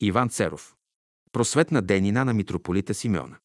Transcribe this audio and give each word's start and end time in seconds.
Иван 0.00 0.28
Церов. 0.28 0.74
Просветна 1.32 1.82
дейнина 1.82 2.24
на 2.24 2.34
митрополита 2.34 2.94
Симеона. 2.94 3.36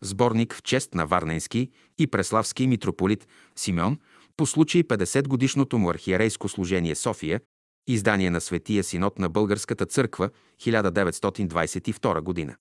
Сборник 0.00 0.54
в 0.54 0.62
чест 0.62 0.94
на 0.94 1.06
Варненски 1.06 1.70
и 1.98 2.06
Преславски 2.06 2.66
митрополит 2.66 3.28
Симеон 3.56 3.98
по 4.36 4.46
случай 4.46 4.82
50 4.82 5.28
годишното 5.28 5.78
му 5.78 5.90
архиерейско 5.90 6.48
служение 6.48 6.94
София, 6.94 7.40
издание 7.86 8.30
на 8.30 8.40
Светия 8.40 8.84
синод 8.84 9.18
на 9.18 9.28
Българската 9.28 9.86
църква 9.86 10.30
1922 10.60 12.20
година. 12.20 12.56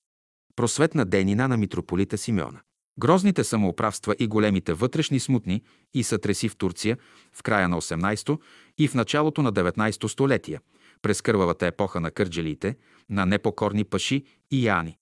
Просветна 0.55 1.05
дейнина 1.05 1.47
на 1.47 1.57
митрополита 1.57 2.17
Симеона. 2.17 2.59
Грозните 2.99 3.43
самоуправства 3.43 4.15
и 4.19 4.27
големите 4.27 4.73
вътрешни 4.73 5.19
смутни 5.19 5.61
и 5.93 6.03
сътреси 6.03 6.49
в 6.49 6.55
Турция 6.55 6.97
в 7.33 7.43
края 7.43 7.69
на 7.69 7.81
18 7.81 8.39
и 8.77 8.87
в 8.87 8.93
началото 8.93 9.41
на 9.41 9.53
19 9.53 10.07
столетия, 10.07 10.61
през 11.05 11.21
кървавата 11.21 11.67
епоха 11.67 11.99
на 11.99 12.11
кърджелиите, 12.11 12.75
на 13.09 13.25
непокорни 13.25 13.83
паши 13.83 14.23
и 14.51 14.67
яни. 14.67 14.97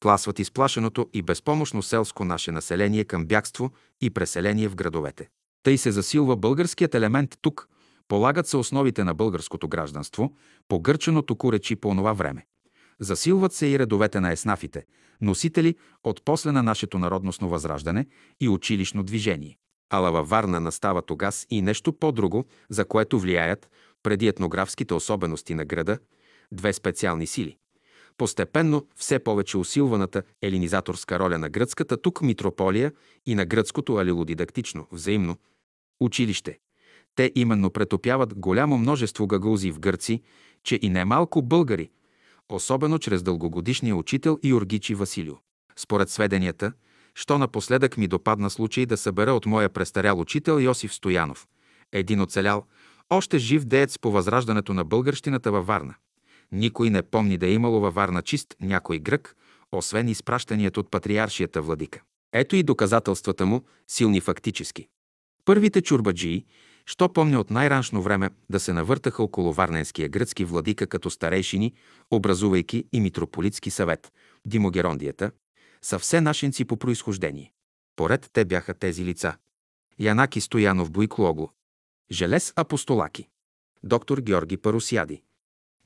Тласват 0.00 0.38
изплашеното 0.38 1.08
и 1.12 1.22
безпомощно 1.22 1.82
селско 1.82 2.24
наше 2.24 2.52
население 2.52 3.04
към 3.04 3.26
бягство 3.26 3.70
и 4.00 4.10
преселение 4.10 4.68
в 4.68 4.74
градовете. 4.74 5.28
Тъй 5.62 5.78
се 5.78 5.90
засилва 5.90 6.36
българският 6.36 6.94
елемент 6.94 7.38
тук, 7.40 7.68
полагат 8.08 8.46
се 8.46 8.56
основите 8.56 9.04
на 9.04 9.14
българското 9.14 9.68
гражданство, 9.68 10.36
погърченото 10.68 11.36
куречи 11.36 11.76
по 11.76 11.88
онова 11.88 12.12
време. 12.12 12.46
Засилват 13.00 13.52
се 13.52 13.66
и 13.66 13.78
редовете 13.78 14.20
на 14.20 14.32
еснафите, 14.32 14.84
носители 15.20 15.74
от 16.04 16.22
после 16.24 16.52
на 16.52 16.62
нашето 16.62 16.98
народностно 16.98 17.48
възраждане 17.48 18.06
и 18.40 18.48
училищно 18.48 19.02
движение. 19.02 19.58
Ала 19.92 20.12
във 20.12 20.28
Варна 20.28 20.60
настава 20.60 21.02
тогас 21.02 21.46
и 21.50 21.62
нещо 21.62 21.92
по-друго, 21.92 22.44
за 22.68 22.84
което 22.84 23.18
влияят, 23.20 23.68
преди 24.02 24.28
етнографските 24.28 24.94
особености 24.94 25.54
на 25.54 25.64
града, 25.64 25.98
две 26.52 26.72
специални 26.72 27.26
сили. 27.26 27.56
Постепенно 28.16 28.86
все 28.96 29.18
повече 29.18 29.58
усилваната 29.58 30.22
елинизаторска 30.42 31.18
роля 31.18 31.38
на 31.38 31.48
гръцката 31.48 31.96
тук 31.96 32.22
митрополия 32.22 32.92
и 33.26 33.34
на 33.34 33.46
гръцкото 33.46 33.96
алилодидактично, 33.96 34.86
взаимно, 34.92 35.36
училище. 36.00 36.58
Те 37.14 37.32
именно 37.34 37.70
претопяват 37.70 38.34
голямо 38.34 38.78
множество 38.78 39.26
гагаузи 39.26 39.70
в 39.70 39.80
гърци, 39.80 40.22
че 40.64 40.78
и 40.82 40.88
немалко 40.88 41.42
българи, 41.42 41.90
особено 42.48 42.98
чрез 42.98 43.22
дългогодишния 43.22 43.96
учител 43.96 44.38
Иоргичи 44.42 44.94
Василио. 44.94 45.34
Според 45.76 46.10
сведенията, 46.10 46.72
що 47.14 47.38
напоследък 47.38 47.96
ми 47.96 48.08
допадна 48.08 48.50
случай 48.50 48.86
да 48.86 48.96
събера 48.96 49.32
от 49.32 49.46
моя 49.46 49.68
престарял 49.68 50.20
учител 50.20 50.60
Йосиф 50.60 50.94
Стоянов, 50.94 51.46
един 51.92 52.20
оцелял, 52.20 52.66
още 53.10 53.38
жив 53.38 53.64
деец 53.64 53.98
по 53.98 54.10
възраждането 54.10 54.74
на 54.74 54.84
българщината 54.84 55.52
във 55.52 55.66
Варна. 55.66 55.94
Никой 56.52 56.90
не 56.90 57.02
помни 57.02 57.38
да 57.38 57.46
е 57.46 57.52
имало 57.52 57.80
във 57.80 57.94
Варна 57.94 58.22
чист 58.22 58.56
някой 58.60 58.98
грък, 58.98 59.36
освен 59.72 60.08
изпращаният 60.08 60.76
от 60.76 60.90
патриаршията 60.90 61.62
владика. 61.62 62.00
Ето 62.32 62.56
и 62.56 62.62
доказателствата 62.62 63.46
му, 63.46 63.62
силни 63.88 64.20
фактически. 64.20 64.88
Първите 65.44 65.82
чурбаджии, 65.82 66.44
що 66.86 67.12
помня 67.12 67.40
от 67.40 67.50
най-раншно 67.50 68.02
време 68.02 68.30
да 68.50 68.60
се 68.60 68.72
навъртаха 68.72 69.22
около 69.22 69.52
Варненския 69.52 70.08
гръцки 70.08 70.44
владика 70.44 70.86
като 70.86 71.10
старейшини, 71.10 71.72
образувайки 72.10 72.84
и 72.92 73.00
митрополитски 73.00 73.70
съвет, 73.70 74.12
Димогерондията, 74.46 75.30
са 75.82 75.98
все 75.98 76.20
нашинци 76.20 76.64
по 76.64 76.76
происхождение. 76.76 77.52
Поред 77.96 78.30
те 78.32 78.44
бяха 78.44 78.74
тези 78.74 79.04
лица. 79.04 79.36
Янаки 79.98 80.40
Стоянов 80.40 80.90
Бойклогло, 80.90 81.50
Желес 82.12 82.52
Апостолаки, 82.56 83.28
доктор 83.82 84.20
Георги 84.20 84.56
Парусяди, 84.56 85.22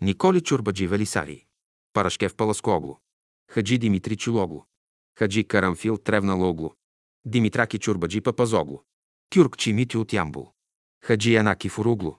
Николи 0.01 0.41
Чурбаджи 0.41 0.87
Велисари, 0.87 1.47
Парашкев 1.93 2.35
Паласкогло, 2.35 2.99
Хаджи 3.47 3.77
Димитри 3.77 4.17
Чулогло, 4.17 4.67
Хаджи 5.15 5.45
Карамфил 5.45 5.99
Тревналогло, 5.99 6.77
Димитраки 7.25 7.79
Чурбаджи 7.79 8.23
Папазогло, 8.23 8.85
Кюрк 9.29 9.57
Чимити 9.59 9.99
от 9.99 10.13
Ямбул, 10.13 10.55
Хаджи 11.01 11.31
Янаки 11.33 11.69
Фуругло, 11.69 12.19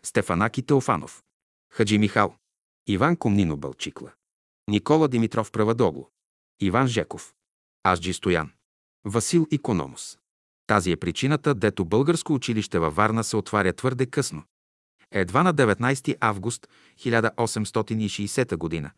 Стефанаки 0.00 0.62
Теофанов, 0.62 1.22
Хаджи 1.68 1.98
Михал, 1.98 2.34
Иван 2.86 3.16
Комнино 3.16 3.56
Бълчикла, 3.56 4.14
Никола 4.66 5.08
Димитров 5.08 5.50
Правадогло, 5.50 6.10
Иван 6.58 6.88
Жеков, 6.88 7.34
Азджи 7.84 8.14
Стоян, 8.14 8.54
Васил 9.04 9.46
Икономос. 9.50 10.21
Тази 10.66 10.90
е 10.90 10.96
причината, 10.96 11.54
дето 11.54 11.84
българско 11.84 12.34
училище 12.34 12.78
във 12.78 12.96
Варна 12.96 13.24
се 13.24 13.36
отваря 13.36 13.72
твърде 13.72 14.06
късно. 14.06 14.42
Едва 15.10 15.42
на 15.42 15.54
19 15.54 16.16
август 16.20 16.68
1860 16.98 18.82
г., 18.82 18.90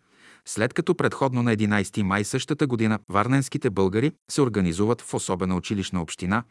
след 0.45 0.75
като 0.75 0.95
предходно 0.95 1.43
на 1.43 1.57
11 1.57 2.03
май 2.03 2.25
същата 2.25 2.67
година 2.67 2.99
варненските 3.09 3.71
българи 3.71 4.13
се 4.31 4.43
организуват 4.43 5.01
в 5.01 5.15
особена 5.15 5.57
училищна 5.57 6.03
община 6.03 6.45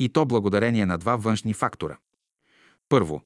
и 0.00 0.08
то 0.08 0.26
благодарение 0.26 0.86
на 0.86 0.98
два 0.98 1.16
външни 1.16 1.54
фактора. 1.54 1.98
Първо, 2.88 3.22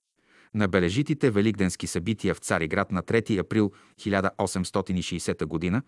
на 0.55 0.69
бележитите 0.69 1.31
великденски 1.31 1.87
събития 1.87 2.34
в 2.34 2.39
Цариград 2.39 2.93
на 2.93 3.03
3 3.03 3.39
април 3.39 3.72
1860 4.01 5.72
г., 5.72 5.83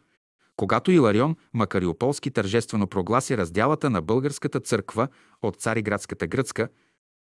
когато 0.57 0.93
Иларион 0.93 1.37
Макариополски 1.55 2.31
тържествено 2.31 2.87
прогласи 2.87 3.37
разделата 3.37 3.91
на 3.91 4.03
българската 4.03 4.61
църква 4.61 5.09
от 5.43 5.57
Цариградската 5.57 6.27
гръцка, 6.27 6.69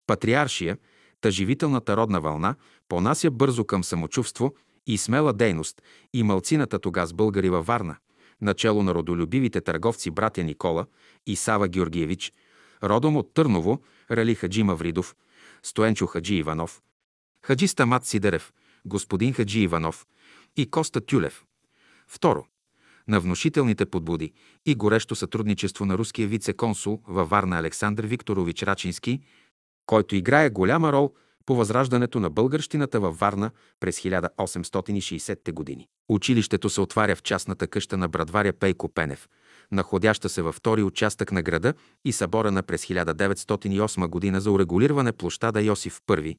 патриаршия, 0.07 0.79
тъживителната 1.21 1.97
родна 1.97 2.21
вълна 2.21 2.55
понася 2.89 3.31
бързо 3.31 3.65
към 3.65 3.85
самочувство 3.85 4.55
и 4.87 4.99
смела 4.99 5.33
дейност 5.33 5.83
и 6.13 6.23
малцината 6.23 6.79
тогас 6.79 7.13
българи 7.13 7.51
във 7.51 7.67
Варна, 7.67 7.97
начало 8.41 8.83
на 8.83 8.95
родолюбивите 8.95 9.61
търговци 9.61 10.11
братя 10.11 10.43
Никола 10.43 10.87
и 11.27 11.37
Сава 11.37 11.69
Георгиевич, 11.69 12.33
родом 12.83 13.17
от 13.17 13.35
Търново, 13.35 13.83
Рали 14.11 14.35
Хаджи 14.35 14.63
Мавридов, 14.63 15.17
Стоенчо 15.63 16.07
Хаджи 16.07 16.35
Иванов, 16.35 16.83
Хаджи 17.43 17.69
Стамат 17.69 18.07
Сидерев, 18.07 18.53
господин 18.87 19.33
Хаджи 19.33 19.61
Иванов 19.61 20.07
и 20.57 20.71
Коста 20.71 21.01
Тюлев. 21.01 21.45
Второ, 22.09 22.47
на 23.09 23.21
внушителните 23.21 23.87
подбуди 23.87 24.33
и 24.67 24.75
горещо 24.75 25.15
сътрудничество 25.15 25.85
на 25.85 25.99
руския 25.99 26.29
вице-консул 26.29 27.01
във 27.09 27.31
Варна 27.31 27.59
Александър 27.59 28.07
Викторович 28.07 28.63
Рачински, 28.63 29.21
който 29.87 30.17
играе 30.17 30.51
голяма 30.51 30.93
рол 30.93 31.13
по 31.47 31.57
възраждането 31.57 32.21
на 32.21 32.31
българщината 32.31 33.01
във 33.01 33.19
Варна 33.19 33.51
през 33.81 34.01
1860-те 34.01 35.53
години. 35.53 35.89
Училището 36.09 36.71
се 36.71 36.81
отваря 36.81 37.17
в 37.17 37.23
частната 37.23 37.67
къща 37.67 37.97
на 37.97 38.09
брадваря 38.09 38.53
Пейко 38.53 38.89
Пенев, 38.89 39.29
находяща 39.73 40.29
се 40.29 40.43
във 40.43 40.55
втори 40.55 40.83
участък 40.83 41.33
на 41.33 41.43
града 41.43 41.75
и 42.05 42.13
съборена 42.13 42.63
през 42.63 42.87
1908 42.87 44.09
година 44.09 44.41
за 44.41 44.51
урегулиране 44.51 45.13
площада 45.13 45.63
Йосиф 45.63 46.01
I, 46.09 46.37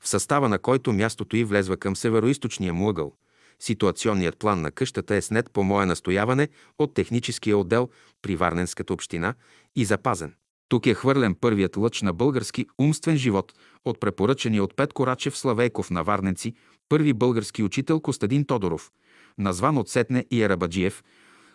в 0.00 0.08
състава 0.08 0.48
на 0.48 0.58
който 0.58 0.92
мястото 0.92 1.36
й 1.36 1.44
влезва 1.44 1.76
към 1.76 1.96
североизточния 1.96 2.74
му 2.74 2.88
ъгъл– 2.88 3.12
Ситуационният 3.62 4.38
план 4.38 4.60
на 4.60 4.70
къщата 4.70 5.14
е 5.14 5.22
снет 5.22 5.50
по 5.52 5.62
мое 5.62 5.86
настояване 5.86 6.48
от 6.78 6.94
техническия 6.94 7.58
отдел 7.58 7.88
при 8.22 8.36
Варненската 8.36 8.92
община 8.92 9.34
и 9.76 9.84
запазен. 9.84 10.34
Тук 10.68 10.86
е 10.86 10.94
хвърлен 10.94 11.34
първият 11.34 11.76
лъч 11.76 12.02
на 12.02 12.12
български 12.12 12.66
умствен 12.78 13.16
живот 13.16 13.52
от 13.84 14.00
препоръчения 14.00 14.64
от 14.64 14.76
Петко 14.76 15.06
Рачев 15.06 15.38
Славейков 15.38 15.90
на 15.90 16.04
Варненци, 16.04 16.54
първи 16.88 17.12
български 17.12 17.62
учител 17.62 18.00
Костадин 18.00 18.44
Тодоров, 18.44 18.90
назван 19.38 19.78
от 19.78 19.88
Сетне 19.88 20.24
и 20.30 20.42
Ерабаджиев, 20.42 21.02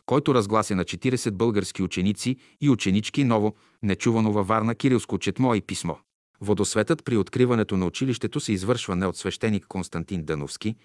който 0.06 0.36
разглася 0.36 0.76
на 0.76 0.84
40 0.84 1.32
български 1.32 1.84
ученици 1.84 2.38
и 2.62 2.70
ученички 2.70 3.24
ново, 3.24 3.56
нечувано 3.84 4.32
във 4.32 4.48
Варна 4.48 4.76
кирилско 4.76 5.18
четмо 5.18 5.56
и 5.56 5.62
писмо. 5.62 5.96
Водосветът 6.42 7.06
при 7.06 7.18
откриването 7.18 7.78
на 7.78 7.86
училището 7.86 8.40
се 8.40 8.54
извършва 8.54 8.96
не 8.96 9.06
от 9.06 9.18
свещеник 9.18 9.66
Константин 9.68 10.24
Дановски, 10.24 10.76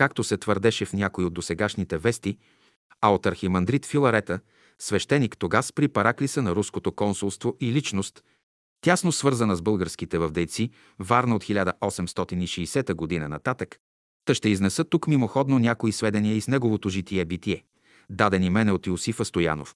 както 0.00 0.24
се 0.24 0.36
твърдеше 0.36 0.84
в 0.84 0.92
някои 0.92 1.24
от 1.24 1.34
досегашните 1.34 1.98
вести, 1.98 2.38
а 3.00 3.14
от 3.14 3.26
архимандрит 3.26 3.86
Филарета, 3.86 4.40
свещеник 4.78 5.38
тогас 5.38 5.72
при 5.72 5.88
параклиса 5.88 6.42
на 6.42 6.54
руското 6.54 6.92
консулство 6.92 7.56
и 7.60 7.72
личност, 7.72 8.24
тясно 8.80 9.12
свързана 9.12 9.56
с 9.56 9.62
българските 9.62 10.18
въвдейци, 10.18 10.70
Варна 10.98 11.36
от 11.36 11.44
1860 11.44 12.94
година 12.94 13.28
нататък, 13.28 13.76
та 14.24 14.34
ще 14.34 14.48
изнеса 14.48 14.84
тук 14.84 15.06
мимоходно 15.06 15.58
някои 15.58 15.92
сведения 15.92 16.36
и 16.36 16.40
с 16.40 16.48
неговото 16.48 16.88
житие-битие, 16.88 17.64
дадени 18.10 18.50
мене 18.50 18.72
от 18.72 18.86
Иосифа 18.86 19.24
Стоянов, 19.24 19.74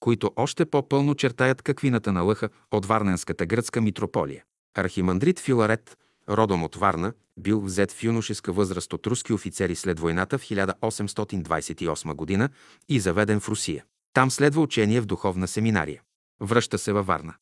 които 0.00 0.30
още 0.36 0.66
по-пълно 0.66 1.14
чертаят 1.14 1.62
каквината 1.62 2.12
на 2.12 2.22
лъха 2.22 2.48
от 2.70 2.86
Варненската 2.86 3.46
гръцка 3.46 3.80
митрополия. 3.80 4.44
Архимандрит 4.74 5.40
Филарет 5.40 5.96
родом 6.28 6.64
от 6.64 6.76
Варна, 6.76 7.12
бил 7.38 7.60
взет 7.60 7.92
в 7.92 8.02
юношеска 8.02 8.52
възраст 8.52 8.92
от 8.92 9.06
руски 9.06 9.32
офицери 9.32 9.74
след 9.74 10.00
войната 10.00 10.38
в 10.38 10.42
1828 10.42 12.14
година 12.14 12.48
и 12.88 13.00
заведен 13.00 13.40
в 13.40 13.48
Русия. 13.48 13.84
Там 14.12 14.30
следва 14.30 14.62
учение 14.62 15.00
в 15.00 15.06
духовна 15.06 15.48
семинария. 15.48 16.02
Връща 16.40 16.78
се 16.78 16.92
във 16.92 17.06
Варна. 17.06 17.34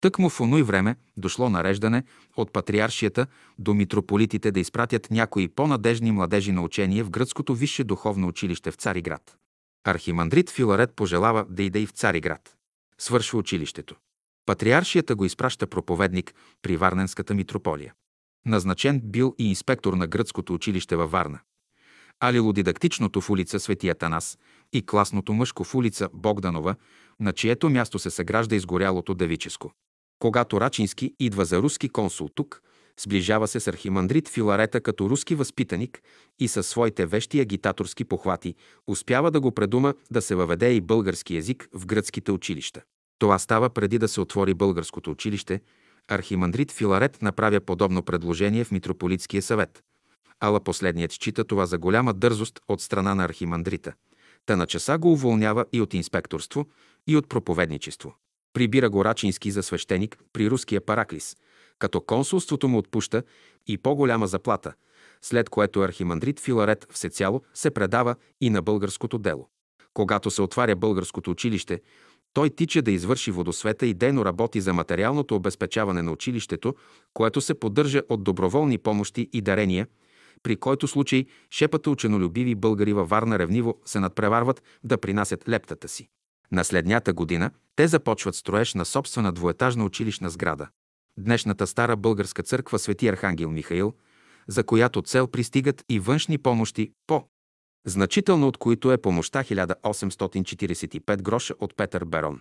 Тъкмо 0.00 0.28
в 0.28 0.40
оно 0.40 0.58
и 0.58 0.62
време 0.62 0.96
дошло 1.16 1.50
нареждане 1.50 2.04
от 2.36 2.52
патриаршията 2.52 3.26
до 3.58 3.74
митрополитите 3.74 4.50
да 4.50 4.60
изпратят 4.60 5.10
някои 5.10 5.48
по-надежни 5.48 6.12
младежи 6.12 6.52
на 6.52 6.62
учение 6.62 7.02
в 7.02 7.10
гръцкото 7.10 7.54
висше 7.54 7.84
духовно 7.84 8.28
училище 8.28 8.70
в 8.70 8.74
Цариград. 8.74 9.36
Архимандрит 9.84 10.50
Филарет 10.50 10.92
пожелава 10.96 11.46
да 11.48 11.62
иде 11.62 11.78
и 11.78 11.86
в 11.86 11.90
Цариград. 11.90 12.56
Свършва 12.98 13.38
училището. 13.38 13.96
Патриаршията 14.46 15.14
го 15.14 15.24
изпраща 15.24 15.66
проповедник 15.66 16.34
при 16.62 16.76
Варненската 16.76 17.34
митрополия. 17.34 17.94
Назначен 18.46 19.00
бил 19.04 19.34
и 19.38 19.48
инспектор 19.48 19.92
на 19.92 20.06
гръцкото 20.06 20.54
училище 20.54 20.96
във 20.96 21.10
Варна. 21.10 21.40
Алилодидактичното 22.20 23.20
в 23.20 23.30
улица 23.30 23.60
Свети 23.60 23.88
Атанас 23.88 24.38
и 24.72 24.86
класното 24.86 25.32
мъжко 25.32 25.64
в 25.64 25.74
улица 25.74 26.08
Богданова, 26.12 26.74
на 27.20 27.32
чието 27.32 27.70
място 27.70 27.98
се 27.98 28.10
съгражда 28.10 28.56
изгорялото 28.56 29.14
Девическо. 29.14 29.72
Когато 30.18 30.60
Рачински 30.60 31.14
идва 31.20 31.44
за 31.44 31.62
руски 31.62 31.88
консул 31.88 32.28
тук, 32.34 32.62
сближава 33.00 33.48
се 33.48 33.60
с 33.60 33.68
архимандрит 33.68 34.28
Филарета 34.28 34.80
като 34.80 35.10
руски 35.10 35.34
възпитаник 35.34 36.02
и 36.40 36.48
със 36.48 36.66
своите 36.66 37.06
вещи 37.06 37.40
агитаторски 37.40 38.04
похвати 38.04 38.54
успява 38.86 39.30
да 39.30 39.40
го 39.40 39.52
предума 39.52 39.94
да 40.10 40.22
се 40.22 40.34
въведе 40.34 40.72
и 40.72 40.80
български 40.80 41.34
язик 41.34 41.68
в 41.74 41.86
гръцките 41.86 42.32
училища. 42.32 42.82
Това 43.18 43.38
става 43.38 43.70
преди 43.70 43.98
да 43.98 44.08
се 44.08 44.20
отвори 44.20 44.54
българското 44.54 45.10
училище. 45.10 45.60
Архимандрит 46.08 46.72
Филарет 46.72 47.22
направя 47.22 47.60
подобно 47.60 48.02
предложение 48.02 48.64
в 48.64 48.70
Митрополитския 48.70 49.42
съвет. 49.42 49.82
Ала 50.40 50.60
последният 50.60 51.12
счита 51.12 51.44
това 51.44 51.66
за 51.66 51.78
голяма 51.78 52.14
дързост 52.14 52.60
от 52.68 52.80
страна 52.80 53.14
на 53.14 53.24
архимандрита. 53.24 53.92
Та 54.46 54.56
на 54.56 54.66
часа 54.66 54.98
го 54.98 55.12
уволнява 55.12 55.64
и 55.72 55.80
от 55.80 55.94
инспекторство, 55.94 56.66
и 57.06 57.16
от 57.16 57.28
проповедничество. 57.28 58.14
Прибира 58.52 58.90
го 58.90 59.04
Рачински 59.04 59.50
за 59.50 59.62
свещеник 59.62 60.18
при 60.32 60.50
руския 60.50 60.80
Параклис, 60.80 61.36
като 61.78 62.00
консулството 62.00 62.68
му 62.68 62.78
отпуща 62.78 63.22
и 63.66 63.78
по-голяма 63.78 64.26
заплата, 64.26 64.74
след 65.22 65.48
което 65.48 65.80
архимандрит 65.80 66.40
Филарет 66.40 66.86
всецяло 66.90 67.42
се 67.54 67.70
предава 67.70 68.16
и 68.40 68.50
на 68.50 68.62
българското 68.62 69.18
дело. 69.18 69.48
Когато 69.94 70.30
се 70.30 70.42
отваря 70.42 70.76
българското 70.76 71.30
училище, 71.30 71.80
той 72.34 72.50
тича 72.50 72.82
да 72.82 72.90
извърши 72.90 73.30
водосвета 73.30 73.86
и 73.86 73.94
дейно 73.94 74.24
работи 74.24 74.60
за 74.60 74.72
материалното 74.72 75.34
обезпечаване 75.34 76.02
на 76.02 76.12
училището, 76.12 76.74
което 77.14 77.40
се 77.40 77.54
поддържа 77.54 78.02
от 78.08 78.24
доброволни 78.24 78.78
помощи 78.78 79.28
и 79.32 79.40
дарения, 79.40 79.86
при 80.42 80.56
който 80.56 80.88
случай 80.88 81.26
шепата 81.50 81.90
ученолюбиви 81.90 82.54
българи 82.54 82.92
във 82.92 83.08
Варна 83.08 83.38
ревниво 83.38 83.74
се 83.84 84.00
надпреварват 84.00 84.62
да 84.84 84.98
принасят 84.98 85.48
лептата 85.48 85.88
си. 85.88 86.08
На 86.52 86.64
следнята 86.64 87.12
година 87.12 87.50
те 87.76 87.88
започват 87.88 88.34
строеж 88.34 88.74
на 88.74 88.84
собствена 88.84 89.32
двуетажна 89.32 89.84
училищна 89.84 90.30
сграда. 90.30 90.68
Днешната 91.18 91.66
стара 91.66 91.96
българска 91.96 92.42
църква 92.42 92.78
Свети 92.78 93.08
Архангел 93.08 93.50
Михаил, 93.50 93.92
за 94.48 94.64
която 94.64 95.02
цел 95.02 95.26
пристигат 95.26 95.84
и 95.88 96.00
външни 96.00 96.38
помощи 96.38 96.92
по 97.06 97.24
значително 97.84 98.48
от 98.48 98.56
които 98.56 98.92
е 98.92 98.98
помощта 98.98 99.42
1845 99.42 101.22
гроша 101.22 101.54
от 101.60 101.76
Петър 101.76 102.04
Берон. 102.04 102.40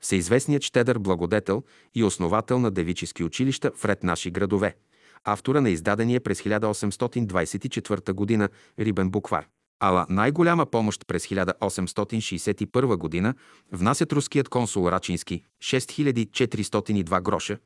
Всеизвестният 0.00 0.62
щедър 0.62 0.98
благодетел 0.98 1.62
и 1.94 2.04
основател 2.04 2.58
на 2.58 2.70
девически 2.70 3.24
училища 3.24 3.70
в 3.76 3.84
ред 3.84 4.02
наши 4.02 4.30
градове, 4.30 4.76
автора 5.24 5.60
на 5.60 5.70
издадения 5.70 6.20
през 6.20 6.42
1824 6.42 8.38
г. 8.38 8.48
Рибен 8.78 9.10
буквар. 9.10 9.46
Ала 9.80 10.06
най-голяма 10.08 10.66
помощ 10.66 11.06
през 11.06 11.26
1861 11.26 13.22
г. 13.22 13.34
внасят 13.72 14.12
руският 14.12 14.48
консул 14.48 14.88
Рачински 14.88 15.42
6402 15.60 17.22
гроша 17.22 17.58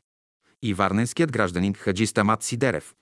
и 0.63 0.75
варненският 0.75 1.33
гражданин 1.33 1.75
Хаджи 1.75 2.07
Стамат 2.07 2.43
Сидерев, 2.43 2.95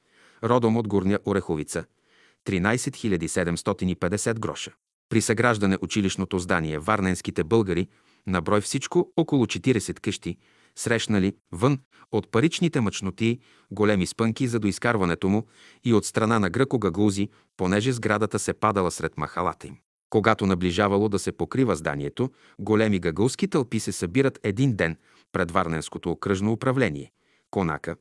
родом 0.43 0.77
от 0.77 0.89
Горня 0.89 1.19
Ореховица– 1.27 1.85
13 2.47 3.27
750 3.27 4.39
гроша. 4.39 4.73
При 5.09 5.21
съграждане 5.21 5.79
училищното 5.81 6.39
здание 6.39 6.79
варненските 6.79 7.45
българи, 7.45 7.89
на 8.27 8.43
брой 8.43 8.61
всичко 8.61 9.13
около 9.17 9.47
40 9.47 10.01
къщи, 10.01 10.37
срещнали 10.77 11.33
вън 11.53 11.79
от 12.13 12.31
паричните 12.31 12.81
мъчноти 12.81 13.39
големи 13.71 14.07
спънки 14.07 14.47
за 14.47 14.59
доизкарването 14.59 15.29
му 15.29 15.47
и 15.85 15.95
от 15.95 16.05
страна 16.05 16.39
на 16.39 16.51
гръко-гагузи, 16.51 17.29
понеже 17.57 17.93
сградата 17.93 18.39
се 18.39 18.53
падала 18.53 18.91
сред 18.91 19.19
махалата 19.19 19.67
им. 19.67 19.77
Когато 20.11 20.47
наближавало 20.47 21.09
да 21.09 21.19
се 21.19 21.33
покрива 21.33 21.77
зданието, 21.77 22.31
големи 22.59 22.99
гагулски 22.99 23.49
тълпи 23.49 23.81
се 23.81 23.93
събират 23.93 24.39
един 24.43 24.77
ден 24.77 24.97
пред 25.33 25.51
Варненското 25.51 26.11
окръжно 26.11 26.53
управление, 26.53 27.11
конака, 27.51 27.97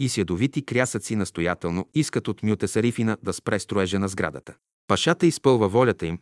и 0.00 0.08
седовити 0.08 0.62
крясъци 0.62 1.16
настоятелно 1.16 1.88
искат 1.94 2.28
от 2.28 2.42
Мютесарифина 2.42 3.16
да 3.22 3.32
спре 3.32 3.58
строежа 3.58 3.98
на 3.98 4.08
сградата. 4.08 4.54
Пашата 4.86 5.26
изпълва 5.26 5.68
волята 5.68 6.06
им, 6.06 6.18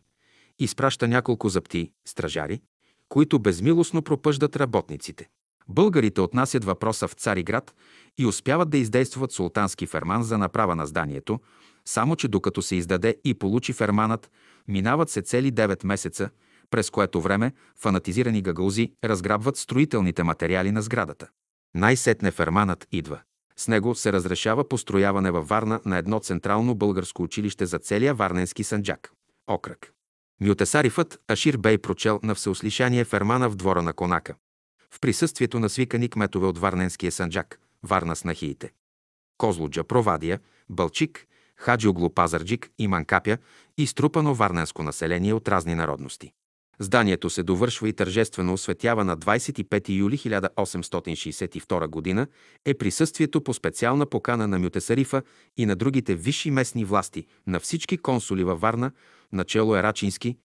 изпраща 0.58 1.08
няколко 1.08 1.48
запти, 1.48 1.92
стражари, 2.08 2.60
които 3.08 3.38
безмилостно 3.38 4.02
пропъждат 4.02 4.56
работниците. 4.56 5.28
Българите 5.69 6.20
отнасят 6.20 6.64
въпроса 6.64 7.08
в 7.08 7.12
Цариград 7.12 7.75
и 8.19 8.26
успяват 8.26 8.70
да 8.70 8.78
издействат 8.78 9.32
султански 9.32 9.86
ферман 9.86 10.22
за 10.22 10.38
направа 10.38 10.76
на 10.76 10.86
зданието, 10.86 11.40
само 11.84 12.16
че 12.16 12.28
докато 12.28 12.62
се 12.62 12.76
издаде 12.76 13.16
и 13.25 13.34
получи 13.34 13.72
ферманът, 13.72 14.30
минават 14.69 15.10
се 15.10 15.22
цели 15.22 15.52
9 15.52 15.86
месеца, 15.86 16.30
през 16.70 16.90
което 16.90 17.20
време 17.20 17.52
фанатизирани 17.76 18.42
гагаузи 18.42 18.92
разграбват 19.04 19.56
строителните 19.56 20.22
материали 20.22 20.72
на 20.72 20.82
сградата. 20.82 21.28
Най-сетне 21.75 22.30
ферманът 22.30 22.86
идва. 22.92 23.20
С 23.58 23.69
него 23.69 23.94
се 23.94 24.12
разрешава 24.12 24.69
построяване 24.69 25.31
във 25.31 25.49
Варна 25.49 25.81
на 25.84 25.99
едно 25.99 26.20
централно 26.20 26.75
българско 26.75 27.22
училище 27.22 27.66
за 27.66 27.78
целия 27.78 28.14
Варненски 28.14 28.64
санджак. 28.64 29.12
Окръг. 29.46 29.93
Мютесарифът 30.40 31.20
Ашир 31.28 31.56
Бей 31.56 31.78
прочел 31.78 32.20
на 32.22 32.34
всеослишание 32.34 33.05
Фермана 33.05 33.49
в 33.50 33.56
двора 33.56 33.82
на 33.82 33.93
Конака. 33.93 34.34
В 34.90 35.00
присъствието 35.00 35.60
на 35.60 35.69
свикани 35.69 36.08
кметове 36.08 36.46
от 36.46 36.58
Варненския 36.58 37.12
санджак, 37.12 37.60
Варна 37.82 38.16
с 38.16 38.25
нахиите. 38.25 38.72
Козлуджа, 39.38 39.84
Провадия, 39.84 40.40
Бълчик, 40.70 41.26
Хаджиоглу 41.56 42.11
Пазарджик 42.11 42.70
и 42.78 42.88
Манкапя 42.88 43.38
и 43.78 43.87
струпано 43.87 44.34
варненско 44.34 44.82
население 44.82 45.34
от 45.34 45.49
разни 45.49 45.75
народности. 45.75 46.32
Зданието 46.80 47.30
се 47.30 47.42
довършва 47.42 47.88
и 47.88 47.92
тържествено 47.92 48.52
осветява 48.52 49.04
на 49.04 49.19
25 49.19 49.88
юли 49.88 50.19
1862 50.19 52.16
г. 52.16 52.26
е 52.64 52.75
присъствието 52.75 53.40
по 53.40 53.54
специална 53.54 54.06
покана 54.06 54.48
на 54.48 54.58
Мютесарифа 54.58 55.22
и 55.56 55.66
на 55.66 55.76
другите 55.76 56.14
висши 56.14 56.50
местни 56.50 56.84
власти, 56.84 57.26
на 57.46 57.60
всички 57.60 57.98
консули 57.98 58.44
във 58.44 58.60
Варна, 58.60 58.92
начало 59.32 59.76
е 59.76 59.82
Рачински, 59.82 60.36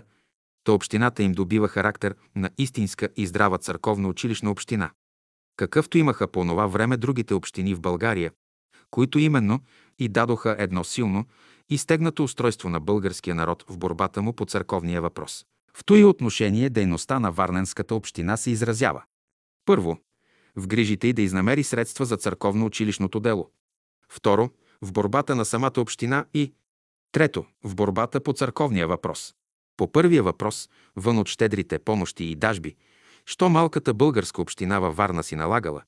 то 0.64 0.74
общината 0.74 1.22
им 1.22 1.32
добива 1.32 1.68
характер 1.68 2.14
на 2.36 2.50
истинска 2.58 3.08
и 3.16 3.26
здрава 3.26 3.58
църковна 3.58 4.08
училищна 4.08 4.50
община. 4.50 4.90
Какъвто 5.56 5.98
имаха 5.98 6.28
по 6.28 6.44
това 6.44 6.66
време 6.66 6.96
другите 6.96 7.34
общини 7.34 7.74
в 7.74 7.80
България, 7.80 8.32
които 8.90 9.18
именно 9.18 9.60
и 9.98 10.08
дадоха 10.08 10.56
едно 10.58 10.84
силно 10.84 11.24
и 11.70 11.78
стегнато 11.78 12.24
устройство 12.24 12.68
на 12.68 12.80
българския 12.80 13.34
народ 13.34 13.64
в 13.68 13.78
борбата 13.78 14.22
му 14.22 14.32
по 14.32 14.46
църковния 14.46 15.02
въпрос. 15.02 15.44
В 15.76 15.84
този 15.84 16.04
отношение 16.04 16.70
дейността 16.70 17.18
на 17.18 17.32
Варненската 17.32 17.94
община 17.94 18.36
се 18.36 18.50
изразява. 18.50 19.02
Първо, 19.64 19.98
в 20.56 20.66
грижите 20.66 21.08
й 21.08 21.12
да 21.12 21.22
изнамери 21.22 21.64
средства 21.64 22.04
за 22.04 22.16
църковно-училищното 22.16 23.20
дело. 23.20 23.50
Второ, 24.08 24.50
в 24.82 24.92
борбата 24.92 25.36
на 25.36 25.44
самата 25.44 25.72
община 25.78 26.26
и 26.34 26.52
Трето, 27.12 27.44
в 27.64 27.74
борбата 27.74 28.20
по 28.20 28.32
църковния 28.32 28.88
въпрос. 28.88 29.34
По 29.76 29.92
първия 29.92 30.22
въпрос, 30.22 30.68
вън 30.96 31.18
от 31.18 31.28
щедрите 31.28 31.78
помощи 31.78 32.24
и 32.24 32.36
дажби, 32.36 32.76
що 33.26 33.48
малката 33.48 33.94
българска 33.94 34.42
община 34.42 34.78
във 34.78 34.96
Варна 34.96 35.22
си 35.22 35.36
налагала, 35.36 35.82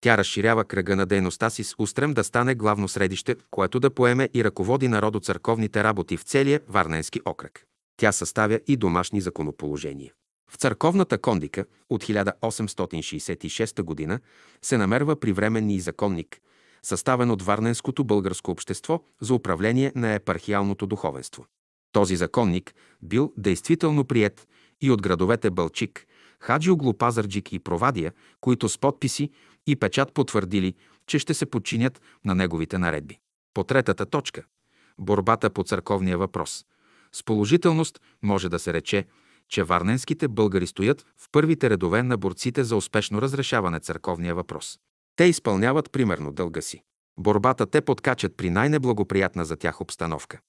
Тя 0.00 0.18
разширява 0.18 0.64
кръга 0.64 0.96
на 0.96 1.06
дейността 1.06 1.50
си 1.50 1.64
с 1.64 1.74
устрем 1.78 2.14
да 2.14 2.24
стане 2.24 2.54
главно 2.54 2.88
средище, 2.88 3.36
което 3.50 3.80
да 3.80 3.90
поеме 3.90 4.28
и 4.34 4.44
ръководи 4.44 4.88
народоцърковните 4.88 5.84
работи 5.84 6.16
в 6.16 6.22
целия 6.22 6.60
Варненски 6.68 7.20
окръг. 7.24 7.64
Тя 7.96 8.12
съставя 8.12 8.60
и 8.66 8.76
домашни 8.76 9.20
законоположения. 9.20 10.12
В 10.50 10.56
църковната 10.56 11.18
кондика 11.18 11.64
от 11.90 12.04
1866 12.04 14.08
г. 14.08 14.20
се 14.62 14.78
намерва 14.78 15.20
привременни 15.20 15.80
законник, 15.80 16.40
съставен 16.82 17.30
от 17.30 17.42
Варненското 17.42 18.04
българско 18.04 18.50
общество 18.50 19.02
за 19.20 19.34
управление 19.34 19.92
на 19.94 20.14
епархиалното 20.14 20.86
духовенство. 20.86 21.46
Този 21.92 22.16
законник 22.16 22.74
бил 23.02 23.32
действително 23.36 24.04
прият 24.04 24.48
и 24.80 24.90
от 24.90 25.02
градовете 25.02 25.50
Бълчик, 25.50 26.06
Хаджиоглу, 26.42 26.94
Пазарджик 26.94 27.52
и 27.52 27.58
Провадия, 27.58 28.12
които 28.40 28.68
с 28.68 28.78
подписи 28.78 29.30
и 29.66 29.76
печат 29.76 30.12
потвърдили, 30.12 30.74
че 31.06 31.18
ще 31.18 31.34
се 31.34 31.46
подчинят 31.46 32.02
на 32.24 32.34
неговите 32.34 32.78
наредби. 32.78 33.18
По 33.54 33.64
третата 33.64 34.06
точка– 34.06 34.44
борбата 34.98 35.50
по 35.50 35.64
църковния 35.64 36.18
въпрос. 36.18 36.64
С 37.12 37.24
положителност 37.24 38.00
може 38.22 38.48
да 38.48 38.58
се 38.58 38.72
рече, 38.72 39.06
че 39.48 39.62
варненските 39.62 40.28
българи 40.28 40.66
стоят 40.66 41.06
в 41.16 41.26
първите 41.32 41.70
редове 41.70 42.02
на 42.02 42.16
борците 42.16 42.64
за 42.64 42.76
успешно 42.76 43.22
разрешаване 43.22 43.80
църковния 43.80 44.34
въпрос. 44.34 44.78
Те 45.16 45.24
изпълняват 45.24 45.92
примерно 45.92 46.32
дълга 46.32 46.60
си. 46.60 46.82
Борбата 47.18 47.66
те 47.66 47.80
подкачат 47.80 48.36
при 48.36 48.50
най-неблагоприятна 48.50 49.44
за 49.44 49.56
тях 49.56 49.80
обстановка. 49.80 50.40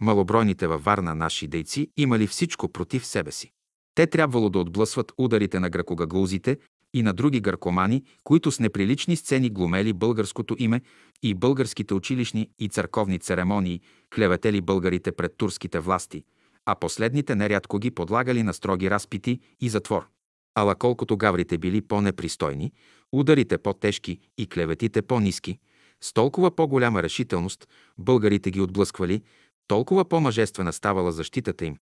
Малобройните 0.00 0.66
във 0.66 0.84
Варна 0.84 1.14
наши 1.14 1.48
дейци 1.48 1.90
имали 1.96 2.26
всичко 2.26 2.72
против 2.72 3.06
себе 3.06 3.32
си. 3.32 3.52
Те 3.98 4.06
трябвало 4.06 4.50
да 4.50 4.58
отблъсват 4.58 5.12
ударите 5.18 5.60
на 5.60 5.70
гракогаглузите 5.70 6.56
и 6.94 7.02
на 7.02 7.12
други 7.12 7.40
гъркомани, 7.40 8.02
които 8.24 8.50
с 8.50 8.60
неприлични 8.60 9.16
сцени 9.16 9.50
глумели 9.50 9.92
българското 9.92 10.56
име 10.58 10.80
и 11.22 11.34
българските 11.34 11.94
училищни 11.94 12.48
и 12.58 12.68
църковни 12.68 13.18
церемонии, 13.18 13.80
клеветели 14.14 14.60
българите 14.60 15.12
пред 15.12 15.36
турските 15.36 15.80
власти, 15.80 16.24
а 16.66 16.74
последните 16.74 17.34
нерядко 17.34 17.78
ги 17.78 17.90
подлагали 17.90 18.42
на 18.42 18.54
строги 18.54 18.90
разпити 18.90 19.40
и 19.60 19.68
затвор. 19.68 20.06
Ала 20.54 20.74
колкото 20.74 21.16
гаврите 21.16 21.58
били 21.58 21.80
по-непристойни, 21.80 22.72
ударите 23.12 23.58
по-тежки 23.58 24.18
и 24.38 24.46
клеветите 24.46 25.02
по-низки, 25.02 25.58
с 26.00 26.12
толкова 26.12 26.50
по-голяма 26.50 27.02
решителност 27.02 27.68
българите 27.98 28.50
ги 28.50 28.60
отблъсквали, 28.60 29.22
толкова 29.68 30.04
по-мъжествена 30.04 30.72
ставала 30.72 31.12
защитата 31.12 31.64
им, 31.64 31.76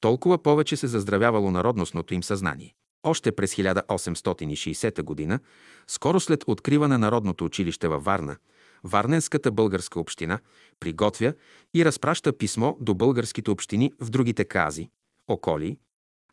толкова 0.00 0.42
повече 0.42 0.76
се 0.76 0.86
заздравявало 0.86 1.50
народностното 1.50 2.14
им 2.14 2.22
съзнание. 2.22 2.74
Още 3.02 3.32
през 3.32 3.54
1860 3.54 5.28
г., 5.28 5.38
скоро 5.86 6.20
след 6.20 6.44
откриване 6.46 6.94
на 6.94 6.98
Народното 6.98 7.44
училище 7.44 7.88
във 7.88 8.04
Варна, 8.04 8.36
Варненската 8.84 9.50
българска 9.50 10.00
община 10.00 10.38
приготвя 10.80 11.34
и 11.74 11.84
разпраща 11.84 12.38
писмо 12.38 12.74
до 12.80 12.94
българските 12.94 13.50
общини 13.50 13.92
в 14.00 14.10
другите 14.10 14.44
кази, 14.44 14.88
околи, 15.28 15.76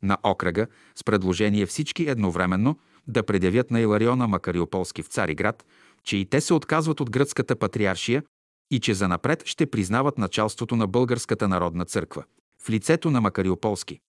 на 0.04 0.18
окръга 0.24 0.68
с 0.96 1.04
предложение 1.04 1.66
всички 1.66 2.10
едновременно 2.10 2.80
да 3.08 3.24
предявят 3.24 3.72
на 3.72 3.80
Илариона 3.80 4.28
Макариополски 4.28 5.04
в 5.04 5.08
Цариград, 5.08 5.66
че 6.04 6.18
и 6.18 6.26
те 6.26 6.42
се 6.42 6.54
отказват 6.54 7.00
от 7.00 7.10
гръцката 7.10 7.56
патриаршия 7.56 8.24
и 8.72 8.80
че 8.80 8.94
занапред 8.94 9.46
ще 9.46 9.66
признават 9.66 10.18
началството 10.18 10.76
на 10.76 10.88
Българската 10.88 11.48
народна 11.48 11.86
църква 11.86 12.24
в 12.64 12.70
лицето 12.70 13.12
на 13.12 13.22
Макариополски. 13.22 14.00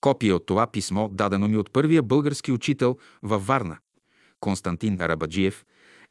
Копия 0.00 0.36
от 0.36 0.46
това 0.46 0.66
писмо, 0.66 1.08
дадено 1.08 1.48
ми 1.48 1.56
от 1.56 1.72
първия 1.72 2.02
български 2.02 2.52
учител 2.52 2.96
във 3.22 3.46
Варна, 3.46 3.78
Константин 4.40 5.00
Арабаджиев, 5.00 5.64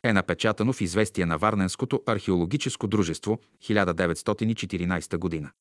е 0.04 0.14
напечатано 0.14 0.74
в 0.74 0.82
известие 0.82 1.26
на 1.26 1.38
Варненското 1.38 2.04
археологическо 2.06 2.88
дружество 2.88 3.40
1914 3.64 5.18
година. 5.18 5.52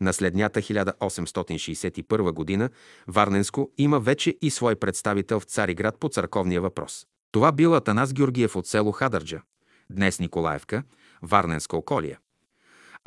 На 0.00 0.12
следнята 0.12 0.60
1861 0.60 2.32
година 2.32 2.70
Варненско 3.08 3.70
има 3.78 4.00
вече 4.00 4.36
и 4.42 4.50
свой 4.50 4.76
представител 4.76 5.40
в 5.40 5.44
Цариград 5.44 5.98
по 6.00 6.08
църковния 6.08 6.60
въпрос. 6.60 7.06
Това 7.32 7.52
бил 7.52 7.74
Атанас 7.74 8.12
Георгиев 8.12 8.56
от 8.56 8.66
село 8.66 8.92
Хадърджа, 8.92 9.42
днес 9.90 10.20
Николаевка, 10.20 10.82
Варненска 11.22 11.76
околия 11.76 12.18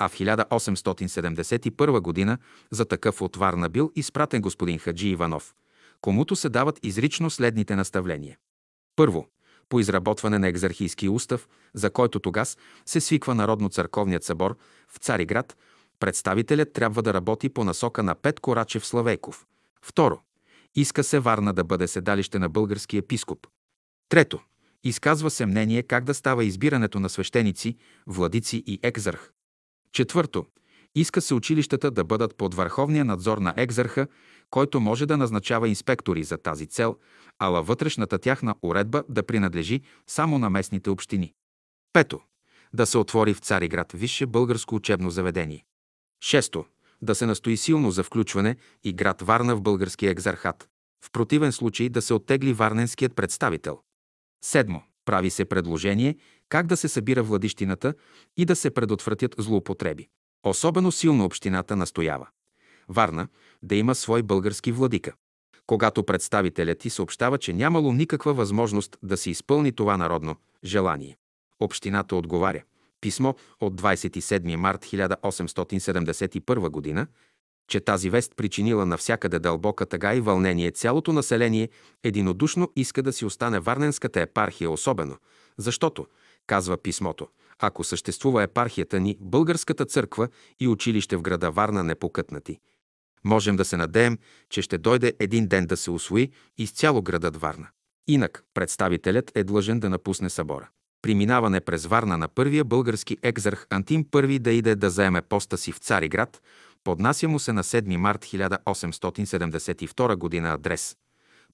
а 0.02 0.10
в 0.10 0.14
1871 0.14 2.00
година 2.00 2.38
за 2.72 2.86
такъв 2.86 3.22
от 3.22 3.36
Варна 3.36 3.70
бил 3.70 3.92
изпратен 3.96 4.42
господин 4.42 4.80
Хаджи 4.80 5.10
Иванов, 5.10 5.54
комуто 6.02 6.36
се 6.36 6.50
дават 6.50 6.80
изрично 6.84 7.30
следните 7.30 7.76
наставления. 7.76 8.38
Първо, 8.96 9.28
по 9.70 9.80
изработване 9.80 10.40
на 10.40 10.48
екзархийски 10.48 11.10
устав, 11.10 11.48
за 11.74 11.90
който 11.90 12.20
тогас 12.20 12.58
се 12.86 13.02
свиква 13.02 13.36
Народно-църковният 13.36 14.24
събор 14.24 14.58
в 14.88 14.98
Цариград, 14.98 15.58
представителят 16.00 16.74
трябва 16.74 17.02
да 17.02 17.14
работи 17.14 17.50
по 17.50 17.64
насока 17.64 18.04
на 18.04 18.16
Пет 18.16 18.40
Корачев 18.40 18.86
Славейков. 18.86 19.46
Второ, 19.82 20.22
иска 20.76 21.04
се 21.04 21.20
Варна 21.20 21.54
да 21.54 21.64
бъде 21.64 21.88
седалище 21.88 22.40
на 22.40 22.50
български 22.50 22.98
епископ. 22.98 23.48
Трето, 24.10 24.40
изказва 24.84 25.30
се 25.30 25.46
мнение 25.46 25.84
как 25.84 26.04
да 26.04 26.14
става 26.14 26.46
избирането 26.46 27.00
на 27.00 27.10
свещеници, 27.10 27.78
владици 28.08 28.64
и 28.68 28.80
екзарх. 28.84 29.32
Четвърто, 29.94 30.46
иска 30.96 31.22
се 31.22 31.34
училищата 31.34 31.92
да 31.92 32.04
бъдат 32.04 32.38
под 32.38 32.54
върховния 32.54 33.06
надзор 33.06 33.38
на 33.38 33.54
екзарха, 33.58 34.08
който 34.50 34.80
може 34.80 35.06
да 35.06 35.18
назначава 35.18 35.70
инспектори 35.70 36.24
за 36.24 36.38
тази 36.38 36.68
цел, 36.68 36.96
ала 37.40 37.64
вътрешната 37.64 38.20
тяхна 38.20 38.56
уредба 38.62 39.04
да 39.10 39.24
принадлежи 39.24 39.82
само 40.08 40.40
на 40.40 40.50
местните 40.50 40.90
общини. 40.90 41.34
Пето, 41.94 42.20
да 42.74 42.86
се 42.86 42.98
отвори 42.98 43.34
в 43.34 43.40
Цариград 43.40 43.92
висше 43.92 44.26
българско 44.26 44.76
учебно 44.76 45.10
заведение. 45.10 45.66
Шесто, 46.24 46.66
да 47.02 47.16
се 47.16 47.26
настои 47.26 47.58
силно 47.58 47.92
за 47.92 48.04
включване 48.04 48.56
и 48.84 48.94
град 48.94 49.22
Варна 49.22 49.56
в 49.56 49.62
българския 49.62 50.12
екзархат. 50.12 50.70
В 51.06 51.12
противен 51.12 51.52
случай 51.52 51.90
да 51.90 52.02
се 52.02 52.14
оттегли 52.14 52.54
варненският 52.54 53.16
представител. 53.16 53.80
Седмо. 54.44 54.82
Прави 55.10 55.30
се 55.30 55.46
предложение 55.46 56.16
как 56.50 56.68
да 56.68 56.78
се 56.78 56.88
събира 56.88 57.24
владищината 57.24 57.94
и 58.38 58.46
да 58.46 58.56
се 58.56 58.70
предотвратят 58.70 59.36
злоупотреби. 59.38 60.08
Особено 60.44 60.92
силно 60.92 61.26
общината 61.26 61.76
настоява. 61.76 62.28
Варна 62.90 63.28
да 63.64 63.76
има 63.76 63.96
свой 63.96 64.24
български 64.24 64.72
владика. 64.72 65.14
Когато 65.68 66.04
представителят 66.04 66.80
ти 66.80 66.90
съобщава, 66.90 67.38
че 67.38 67.54
нямало 67.54 67.94
никаква 67.94 68.34
възможност 68.34 68.98
да 69.04 69.18
се 69.18 69.30
изпълни 69.30 69.72
това 69.72 69.98
народно 69.98 70.36
желание. 70.64 71.18
Общината 71.60 72.16
отговаря. 72.16 72.64
Писмо 73.02 73.34
от 73.62 73.82
27 73.82 74.56
март 74.56 74.86
1871 74.86 76.96
г., 76.96 77.08
че 77.70 77.80
тази 77.80 78.10
вест 78.10 78.34
причинила 78.36 78.86
навсякъде 78.86 79.40
дълбока 79.40 79.86
тъга 79.86 80.16
и 80.16 80.22
вълнение. 80.22 80.72
Цялото 80.72 81.14
население 81.14 81.70
единодушно 82.04 82.72
иска 82.76 83.04
да 83.04 83.14
си 83.14 83.26
остане 83.26 83.60
Варненската 83.60 84.22
епархия 84.22 84.72
особено, 84.72 85.18
защото, 85.58 86.06
казва 86.48 86.78
писмото, 86.78 87.28
ако 87.60 87.84
съществува 87.84 88.44
епархията 88.44 89.00
ни, 89.00 89.18
българската 89.22 89.86
църква 89.86 90.28
и 90.60 90.68
училище 90.68 91.18
в 91.18 91.22
града 91.22 91.52
Варна 91.52 91.84
непокътнати. 91.84 92.60
Можем 93.24 93.56
да 93.56 93.66
се 93.66 93.78
надеем, 93.78 94.18
че 94.50 94.62
ще 94.62 94.78
дойде 94.78 95.14
един 95.20 95.48
ден 95.48 95.66
да 95.66 95.78
се 95.78 95.92
освои 95.92 96.30
изцяло 96.58 97.02
градът 97.02 97.38
Варна. 97.38 97.68
Инак 98.08 98.44
представителят 98.54 99.32
е 99.36 99.44
длъжен 99.44 99.80
да 99.80 99.90
напусне 99.90 100.30
събора. 100.30 100.70
Преминаване 101.02 101.62
през 101.62 101.86
Варна 101.86 102.18
на 102.18 102.28
първия 102.28 102.64
български 102.64 103.18
екзарх 103.24 103.68
Антим 103.70 104.04
I 104.04 104.40
да 104.40 104.52
иде 104.52 104.76
да 104.76 104.90
заеме 104.90 105.22
поста 105.22 105.58
си 105.58 105.72
в 105.72 105.78
Цариград, 105.78 106.42
поднася 106.84 107.28
му 107.28 107.40
се 107.40 107.54
на 107.54 107.64
7 107.64 107.98
март 107.98 108.26
1872 108.26 110.42
г. 110.42 110.50
адрес, 110.50 110.98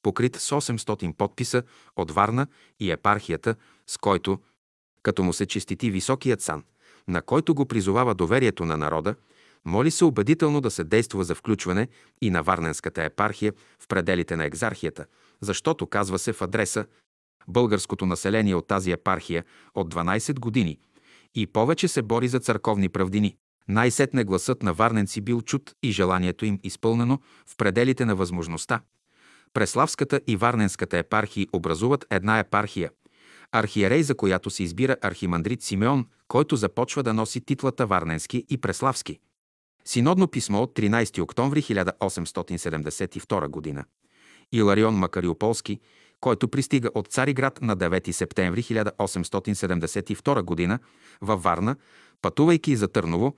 покрит 0.01 0.35
с 0.35 0.51
800 0.51 1.13
подписа 1.13 1.63
от 1.95 2.11
Варна 2.11 2.47
и 2.79 2.91
епархията, 2.91 3.55
с 3.87 3.97
който, 3.97 4.39
като 5.03 5.23
му 5.23 5.33
се 5.33 5.45
честити 5.45 5.91
високият 5.91 6.41
сан, 6.41 6.63
на 7.07 7.21
който 7.21 7.55
го 7.55 7.65
призовава 7.65 8.15
доверието 8.15 8.65
на 8.65 8.77
народа, 8.77 9.15
моли 9.65 9.91
се 9.91 10.05
убедително 10.05 10.61
да 10.61 10.71
се 10.71 10.83
действа 10.83 11.23
за 11.23 11.35
включване 11.35 11.87
и 12.21 12.29
на 12.29 12.43
Варненската 12.43 13.03
епархия 13.03 13.53
в 13.79 13.87
пределите 13.87 14.35
на 14.35 14.45
екзархията, 14.45 15.05
защото, 15.41 15.87
казва 15.87 16.19
се 16.19 16.33
в 16.33 16.41
адреса, 16.41 16.85
българското 17.47 18.05
население 18.05 18.55
от 18.55 18.67
тази 18.67 18.91
епархия 18.91 19.43
от 19.75 19.93
12 19.93 20.39
години 20.39 20.79
и 21.35 21.47
повече 21.47 21.87
се 21.87 22.01
бори 22.01 22.27
за 22.27 22.39
църковни 22.39 22.89
правдини. 22.89 23.35
Най-сетне 23.67 24.23
гласът 24.23 24.63
на 24.63 24.73
варненци 24.73 25.21
бил 25.21 25.41
чут 25.41 25.75
и 25.83 25.91
желанието 25.91 26.45
им 26.45 26.59
изпълнено 26.63 27.19
в 27.47 27.57
пределите 27.57 28.05
на 28.05 28.15
възможността. 28.15 28.81
Преславската 29.53 30.21
и 30.27 30.35
Варненската 30.35 30.97
епархии 30.97 31.47
образуват 31.53 32.05
една 32.09 32.39
епархия, 32.39 32.89
архиерей, 33.51 34.03
за 34.03 34.15
която 34.15 34.49
се 34.49 34.63
избира 34.63 34.97
архимандрит 35.01 35.61
Симеон, 35.61 36.05
който 36.27 36.55
започва 36.55 37.03
да 37.03 37.13
носи 37.13 37.41
титлата 37.41 37.87
Варненски 37.87 38.45
и 38.49 38.57
Преславски. 38.57 39.19
Синодно 39.85 40.27
писмо 40.27 40.61
от 40.61 40.75
13 40.75 41.21
октомври 41.21 41.61
1872 41.61 43.75
г. 43.75 43.83
Иларион 44.51 44.95
Макариополски, 44.95 45.79
който 46.19 46.47
пристига 46.47 46.89
от 46.95 47.07
Цариград 47.07 47.61
на 47.61 47.77
9 47.77 48.11
септември 48.11 48.63
1872 48.63 50.67
г. 50.67 50.79
във 51.21 51.43
Варна, 51.43 51.75
пътувайки 52.21 52.75
за 52.75 52.87
Търново, 52.87 53.35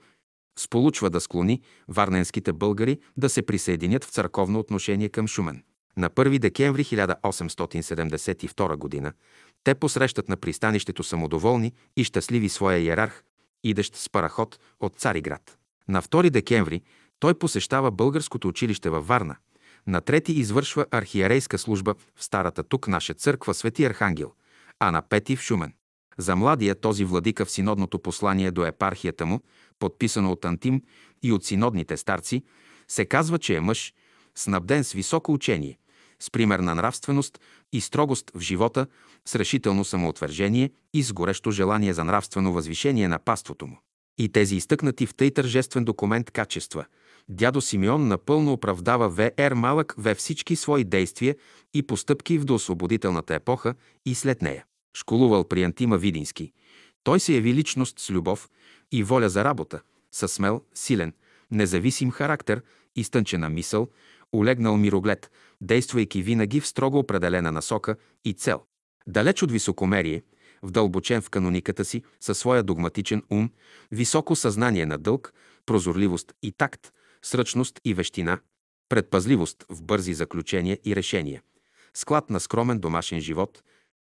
сполучва 0.58 1.10
да 1.10 1.20
склони 1.20 1.62
варненските 1.88 2.52
българи 2.52 2.98
да 3.16 3.28
се 3.28 3.42
присъединят 3.42 4.04
в 4.04 4.10
църковно 4.10 4.58
отношение 4.58 5.08
към 5.08 5.28
Шумен. 5.28 5.62
На 5.96 6.10
1 6.10 6.38
декември 6.38 6.84
1872 6.84 9.02
г. 9.02 9.12
те 9.64 9.74
посрещат 9.74 10.28
на 10.28 10.36
пристанището 10.36 11.02
самодоволни 11.02 11.72
и 11.96 12.04
щастливи 12.04 12.48
своя 12.48 12.78
иерарх, 12.78 13.24
идещ 13.64 13.96
с 13.96 14.10
параход 14.10 14.58
от 14.80 14.98
Цариград. 14.98 15.58
На 15.88 16.02
2 16.02 16.30
декември 16.30 16.82
той 17.20 17.34
посещава 17.34 17.90
българското 17.90 18.48
училище 18.48 18.90
във 18.90 19.06
Варна. 19.06 19.36
На 19.86 20.02
3 20.02 20.30
извършва 20.30 20.86
архиерейска 20.90 21.58
служба 21.58 21.94
в 22.16 22.24
старата 22.24 22.62
тук 22.62 22.88
наша 22.88 23.14
църква 23.14 23.54
Свети 23.54 23.84
Архангел, 23.84 24.32
а 24.78 24.90
на 24.90 25.02
5 25.02 25.36
в 25.36 25.42
Шумен. 25.42 25.72
За 26.18 26.36
младия 26.36 26.74
този 26.74 27.04
владика 27.04 27.44
в 27.44 27.50
синодното 27.50 27.98
послание 27.98 28.50
до 28.50 28.64
епархията 28.64 29.26
му, 29.26 29.40
подписано 29.78 30.32
от 30.32 30.44
Антим 30.44 30.82
и 31.22 31.32
от 31.32 31.44
синодните 31.44 31.96
старци, 31.96 32.42
се 32.88 33.04
казва, 33.04 33.38
че 33.38 33.56
е 33.56 33.60
мъж, 33.60 33.94
снабден 34.34 34.84
с 34.84 34.92
високо 34.92 35.32
учение, 35.32 35.78
с 36.20 36.30
примерна 36.30 36.74
нравственост 36.74 37.40
и 37.72 37.80
строгост 37.80 38.30
в 38.34 38.40
живота, 38.40 38.86
с 39.28 39.34
решително 39.34 39.84
самоотвържение 39.84 40.70
и 40.94 41.02
с 41.02 41.12
горещо 41.12 41.50
желание 41.50 41.92
за 41.92 42.04
нравствено 42.04 42.52
възвишение 42.52 43.08
на 43.08 43.18
паството 43.18 43.66
му. 43.66 43.78
И 44.18 44.28
тези 44.28 44.56
изтъкнати 44.56 45.06
в 45.06 45.14
тъй 45.14 45.30
тържествен 45.30 45.84
документ 45.84 46.30
качества, 46.30 46.84
дядо 47.28 47.60
Симеон 47.60 48.08
напълно 48.08 48.52
оправдава 48.52 49.08
В.Р. 49.08 49.54
Малък 49.54 49.94
във 49.98 50.18
всички 50.18 50.56
свои 50.56 50.84
действия 50.84 51.36
и 51.74 51.82
постъпки 51.82 52.38
в 52.38 52.44
доосвободителната 52.44 53.34
епоха 53.34 53.74
и 54.06 54.14
след 54.14 54.42
нея. 54.42 54.64
Школувал 54.96 55.44
при 55.44 55.62
Антима 55.62 55.98
Видински. 55.98 56.52
Той 57.04 57.20
се 57.20 57.34
яви 57.34 57.54
личност 57.54 57.98
с 57.98 58.10
любов 58.10 58.48
и 58.92 59.02
воля 59.02 59.28
за 59.28 59.44
работа, 59.44 59.80
със 60.12 60.32
смел, 60.32 60.62
силен, 60.74 61.12
независим 61.50 62.10
характер, 62.10 62.62
изтънчена 62.96 63.48
мисъл, 63.48 63.88
улегнал 64.32 64.76
мироглед, 64.76 65.30
действайки 65.60 66.22
винаги 66.22 66.60
в 66.60 66.66
строго 66.66 66.98
определена 66.98 67.52
насока 67.52 67.96
и 68.24 68.32
цел. 68.32 68.62
Далеч 69.06 69.42
от 69.42 69.52
високомерие, 69.52 70.22
вдълбочен 70.62 71.22
в 71.22 71.30
канониката 71.30 71.84
си, 71.84 72.02
със 72.20 72.38
своя 72.38 72.62
догматичен 72.62 73.22
ум, 73.30 73.50
високо 73.92 74.36
съзнание 74.36 74.86
на 74.86 74.98
дълг, 74.98 75.32
прозорливост 75.66 76.34
и 76.42 76.52
такт, 76.52 76.92
сръчност 77.22 77.80
и 77.84 77.94
вещина, 77.94 78.38
предпазливост 78.88 79.66
в 79.68 79.82
бързи 79.82 80.14
заключения 80.14 80.78
и 80.84 80.96
решения, 80.96 81.42
склад 81.94 82.30
на 82.30 82.40
скромен 82.40 82.78
домашен 82.78 83.20
живот, 83.20 83.62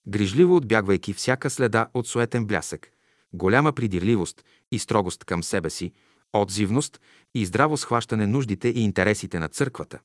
грижливо 0.08 0.56
отбягвайки 0.56 1.14
всяка 1.14 1.50
следа 1.50 1.88
от 1.94 2.08
суетен 2.08 2.46
блясък, 2.46 2.92
голяма 3.34 3.74
придирливост 3.74 4.46
и 4.72 4.80
строгост 4.80 5.26
към 5.26 5.44
себе 5.44 5.70
си, 5.70 5.94
отзивност 6.34 7.02
и 7.36 7.46
здраво 7.46 7.78
схващане 7.78 8.28
нуждите 8.28 8.68
и 8.68 8.84
интересите 8.84 9.40
на 9.40 9.48
църквата, 9.48 10.00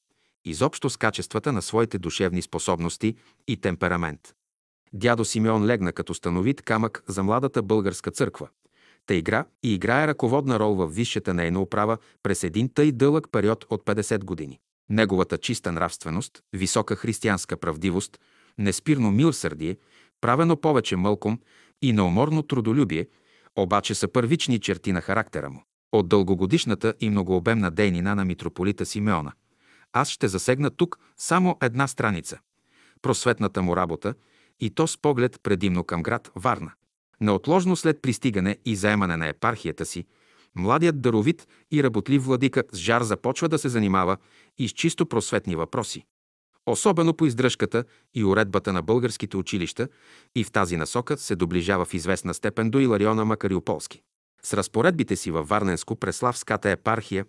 изобщо 0.45 0.91
с 0.91 0.97
качествата 0.97 1.53
на 1.53 1.63
своите 1.63 1.99
душевни 1.99 2.43
способности 2.43 3.15
и 3.49 3.57
темперамент. 3.57 4.35
Дядо 4.93 5.25
Симеон 5.25 5.67
легна 5.67 5.93
като 5.93 6.15
становит 6.15 6.63
камък 6.63 7.03
за 7.09 7.23
младата 7.23 7.63
българска 7.63 8.11
църква. 8.11 8.49
Та 9.07 9.15
игра 9.15 9.45
и 9.63 9.75
играе 9.75 10.07
ръководна 10.07 10.59
рол 10.59 10.75
в 10.75 10.87
висшата 10.87 11.35
нейна 11.35 11.61
управа 11.61 11.99
през 12.23 12.45
един 12.45 12.69
тъй 12.75 12.93
дълъг 12.93 13.27
период 13.33 13.67
от 13.71 13.85
50 13.85 14.25
години. 14.25 14.61
Неговата 14.91 15.39
чиста 15.39 15.73
нравственост, 15.73 16.43
висока 16.53 16.97
християнска 16.97 17.57
правдивост, 17.57 18.19
неспирно 18.59 19.11
милсърдие, 19.11 19.77
правено 20.21 20.57
повече 20.57 20.97
мълком 20.97 21.39
и 21.83 21.93
неуморно 21.93 22.43
трудолюбие, 22.43 23.07
обаче 23.57 23.95
са 23.95 24.09
първични 24.09 24.59
черти 24.59 24.93
на 24.93 25.01
характера 25.01 25.51
му. 25.51 25.63
От 25.93 26.09
дългогодишната 26.09 26.95
и 27.01 27.11
многообемна 27.11 27.71
дейнина 27.71 28.15
на 28.15 28.25
митрополита 28.25 28.87
Симеона. 28.87 29.33
Аз 29.93 30.11
ще 30.11 30.29
засегна 30.29 30.71
тук 30.71 30.99
само 31.17 31.57
една 31.63 31.89
страница. 31.89 32.39
Просветната 33.03 33.63
му 33.63 33.77
работа 33.77 34.15
и 34.61 34.71
то 34.71 34.87
с 34.87 34.99
поглед 34.99 35.41
предимно 35.43 35.85
към 35.85 36.03
град 36.03 36.31
Варна. 36.37 36.73
Неотложно 37.21 37.77
след 37.77 38.03
пристигане 38.03 38.59
и 38.65 38.77
заемане 38.77 39.17
на 39.17 39.29
епархията 39.29 39.87
си, 39.87 40.07
младият 40.55 41.01
даровит 41.01 41.49
и 41.73 41.83
работлив 41.83 42.25
владика 42.25 42.65
с 42.73 42.79
жар 42.79 43.03
започва 43.03 43.49
да 43.49 43.59
се 43.59 43.69
занимава 43.69 44.17
и 44.59 44.69
с 44.69 44.73
чисто 44.73 45.07
просветни 45.07 45.57
въпроси 45.57 46.05
особено 46.67 47.15
по 47.15 47.27
издръжката 47.27 47.85
и 48.15 48.25
уредбата 48.25 48.73
на 48.73 48.83
българските 48.83 49.37
училища 49.37 49.89
и 50.35 50.45
в 50.45 50.53
тази 50.53 50.77
насока 50.77 51.19
се 51.19 51.37
доближава 51.37 51.85
в 51.85 51.95
известна 51.95 52.35
степен 52.35 52.71
до 52.71 52.81
Илариона 52.81 53.25
Макариополски. 53.25 54.03
С 54.43 54.55
разпоредбите 54.55 55.17
си 55.17 55.31
във 55.31 55.49
Варненско-Преславската 55.49 56.71
епархия 56.71 57.25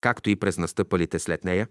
както 0.00 0.30
и 0.30 0.36
през 0.36 0.58
настъпалите 0.58 1.18
след 1.18 1.44
нея, 1.44 1.68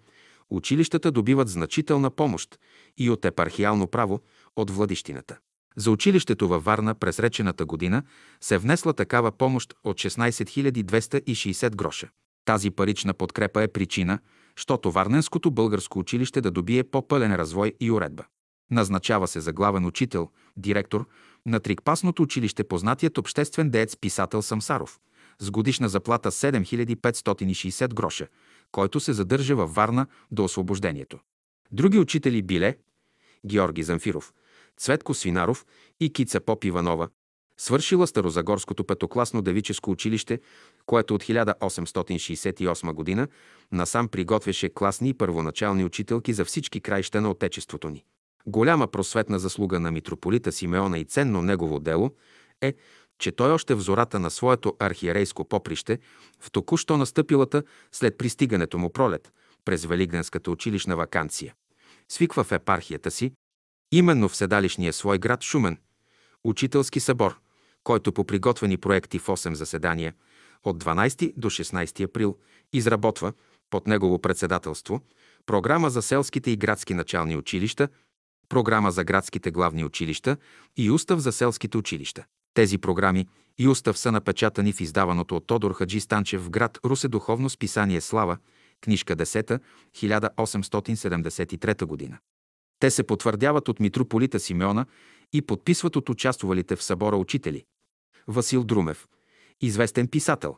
училищата 0.50 1.12
добиват 1.12 1.50
значителна 1.50 2.10
помощ 2.12 2.60
и 2.98 3.10
от 3.10 3.26
епархиално 3.26 3.88
право 3.88 4.20
от 4.56 4.72
владищината. 4.72 5.38
За 5.78 5.92
училището 5.92 6.48
във 6.48 6.64
Варна 6.64 6.96
през 6.96 7.20
речената 7.20 7.66
година 7.66 8.04
се 8.42 8.58
внесла 8.58 8.94
такава 8.94 9.32
помощ 9.32 9.74
от 9.84 9.98
16 9.98 10.84
260 10.84 11.76
гроша. 11.76 12.10
Тази 12.46 12.72
парична 12.72 13.14
подкрепа 13.14 13.64
е 13.64 13.68
причина, 13.68 14.20
щото 14.56 14.92
Варненското 14.92 15.52
българско 15.52 16.00
училище 16.00 16.42
да 16.42 16.52
добие 16.52 16.84
по-пълен 16.84 17.36
развой 17.36 17.74
и 17.80 17.92
уредба. 17.92 18.24
Назначава 18.72 19.28
се 19.28 19.40
за 19.40 19.54
главен 19.54 19.86
учител, 19.86 20.30
директор 20.58 21.08
на 21.46 21.60
Трикпасното 21.60 22.24
училище 22.24 22.64
познатият 22.64 23.18
обществен 23.18 23.70
деец 23.70 23.98
писател 23.98 24.42
Самсаров 24.42 25.00
с 25.40 25.52
годишна 25.52 25.90
заплата 25.90 26.32
7560 26.32 27.94
гроша, 27.94 28.28
който 28.72 29.00
се 29.00 29.14
задържа 29.14 29.56
във 29.56 29.76
Варна 29.76 30.08
до 30.32 30.44
освобождението. 30.44 31.20
Други 31.72 32.00
учители 32.00 32.42
биле 32.42 32.78
Георги 33.46 33.84
Замфиров, 33.84 34.34
Цветко 34.78 35.14
Свинаров 35.14 35.66
и 36.00 36.14
Кица 36.14 36.40
Поп 36.40 36.64
Иванова, 36.64 37.10
свършила 37.58 38.08
Старозагорското 38.08 38.84
петокласно 38.84 39.42
девическо 39.42 39.92
училище, 39.92 40.40
което 40.86 41.16
от 41.16 41.24
1868 41.24 43.16
г. 43.16 43.28
насам 43.72 44.08
приготвяше 44.08 44.70
класни 44.70 45.10
и 45.10 45.14
първоначални 45.14 45.86
учителки 45.86 46.34
за 46.34 46.46
всички 46.46 46.82
краища 46.82 47.22
на 47.22 47.30
Отечеството 47.30 47.90
ни. 47.90 48.06
Голяма 48.48 48.88
просветна 48.88 49.40
заслуга 49.40 49.80
на 49.80 49.92
митрополита 49.92 50.52
Симеона 50.52 51.00
и 51.00 51.06
ценно 51.06 51.42
негово 51.42 51.80
дело 51.80 52.12
е, 52.62 52.74
че 53.20 53.32
той 53.32 53.52
още 53.52 53.76
в 53.76 53.80
зората 53.80 54.20
на 54.20 54.32
своето 54.32 54.76
архиерейско 54.80 55.46
поприще, 55.46 56.00
в 56.40 56.52
току-що 56.52 56.98
настъпилата 56.98 57.64
след 57.92 58.18
пристигането 58.18 58.78
му 58.78 58.90
пролет, 58.90 59.32
през 59.66 59.86
Великденската 59.86 60.52
училищна 60.52 60.96
вакансия, 60.96 61.54
свиква 62.10 62.44
в 62.44 62.52
епархията 62.52 63.12
си, 63.12 63.32
именно 63.92 64.30
в 64.30 64.36
седалищния 64.36 64.94
свой 64.94 65.18
град 65.18 65.44
Шумен, 65.44 65.78
учителски 66.44 67.00
събор, 67.00 67.40
който 67.84 68.14
по 68.14 68.24
приготвени 68.24 68.78
проекти 68.78 69.20
в 69.20 69.28
8 69.28 69.54
заседания 69.54 70.14
от 70.64 70.84
12 70.84 71.34
до 71.38 71.50
16 71.50 72.04
април 72.04 72.38
изработва 72.74 73.34
под 73.70 73.88
негово 73.88 74.20
председателство 74.20 75.02
програма 75.46 75.90
за 75.90 76.02
селските 76.02 76.52
и 76.52 76.58
градски 76.58 76.94
начални 76.94 77.38
училища, 77.38 77.88
програма 78.50 78.92
за 78.92 79.04
градските 79.04 79.52
главни 79.52 79.86
училища 79.86 80.38
и 80.78 80.92
устав 80.92 81.20
за 81.20 81.32
селските 81.32 81.78
училища. 81.78 82.26
Тези 82.58 82.78
програми 82.78 83.28
и 83.58 83.68
устав 83.68 83.98
са 83.98 84.12
напечатани 84.12 84.74
в 84.74 84.82
издаваното 84.82 85.36
от 85.36 85.48
Тодор 85.48 85.74
Хаджи 85.74 86.00
Станчев 86.00 86.42
в 86.42 86.50
град 86.50 86.80
Русе 86.86 87.08
духовно 87.08 87.50
списание 87.50 88.02
Слава, 88.02 88.38
книжка 88.82 89.16
10, 89.16 89.60
1873 89.96 91.86
година. 91.86 92.18
Те 92.80 92.92
се 92.92 93.04
потвърдяват 93.04 93.70
от 93.70 93.80
митрополита 93.80 94.40
Симеона 94.40 94.86
и 95.34 95.42
подписват 95.42 95.96
от 95.96 96.10
участвалите 96.10 96.76
в 96.76 96.84
събора 96.84 97.16
учители. 97.16 97.64
Васил 98.28 98.64
Друмев, 98.64 99.08
известен 99.62 100.08
писател, 100.08 100.58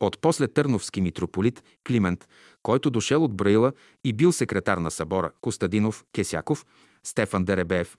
от 0.00 0.20
после 0.20 0.48
Търновски 0.48 1.00
митрополит 1.00 1.64
Климент, 1.86 2.28
който 2.62 2.90
дошел 2.90 3.24
от 3.24 3.36
Браила 3.36 3.72
и 4.04 4.12
бил 4.12 4.32
секретар 4.32 4.78
на 4.78 4.90
събора, 4.90 5.32
Костадинов, 5.40 6.04
Кесяков, 6.12 6.66
Стефан 7.02 7.44
Деребеев, 7.44 7.98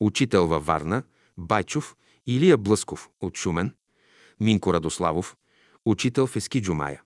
учител 0.00 0.46
във 0.46 0.66
Варна, 0.66 1.02
Байчов, 1.38 1.94
Илия 2.28 2.56
Блъсков 2.56 3.10
от 3.20 3.36
Шумен, 3.36 3.74
Минко 4.40 4.74
Радославов, 4.74 5.36
учител 5.84 6.26
в 6.26 6.36
Ескиджумая. 6.36 7.02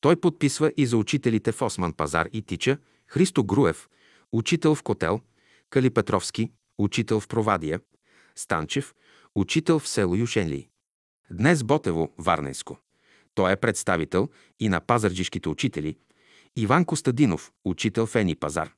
Той 0.00 0.16
подписва 0.16 0.72
и 0.76 0.86
за 0.86 0.96
учителите 0.96 1.52
в 1.52 1.62
Осман 1.62 1.92
Пазар 1.92 2.28
и 2.32 2.42
Тича, 2.42 2.78
Христо 3.06 3.44
Груев, 3.44 3.88
учител 4.32 4.74
в 4.74 4.82
Котел, 4.82 5.20
Кали 5.70 5.90
Петровски, 5.90 6.52
учител 6.78 7.20
в 7.20 7.28
Провадия, 7.28 7.80
Станчев, 8.34 8.94
учител 9.34 9.78
в 9.78 9.88
село 9.88 10.14
Юшенли. 10.14 10.68
Днес 11.30 11.62
Ботево, 11.62 12.12
Варненско. 12.18 12.78
Той 13.34 13.52
е 13.52 13.56
представител 13.56 14.28
и 14.60 14.68
на 14.68 14.80
пазарджишките 14.80 15.48
учители. 15.48 15.96
Иван 16.56 16.84
Костадинов, 16.84 17.52
учител 17.64 18.06
в 18.06 18.16
Ени 18.16 18.34
Пазар. 18.34 18.74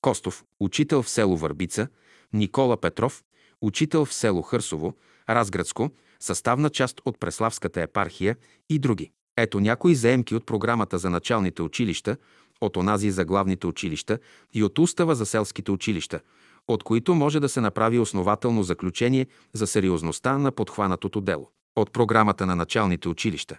Костов, 0.00 0.44
учител 0.60 1.02
в 1.02 1.08
село 1.08 1.36
Върбица. 1.36 1.88
Никола 2.32 2.80
Петров, 2.80 3.24
учител 3.62 4.04
в 4.04 4.14
село 4.14 4.42
Хърсово, 4.42 4.94
Разградско, 5.28 5.90
съставна 6.20 6.70
част 6.70 7.00
от 7.04 7.20
Преславската 7.20 7.82
епархия 7.82 8.36
и 8.68 8.78
други. 8.78 9.10
Ето 9.36 9.60
някои 9.60 9.94
заемки 9.94 10.34
от 10.34 10.46
програмата 10.46 10.98
за 10.98 11.10
началните 11.10 11.62
училища, 11.62 12.16
от 12.60 12.76
онази 12.76 13.10
за 13.10 13.24
главните 13.24 13.66
училища 13.66 14.18
и 14.54 14.64
от 14.64 14.78
устава 14.78 15.14
за 15.14 15.26
селските 15.26 15.70
училища, 15.70 16.20
от 16.68 16.82
които 16.82 17.14
може 17.14 17.40
да 17.40 17.48
се 17.48 17.60
направи 17.60 17.98
основателно 17.98 18.62
заключение 18.62 19.26
за 19.52 19.66
сериозността 19.66 20.38
на 20.38 20.52
подхванатото 20.52 21.20
дело. 21.20 21.50
От 21.76 21.92
програмата 21.92 22.46
на 22.46 22.56
началните 22.56 23.08
училища. 23.08 23.58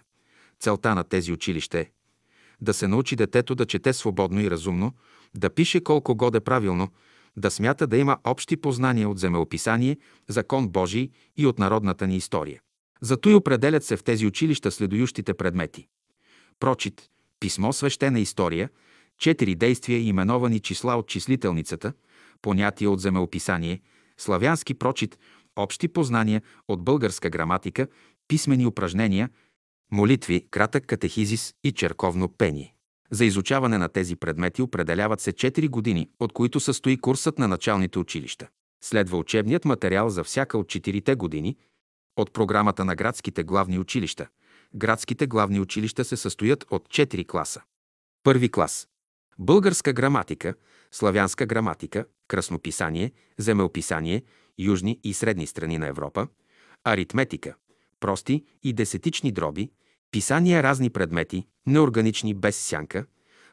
Целта 0.60 0.94
на 0.94 1.04
тези 1.04 1.32
училища 1.32 1.78
е 1.78 1.86
да 2.60 2.74
се 2.74 2.88
научи 2.88 3.16
детето 3.16 3.54
да 3.54 3.66
чете 3.66 3.92
свободно 3.92 4.40
и 4.40 4.50
разумно, 4.50 4.92
да 5.34 5.50
пише 5.50 5.80
колко 5.80 6.14
годе 6.14 6.40
правилно, 6.40 6.88
да 7.40 7.50
смята 7.50 7.86
да 7.86 7.96
има 7.96 8.18
общи 8.24 8.56
познания 8.56 9.08
от 9.08 9.18
земеописание, 9.18 9.96
закон 10.28 10.68
Божий 10.68 11.10
и 11.36 11.46
от 11.46 11.58
народната 11.58 12.06
ни 12.06 12.16
история. 12.16 12.60
Зато 13.00 13.30
и 13.30 13.34
определят 13.34 13.84
се 13.84 13.96
в 13.96 14.02
тези 14.02 14.26
училища 14.26 14.70
следующите 14.70 15.34
предмети. 15.34 15.86
Прочит, 16.60 17.10
писмо 17.40 17.72
свещена 17.72 18.20
история, 18.20 18.70
четири 19.18 19.54
действия 19.54 19.98
и 19.98 20.08
именовани 20.08 20.60
числа 20.60 20.96
от 20.96 21.08
числителницата, 21.08 21.92
понятия 22.42 22.90
от 22.90 23.00
земеописание, 23.00 23.80
славянски 24.18 24.74
прочит, 24.74 25.18
общи 25.56 25.88
познания 25.88 26.42
от 26.68 26.84
българска 26.84 27.30
граматика, 27.30 27.86
писмени 28.28 28.66
упражнения, 28.66 29.30
молитви, 29.92 30.46
кратък 30.50 30.86
катехизис 30.86 31.54
и 31.64 31.72
черковно 31.72 32.28
пение. 32.28 32.74
За 33.10 33.24
изучаване 33.24 33.78
на 33.78 33.88
тези 33.88 34.16
предмети 34.16 34.62
определяват 34.62 35.20
се 35.20 35.32
4 35.32 35.68
години, 35.68 36.10
от 36.20 36.32
които 36.32 36.60
състои 36.60 36.96
курсът 36.96 37.38
на 37.38 37.48
началните 37.48 37.98
училища. 37.98 38.48
Следва 38.84 39.18
учебният 39.18 39.64
материал 39.64 40.10
за 40.10 40.24
всяка 40.24 40.58
от 40.58 40.66
4 40.66 41.16
години 41.16 41.56
от 42.16 42.32
програмата 42.32 42.84
на 42.84 42.96
градските 42.96 43.42
главни 43.44 43.78
училища. 43.78 44.28
Градските 44.74 45.26
главни 45.26 45.60
училища 45.60 46.04
се 46.04 46.16
състоят 46.16 46.64
от 46.70 46.88
4 46.88 47.26
класа. 47.26 47.62
Първи 48.22 48.48
клас. 48.48 48.88
Българска 49.38 49.92
граматика, 49.92 50.54
славянска 50.90 51.46
граматика, 51.46 52.04
краснописание, 52.28 53.12
земеописание, 53.38 54.22
южни 54.58 55.00
и 55.04 55.14
средни 55.14 55.46
страни 55.46 55.78
на 55.78 55.86
Европа, 55.86 56.28
аритметика, 56.84 57.54
прости 58.00 58.44
и 58.62 58.72
десетични 58.72 59.32
дроби, 59.32 59.70
Писания 60.10 60.62
разни 60.62 60.90
предмети, 60.90 61.46
неорганични 61.66 62.34
без 62.34 62.56
сянка, 62.56 63.06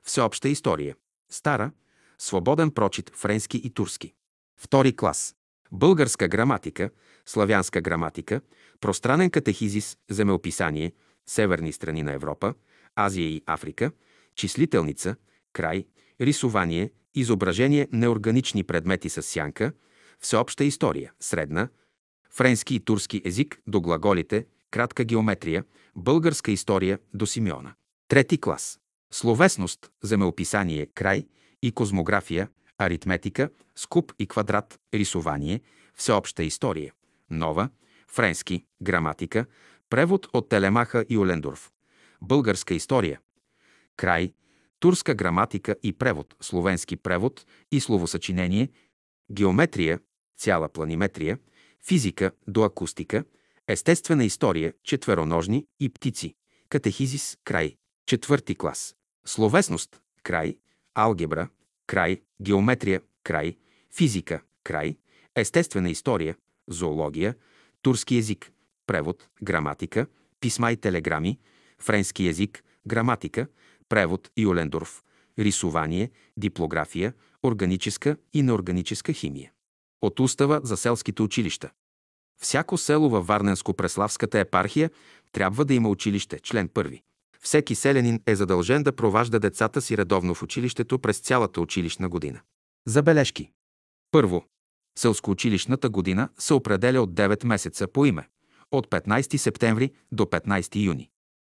всеобща 0.03 0.49
история, 0.49 0.95
стара, 1.29 1.71
свободен 2.17 2.71
прочит, 2.71 3.11
френски 3.15 3.57
и 3.57 3.69
турски. 3.69 4.13
Втори 4.59 4.95
клас. 4.95 5.35
Българска 5.71 6.27
граматика, 6.27 6.89
славянска 7.25 7.81
граматика, 7.81 8.41
пространен 8.79 9.29
катехизис, 9.29 9.97
земеописание, 10.09 10.93
северни 11.25 11.71
страни 11.71 12.03
на 12.03 12.13
Европа, 12.13 12.53
Азия 12.95 13.29
и 13.29 13.43
Африка, 13.45 13.91
числителница, 14.35 15.15
край, 15.53 15.85
рисование, 16.21 16.91
изображение 17.15 17.87
неорганични 17.91 18.63
предмети 18.63 19.09
с 19.09 19.21
сянка, 19.21 19.73
всеобща 20.19 20.63
история, 20.63 21.11
средна, 21.19 21.69
френски 22.31 22.75
и 22.75 22.79
турски 22.79 23.21
език 23.25 23.61
до 23.67 23.81
глаголите, 23.81 24.45
кратка 24.71 25.03
геометрия, 25.03 25.63
българска 25.95 26.51
история 26.51 26.99
до 27.13 27.25
Симеона. 27.25 27.73
Трети 28.07 28.37
клас. 28.37 28.79
Словесност, 29.11 29.91
земеописание, 30.03 30.85
край 30.85 31.27
и 31.61 31.71
козмография, 31.71 32.49
аритметика, 32.77 33.49
скуп 33.75 34.13
и 34.19 34.27
квадрат, 34.27 34.79
рисование, 34.93 35.61
всеобща 35.95 36.43
история. 36.43 36.93
Нова, 37.29 37.69
френски, 38.07 38.65
граматика, 38.81 39.45
превод 39.89 40.27
от 40.33 40.49
Телемаха 40.49 41.05
и 41.09 41.17
Олендорф. 41.17 41.71
Българска 42.21 42.73
история. 42.73 43.19
Край, 43.95 44.33
турска 44.79 45.15
граматика 45.15 45.75
и 45.83 45.93
превод, 45.93 46.35
словенски 46.41 46.95
превод 46.95 47.45
и 47.71 47.79
словосъчинение, 47.79 48.69
геометрия, 49.31 49.99
цяла 50.37 50.69
планиметрия, 50.69 51.37
физика 51.87 52.31
до 52.47 52.63
акустика, 52.63 53.23
Естествена 53.69 54.25
история, 54.25 54.73
четвероножни 54.83 55.65
и 55.79 55.89
птици. 55.89 56.35
Катехизис, 56.69 57.37
край. 57.43 57.77
Четвърти 58.05 58.55
клас. 58.55 58.95
Словесност, 59.25 60.01
край. 60.23 60.57
Алгебра, 60.95 61.49
край. 61.85 62.21
Геометрия, 62.41 63.01
край. 63.23 63.57
Физика, 63.95 64.41
край. 64.63 64.97
Естествена 65.35 65.89
история, 65.89 66.35
зоология, 66.67 67.35
турски 67.81 68.15
език, 68.15 68.51
превод, 68.85 69.29
граматика, 69.41 70.07
писма 70.39 70.71
и 70.71 70.77
телеграми, 70.77 71.39
френски 71.79 72.23
език, 72.23 72.63
граматика, 72.85 73.47
превод 73.89 74.31
и 74.35 74.47
Олендорф, 74.47 75.03
рисувание, 75.39 76.11
диплография, 76.37 77.13
органическа 77.43 78.17
и 78.33 78.41
неорганическа 78.41 79.13
химия. 79.13 79.51
От 80.01 80.19
устава 80.19 80.61
за 80.63 80.77
селските 80.77 81.21
училища. 81.21 81.71
Всяко 82.41 82.77
село 82.77 83.09
във 83.09 83.27
Варненско-Преславската 83.27 84.39
епархия 84.39 84.91
трябва 85.31 85.65
да 85.65 85.73
има 85.73 85.89
училище, 85.89 86.39
член 86.39 86.69
първи. 86.69 87.01
Всеки 87.41 87.75
селянин 87.75 88.21
е 88.25 88.35
задължен 88.35 88.83
да 88.83 88.95
проважда 88.95 89.39
децата 89.39 89.81
си 89.81 89.97
редовно 89.97 90.35
в 90.35 90.43
училището 90.43 90.99
през 90.99 91.19
цялата 91.19 91.61
училищна 91.61 92.09
година. 92.09 92.41
Забележки. 92.87 93.51
Първо. 94.11 94.45
Селскоучилищната 94.97 95.89
година 95.89 96.29
се 96.39 96.53
определя 96.53 97.01
от 97.01 97.13
9 97.13 97.45
месеца 97.45 97.87
по 97.87 98.05
име– 98.05 98.27
от 98.71 98.87
15 98.87 99.37
септември 99.37 99.91
до 100.11 100.25
15 100.25 100.85
юни. 100.85 101.09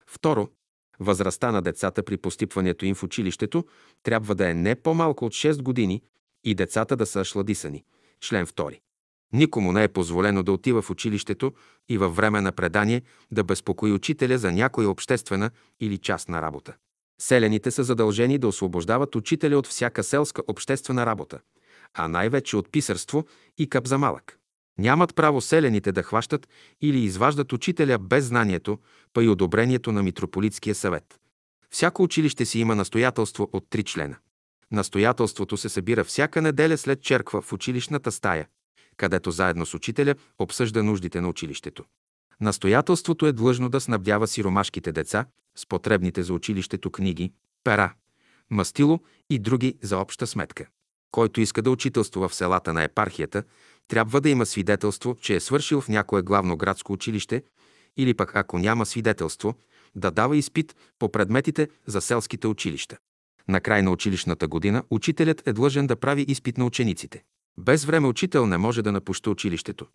Второ, 0.07 0.49
възрастта 0.99 1.51
на 1.51 1.61
децата 1.61 2.03
при 2.03 2.17
постъпването 2.17 2.85
им 2.85 2.95
в 2.95 3.03
училището 3.03 3.65
трябва 4.03 4.35
да 4.35 4.49
е 4.49 4.53
не 4.53 4.75
по-малко 4.75 5.25
от 5.25 5.33
6 5.33 5.61
години 5.61 6.01
и 6.43 6.55
децата 6.55 6.95
да 6.95 7.05
са 7.05 7.23
шладисани. 7.23 7.83
Член 8.21 8.45
2. 8.45 8.79
Никому 9.33 9.71
не 9.71 9.83
е 9.83 9.87
позволено 9.87 10.43
да 10.43 10.51
отива 10.51 10.81
в 10.81 10.89
училището 10.89 11.53
и 11.89 11.97
във 11.97 12.15
време 12.15 12.41
на 12.41 12.51
предание 12.51 13.01
да 13.31 13.43
безпокои 13.43 13.91
учителя 13.91 14.37
за 14.37 14.51
някоя 14.51 14.89
обществена 14.89 15.51
или 15.79 15.97
частна 15.97 16.41
работа. 16.41 16.73
Селените 17.21 17.71
са 17.71 17.83
задължени 17.83 18.37
да 18.37 18.47
освобождават 18.47 19.15
учителя 19.15 19.57
от 19.57 19.67
всяка 19.67 20.03
селска 20.03 20.41
обществена 20.47 21.05
работа, 21.05 21.39
а 21.93 22.07
най-вече 22.07 22.57
от 22.57 22.71
писарство 22.71 23.25
и 23.57 23.69
капзамалък. 23.69 24.39
Нямат 24.77 25.15
право 25.15 25.41
селените 25.41 25.91
да 25.91 26.03
хващат 26.03 26.47
или 26.81 26.99
изваждат 26.99 27.53
учителя 27.53 27.97
без 27.97 28.25
знанието, 28.25 28.77
па 29.13 29.23
и 29.23 29.29
одобрението 29.29 29.91
на 29.91 30.03
митрополитския 30.03 30.75
съвет. 30.75 31.19
Всяко 31.69 32.03
училище 32.03 32.45
си 32.45 32.59
има 32.59 32.75
настоятелство 32.75 33.49
от 33.53 33.65
три 33.69 33.83
члена. 33.83 34.15
Настоятелството 34.71 35.57
се 35.57 35.69
събира 35.69 36.03
всяка 36.03 36.41
неделя 36.41 36.77
след 36.77 37.01
черква 37.01 37.41
в 37.41 37.53
училищната 37.53 38.11
стая, 38.11 38.47
където 38.99 39.31
заедно 39.31 39.65
с 39.65 39.73
учителя 39.73 40.15
обсъжда 40.39 40.83
нуждите 40.83 41.21
на 41.21 41.29
училището. 41.29 41.83
Настоятелството 42.41 43.25
е 43.25 43.31
длъжно 43.31 43.69
да 43.69 43.81
снабдява 43.81 44.27
сиромашките 44.27 44.91
деца 44.91 45.25
с 45.55 45.65
потребните 45.65 46.23
за 46.23 46.33
училището 46.33 46.91
книги, 46.91 47.31
пера, 47.63 47.93
мастило 48.49 48.99
и 49.29 49.39
други 49.39 49.77
за 49.81 49.97
обща 49.97 50.27
сметка. 50.27 50.65
Който 51.11 51.41
иска 51.41 51.61
да 51.61 51.71
учителства 51.71 52.29
в 52.29 52.35
селата 52.35 52.73
на 52.73 52.83
епархията, 52.83 53.43
трябва 53.87 54.21
да 54.21 54.29
има 54.29 54.45
свидетелство, 54.45 55.15
че 55.21 55.35
е 55.35 55.39
свършил 55.39 55.81
в 55.81 55.89
някое 55.89 56.21
главно 56.21 56.57
градско 56.57 56.93
училище 56.93 57.43
или 57.97 58.13
пък 58.13 58.35
ако 58.35 58.59
няма 58.59 58.85
свидетелство, 58.85 59.53
да 59.95 60.11
дава 60.11 60.37
изпит 60.37 60.75
по 60.99 61.11
предметите 61.11 61.67
за 61.85 62.01
селските 62.01 62.47
училища. 62.47 62.97
На 63.47 63.61
край 63.61 63.81
на 63.81 63.91
училищната 63.91 64.47
година 64.47 64.83
учителят 64.89 65.47
е 65.47 65.53
длъжен 65.53 65.87
да 65.87 65.95
прави 65.95 66.25
изпит 66.27 66.57
на 66.57 66.65
учениците. 66.65 67.23
Без 67.61 67.85
време 67.85 68.07
учител 68.07 68.45
не 68.45 68.57
може 68.57 68.81
да 68.81 68.91
напуща 68.91 69.29
училището. 69.29 69.87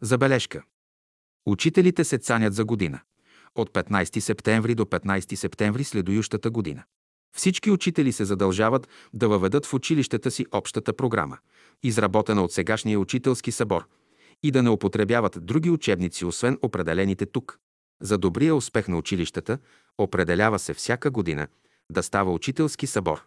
Забележка. 0.00 0.62
Учителите 1.46 2.04
се 2.04 2.18
цанят 2.18 2.54
за 2.54 2.64
година. 2.64 3.00
От 3.54 3.70
15 3.70 4.18
септември 4.18 4.74
до 4.74 4.84
15 4.84 5.34
септември 5.34 5.84
следующата 5.84 6.50
година. 6.50 6.82
Всички 7.36 7.70
учители 7.70 8.12
се 8.12 8.24
задължават 8.24 8.88
да 9.12 9.28
въведат 9.28 9.66
в 9.66 9.74
училищата 9.74 10.30
си 10.30 10.46
общата 10.52 10.92
програма, 10.92 11.38
изработена 11.82 12.44
от 12.44 12.52
сегашния 12.52 13.00
учителски 13.00 13.52
събор, 13.52 13.86
и 14.42 14.50
да 14.50 14.62
не 14.62 14.70
употребяват 14.70 15.38
други 15.40 15.70
учебници, 15.70 16.24
освен 16.24 16.58
определените 16.62 17.26
тук. 17.26 17.58
За 18.02 18.18
добрия 18.18 18.54
успех 18.54 18.88
на 18.88 18.98
училищата 18.98 19.58
определява 19.98 20.58
се 20.58 20.74
всяка 20.74 21.10
година 21.10 21.48
да 21.90 22.02
става 22.02 22.32
учителски 22.32 22.86
събор. 22.86 23.24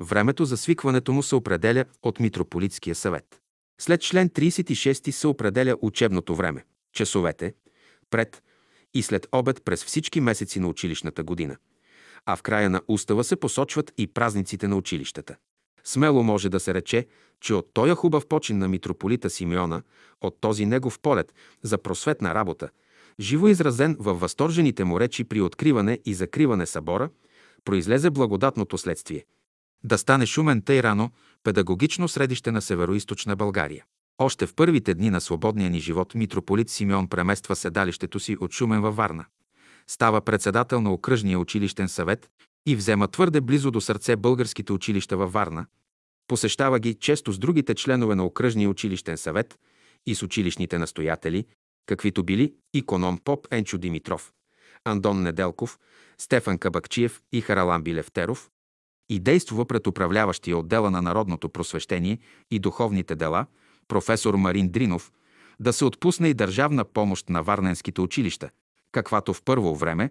Времето 0.00 0.44
за 0.44 0.56
свикването 0.56 1.12
му 1.12 1.22
се 1.22 1.34
определя 1.34 1.84
от 2.02 2.20
Митрополитския 2.20 2.94
съвет. 2.94 3.40
След 3.80 4.00
член 4.00 4.28
36 4.28 5.10
се 5.10 5.26
определя 5.26 5.76
учебното 5.82 6.34
време, 6.34 6.64
часовете, 6.92 7.54
пред 8.10 8.42
и 8.94 9.02
след 9.02 9.28
обед 9.32 9.62
през 9.64 9.84
всички 9.84 10.20
месеци 10.20 10.60
на 10.60 10.68
училищната 10.68 11.22
година. 11.22 11.56
А 12.26 12.36
в 12.36 12.42
края 12.42 12.70
на 12.70 12.82
устава 12.88 13.24
се 13.24 13.36
посочват 13.36 13.92
и 13.98 14.06
празниците 14.06 14.68
на 14.68 14.76
училищата. 14.76 15.36
Смело 15.84 16.22
може 16.22 16.48
да 16.48 16.60
се 16.60 16.74
рече, 16.74 17.06
че 17.40 17.54
от 17.54 17.70
този 17.74 17.92
хубав 17.92 18.26
почин 18.26 18.58
на 18.58 18.68
митрополита 18.68 19.30
Симеона, 19.30 19.82
от 20.20 20.40
този 20.40 20.66
негов 20.66 20.98
полет 21.00 21.34
за 21.62 21.78
просветна 21.78 22.34
работа, 22.34 22.68
живо 23.20 23.48
изразен 23.48 23.96
във 23.98 24.20
възторжените 24.20 24.84
му 24.84 25.00
речи 25.00 25.24
при 25.24 25.40
откриване 25.40 25.98
и 26.04 26.14
закриване 26.14 26.66
събора, 26.66 27.10
произлезе 27.64 28.10
благодатното 28.10 28.78
следствие– 28.78 29.24
да 29.84 29.98
стане 29.98 30.26
шумен 30.26 30.62
тъй 30.62 30.82
рано 30.82 31.10
педагогично 31.44 32.08
средище 32.08 32.50
на 32.50 32.62
североизточна 32.62 33.36
България. 33.36 33.84
Още 34.18 34.46
в 34.46 34.54
първите 34.54 34.94
дни 34.94 35.10
на 35.10 35.20
свободния 35.20 35.70
ни 35.70 35.80
живот 35.80 36.14
митрополит 36.14 36.70
Симеон 36.70 37.08
премества 37.08 37.56
седалището 37.56 38.20
си 38.20 38.36
от 38.40 38.52
Шумен 38.52 38.80
във 38.80 38.96
Варна. 38.96 39.24
Става 39.86 40.20
председател 40.20 40.80
на 40.80 40.92
окръжния 40.92 41.38
училищен 41.38 41.88
съвет 41.88 42.30
и 42.66 42.76
взема 42.76 43.08
твърде 43.08 43.40
близо 43.40 43.70
до 43.70 43.80
сърце 43.80 44.16
българските 44.16 44.72
училища 44.72 45.16
във 45.16 45.32
Варна. 45.32 45.66
Посещава 46.28 46.78
ги 46.78 46.94
често 46.94 47.32
с 47.32 47.38
другите 47.38 47.74
членове 47.74 48.14
на 48.14 48.24
окръжния 48.24 48.70
училищен 48.70 49.16
съвет 49.16 49.58
и 50.06 50.14
с 50.14 50.22
училищните 50.22 50.78
настоятели, 50.78 51.46
каквито 51.86 52.24
били 52.24 52.54
иконом 52.74 53.18
поп 53.18 53.46
Енчо 53.50 53.78
Димитров, 53.78 54.32
Андон 54.84 55.22
Неделков, 55.22 55.78
Стефан 56.18 56.58
Кабакчиев 56.58 57.20
и 57.32 57.40
Харалам 57.40 57.82
Билевтеров, 57.82 58.50
и 59.08 59.18
действува 59.18 59.64
пред 59.64 59.86
управляващия 59.86 60.58
отдела 60.58 60.90
на 60.90 61.02
народното 61.02 61.48
просвещение 61.48 62.18
и 62.50 62.58
духовните 62.58 63.14
дела, 63.14 63.46
професор 63.88 64.34
Марин 64.34 64.68
Дринов, 64.68 65.12
да 65.60 65.72
се 65.72 65.84
отпусне 65.84 66.28
и 66.28 66.34
държавна 66.34 66.84
помощ 66.84 67.28
на 67.28 67.42
варненските 67.42 68.00
училища, 68.00 68.50
каквато 68.92 69.34
в 69.34 69.42
първо 69.42 69.76
време, 69.76 70.10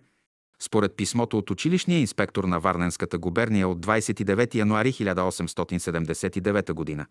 според 0.59 0.95
писмото 0.95 1.37
от 1.37 1.51
училищния 1.51 1.99
инспектор 1.99 2.43
на 2.43 2.59
Варненската 2.59 3.17
губерния 3.17 3.67
от 3.67 3.85
29 3.85 4.55
януари 4.55 4.93
1879 4.93 6.97
г. 6.97 7.05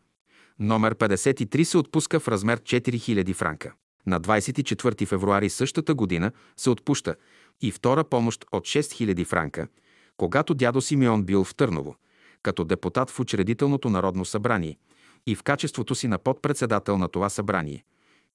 Номер 0.59 0.95
53 0.95 1.63
се 1.63 1.79
отпуска 1.79 2.21
в 2.21 2.29
размер 2.29 2.61
4000 2.61 3.35
франка. 3.35 3.73
На 4.07 4.21
24 4.21 5.07
февруари 5.07 5.51
същата 5.51 5.95
година 5.95 6.33
се 6.57 6.71
отпуща 6.71 7.15
и 7.61 7.71
втора 7.71 8.05
помощ 8.05 8.45
от 8.53 8.65
6000 8.65 9.25
франка– 9.25 9.69
когато 10.17 10.55
дядо 10.55 10.81
Симеон 10.81 11.25
бил 11.25 11.45
в 11.45 11.55
Търново, 11.55 11.97
като 12.43 12.65
депутат 12.65 13.11
в 13.11 13.21
учредителното 13.21 13.91
народно 13.91 14.25
събрание 14.25 14.79
и 15.27 15.35
в 15.35 15.43
качеството 15.43 15.95
си 15.95 16.09
на 16.09 16.19
подпредседател 16.19 16.99
на 16.99 17.09
това 17.09 17.29
събрание, 17.29 17.85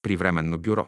при 0.02 0.16
временно 0.16 0.58
бюро. 0.58 0.88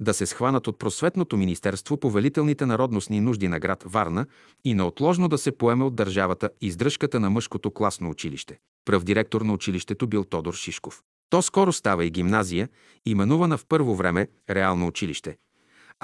да 0.00 0.14
се 0.14 0.26
схванат 0.26 0.66
от 0.66 0.78
просветното 0.78 1.36
министерство 1.36 1.96
повелителните 1.96 2.66
народностни 2.66 3.20
нужди 3.20 3.48
на 3.48 3.58
град 3.58 3.84
Варна 3.86 4.26
и 4.64 4.74
неотложно 4.74 5.28
да 5.28 5.38
се 5.38 5.58
поеме 5.58 5.84
от 5.84 5.94
държавата 5.94 6.50
издръжката 6.60 7.20
на 7.20 7.30
мъжкото 7.30 7.70
класно 7.70 8.10
училище. 8.10 8.58
Пръв 8.84 9.04
директор 9.04 9.40
на 9.40 9.52
училището 9.52 10.06
бил 10.06 10.24
Тодор 10.24 10.54
Шишков. 10.54 11.02
То 11.30 11.42
скоро 11.42 11.72
става 11.72 12.04
и 12.04 12.10
гимназия, 12.10 12.68
именувана 13.06 13.58
в 13.58 13.66
първо 13.68 13.94
време 13.94 14.28
реално 14.50 14.86
училище, 14.86 15.36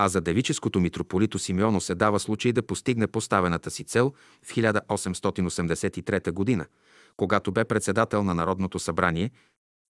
а 0.00 0.08
за 0.08 0.20
девическото 0.20 0.80
митрополито 0.80 1.38
Симеоно 1.38 1.80
се 1.80 1.94
дава 1.94 2.20
случай 2.20 2.52
да 2.52 2.62
постигне 2.62 3.06
поставената 3.06 3.70
си 3.70 3.84
цел 3.84 4.12
в 4.42 4.54
1883 4.54 6.58
г., 6.58 6.66
когато 7.16 7.52
бе 7.52 7.64
председател 7.64 8.24
на 8.24 8.34
Народното 8.34 8.78
събрание, 8.78 9.30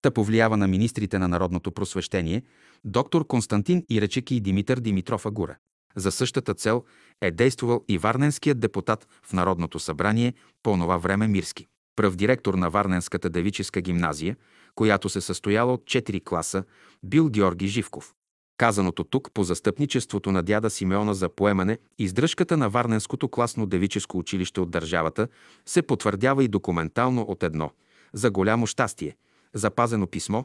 та 0.01 0.11
повлиява 0.11 0.57
на 0.57 0.67
министрите 0.67 1.19
на 1.19 1.27
Народното 1.27 1.71
просвещение, 1.71 2.43
доктор 2.85 3.27
Константин 3.27 3.83
Иречеки 3.89 4.35
и 4.35 4.39
Димитър 4.39 4.79
Димитров 4.79 5.25
Агура. 5.25 5.55
За 5.95 6.11
същата 6.11 6.53
цел 6.53 6.83
е 7.21 7.31
действувал 7.31 7.83
и 7.87 7.97
варненският 7.97 8.59
депутат 8.59 9.07
в 9.23 9.33
Народното 9.33 9.79
събрание 9.79 10.33
по 10.63 10.73
това 10.73 10.97
време 10.97 11.27
Мирски. 11.27 11.67
Пръв 11.95 12.15
директор 12.15 12.53
на 12.53 12.69
Варненската 12.69 13.29
девическа 13.29 13.81
гимназия, 13.81 14.35
която 14.75 15.09
се 15.09 15.21
състояла 15.21 15.73
от 15.73 15.81
4 15.81 16.23
класа, 16.23 16.63
бил 17.03 17.29
Георги 17.29 17.67
Живков. 17.67 18.13
Казаното 18.59 19.03
тук 19.03 19.31
по 19.33 19.43
застъпничеството 19.43 20.31
на 20.31 20.43
дяда 20.43 20.69
Симеона 20.69 21.13
за 21.13 21.29
поемане 21.29 21.77
издръжката 21.99 22.57
на 22.57 22.69
Варненското 22.69 23.29
класно 23.29 23.65
девическо 23.65 24.17
училище 24.17 24.61
от 24.61 24.71
държавата 24.71 25.27
се 25.65 25.81
потвърдява 25.81 26.43
и 26.43 26.47
документално 26.47 27.21
от 27.21 27.43
едно– 27.43 27.71
за 28.13 28.31
голямо 28.31 28.67
щастие– 28.67 29.15
запазено 29.53 30.07
писмо, 30.07 30.43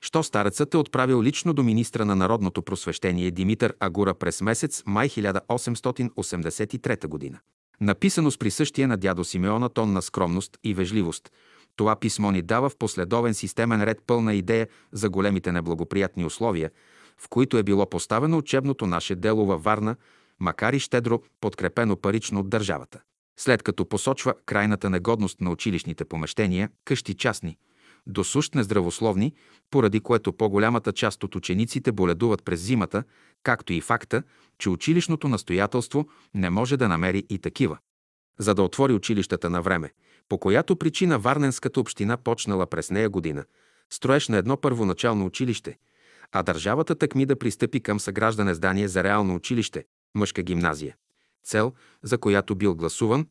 що 0.00 0.22
старецът 0.22 0.74
е 0.74 0.76
отправил 0.76 1.22
лично 1.22 1.54
до 1.54 1.62
министра 1.62 2.04
на 2.04 2.16
народното 2.16 2.62
просвещение 2.62 3.30
Димитър 3.30 3.74
Агура 3.80 4.14
през 4.14 4.40
месец 4.40 4.82
май 4.86 5.08
1883 5.08 7.32
г. 7.32 7.40
Написано 7.80 8.30
с 8.30 8.38
присъщия 8.38 8.88
на 8.88 8.96
дядо 8.96 9.24
Симеона 9.24 9.68
тон 9.68 9.92
на 9.92 10.02
скромност 10.02 10.58
и 10.64 10.74
вежливост, 10.74 11.32
това 11.76 11.96
писмо 11.96 12.30
ни 12.30 12.42
дава 12.42 12.68
в 12.68 12.76
последовен 12.76 13.34
системен 13.34 13.82
ред 13.82 13.98
пълна 14.06 14.34
идея 14.34 14.68
за 14.92 15.10
големите 15.10 15.52
неблагоприятни 15.52 16.24
условия, 16.24 16.70
в 17.22 17.28
които 17.28 17.58
е 17.58 17.62
било 17.62 17.90
поставено 17.90 18.38
учебното 18.38 18.86
наше 18.86 19.14
дело 19.14 19.46
във 19.46 19.62
Варна, 19.62 19.96
макар 20.40 20.72
и 20.72 20.78
щедро 20.78 21.22
подкрепено 21.40 21.96
парично 21.96 22.40
от 22.40 22.50
държавата. 22.50 23.00
След 23.36 23.62
като 23.62 23.88
посочва 23.88 24.34
крайната 24.46 24.90
негодност 24.90 25.40
на 25.40 25.50
училищните 25.50 26.04
помещения, 26.04 26.70
къщи 26.84 27.14
частни– 27.14 27.56
досущ 28.06 28.54
нездравословни, 28.54 29.34
поради 29.70 30.00
което 30.00 30.32
по-голямата 30.32 30.92
част 30.92 31.24
от 31.24 31.34
учениците 31.34 31.92
боледуват 31.92 32.44
през 32.44 32.60
зимата, 32.60 33.04
както 33.42 33.72
и 33.72 33.80
факта, 33.80 34.22
че 34.58 34.70
училищното 34.70 35.28
настоятелство 35.28 36.08
не 36.34 36.50
може 36.50 36.76
да 36.76 36.88
намери 36.88 37.24
и 37.30 37.38
такива. 37.38 37.78
За 38.38 38.54
да 38.54 38.62
отвори 38.62 38.92
училищата 38.92 39.50
на 39.50 39.62
време, 39.62 39.92
по 40.28 40.38
която 40.38 40.76
причина 40.76 41.18
Варненската 41.18 41.80
община 41.80 42.16
почнала 42.16 42.66
през 42.66 42.90
нея 42.90 43.08
година, 43.08 43.44
строеж 43.90 44.28
на 44.28 44.36
едно 44.36 44.56
първоначално 44.56 45.26
училище, 45.26 45.78
а 46.32 46.42
държавата 46.42 46.94
такми 46.94 47.26
да 47.26 47.38
пристъпи 47.38 47.80
към 47.80 48.00
съграждане 48.00 48.54
здание 48.54 48.88
за 48.88 49.04
реално 49.04 49.34
училище, 49.34 49.84
мъжка 50.14 50.42
гимназия. 50.42 50.96
Цел, 51.44 51.72
за 52.02 52.18
която 52.18 52.54
бил 52.54 52.74
гласуван, 52.74 53.26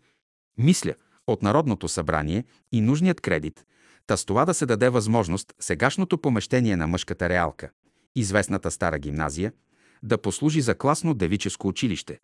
мисля, 0.57 0.93
от 1.27 1.41
Народното 1.41 1.87
събрание 1.87 2.43
и 2.71 2.81
нужният 2.81 3.21
кредит, 3.21 3.65
Та 4.07 4.17
с 4.17 4.25
това 4.25 4.45
да 4.45 4.53
се 4.53 4.65
даде 4.65 4.89
възможност 4.89 5.53
сегашното 5.59 6.17
помещение 6.17 6.75
на 6.75 6.87
мъжката 6.87 7.29
реалка, 7.29 7.69
известната 8.15 8.71
стара 8.71 8.99
гимназия, 8.99 9.53
да 10.03 10.17
послужи 10.17 10.61
за 10.61 10.75
класно 10.75 11.13
девическо 11.13 11.67
училище. 11.67 12.19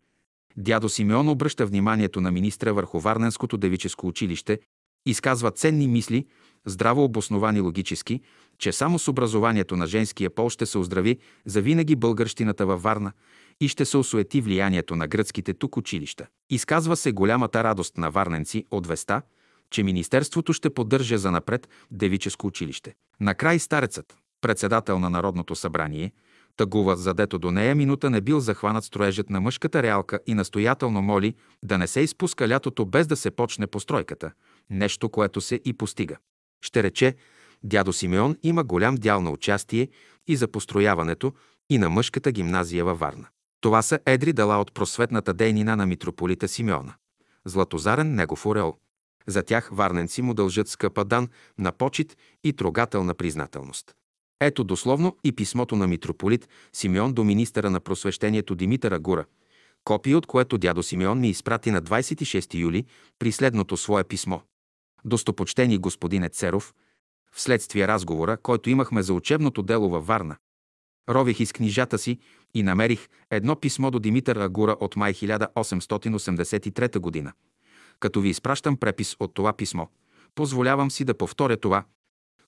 Дядо 0.56 0.88
Симеон 0.88 1.28
обръща 1.28 1.66
вниманието 1.66 2.20
на 2.20 2.30
министра 2.30 2.74
върху 2.74 3.00
Варненското 3.00 3.56
девическо 3.56 4.06
училище, 4.06 4.60
изказва 5.06 5.50
ценни 5.50 5.88
мисли, 5.88 6.26
здраво 6.66 7.04
обосновани 7.04 7.60
логически, 7.60 8.20
че 8.58 8.72
само 8.72 8.98
с 8.98 9.08
образованието 9.08 9.76
на 9.76 9.86
женския 9.86 10.30
пол 10.30 10.48
ще 10.50 10.66
се 10.66 10.78
оздрави 10.78 11.18
за 11.46 11.62
винаги 11.62 11.96
българщината 11.96 12.66
във 12.66 12.82
Варна 12.82 13.12
и 13.60 13.68
ще 13.68 13.84
се 13.84 13.96
осуети 13.96 14.40
влиянието 14.40 14.96
на 14.96 15.08
гръцките 15.08 15.54
тук 15.54 15.76
училища. 15.76 16.26
Изказва 16.50 16.96
се 16.96 17.12
голямата 17.12 17.64
радост 17.64 17.98
на 17.98 18.10
варненци 18.10 18.64
от 18.70 18.86
веста, 18.86 19.22
че 19.70 19.82
Министерството 19.82 20.52
ще 20.52 20.70
поддържа 20.70 21.18
за 21.18 21.30
напред 21.30 21.68
девическо 21.90 22.46
училище. 22.46 22.94
Накрай 23.20 23.58
старецът, 23.58 24.16
председател 24.40 24.98
на 24.98 25.10
Народното 25.10 25.54
събрание, 25.56 26.12
тъгува, 26.56 26.96
задето 26.96 27.38
до 27.38 27.50
нея 27.50 27.74
минута 27.74 28.10
не 28.10 28.20
бил 28.20 28.40
захванат 28.40 28.84
строежът 28.84 29.30
на 29.30 29.40
мъжката 29.40 29.82
реалка 29.82 30.20
и 30.26 30.34
настоятелно 30.34 31.02
моли 31.02 31.34
да 31.64 31.78
не 31.78 31.86
се 31.86 32.00
изпуска 32.00 32.48
лятото 32.48 32.86
без 32.86 33.06
да 33.06 33.16
се 33.16 33.30
почне 33.30 33.66
постройката, 33.66 34.32
нещо, 34.70 35.08
което 35.08 35.40
се 35.40 35.60
и 35.64 35.72
постига. 35.72 36.16
Ще 36.62 36.82
рече, 36.82 37.14
дядо 37.62 37.92
Симеон 37.92 38.36
има 38.42 38.64
голям 38.64 38.94
дял 38.94 39.20
на 39.20 39.30
участие 39.30 39.88
и 40.26 40.36
за 40.36 40.48
построяването 40.48 41.32
и 41.70 41.78
на 41.78 41.90
мъжката 41.90 42.32
гимназия 42.32 42.84
във 42.84 42.98
Варна. 42.98 43.26
Това 43.60 43.82
са 43.82 43.98
едри 44.06 44.32
дела 44.32 44.60
от 44.60 44.74
просветната 44.74 45.34
дейнина 45.34 45.76
на 45.76 45.86
митрополита 45.86 46.48
Симеона. 46.48 46.94
Златозарен 47.44 48.14
негов 48.14 48.46
орел– 48.46 48.76
за 49.28 49.42
тях 49.42 49.70
варненци 49.72 50.22
му 50.22 50.34
дължат 50.34 50.68
скъпа 50.68 51.04
дан 51.04 51.28
на 51.58 51.72
почет 51.72 52.16
и 52.44 52.52
трогателна 52.52 53.14
признателност. 53.14 53.94
Ето 54.40 54.64
дословно 54.64 55.16
и 55.24 55.32
писмото 55.32 55.76
на 55.76 55.86
митрополит 55.86 56.48
Симеон 56.72 57.12
до 57.12 57.24
министъра 57.24 57.70
на 57.70 57.80
просвещението 57.80 58.54
Димитър 58.54 58.92
Агура, 58.92 59.24
копия 59.84 60.18
от 60.18 60.26
което 60.26 60.58
дядо 60.58 60.82
Симеон 60.82 61.20
ми 61.20 61.28
изпрати 61.28 61.70
на 61.70 61.82
26 61.82 62.54
юли 62.54 62.84
при 63.18 63.32
следното 63.32 63.76
свое 63.76 64.04
писмо. 64.04 64.40
Достопочтени 65.04 65.78
господине 65.78 66.28
Церов, 66.28 66.74
вследствие 67.32 67.88
разговора, 67.88 68.36
който 68.36 68.70
имахме 68.70 69.02
за 69.02 69.14
учебното 69.14 69.62
дело 69.62 69.88
във 69.90 70.06
Варна, 70.06 70.36
рових 71.08 71.40
из 71.40 71.52
книжата 71.52 71.98
си 71.98 72.18
и 72.54 72.62
намерих 72.62 73.08
едно 73.30 73.56
писмо 73.56 73.90
до 73.90 73.98
Димитър 73.98 74.36
Агура 74.36 74.76
от 74.80 74.96
май 74.96 75.14
1883 75.14 76.98
година 76.98 77.32
като 78.00 78.20
ви 78.20 78.28
изпращам 78.28 78.76
препис 78.76 79.16
от 79.20 79.34
това 79.34 79.52
писмо. 79.52 79.86
Позволявам 80.34 80.90
си 80.90 81.04
да 81.04 81.18
повторя 81.18 81.56
това, 81.56 81.84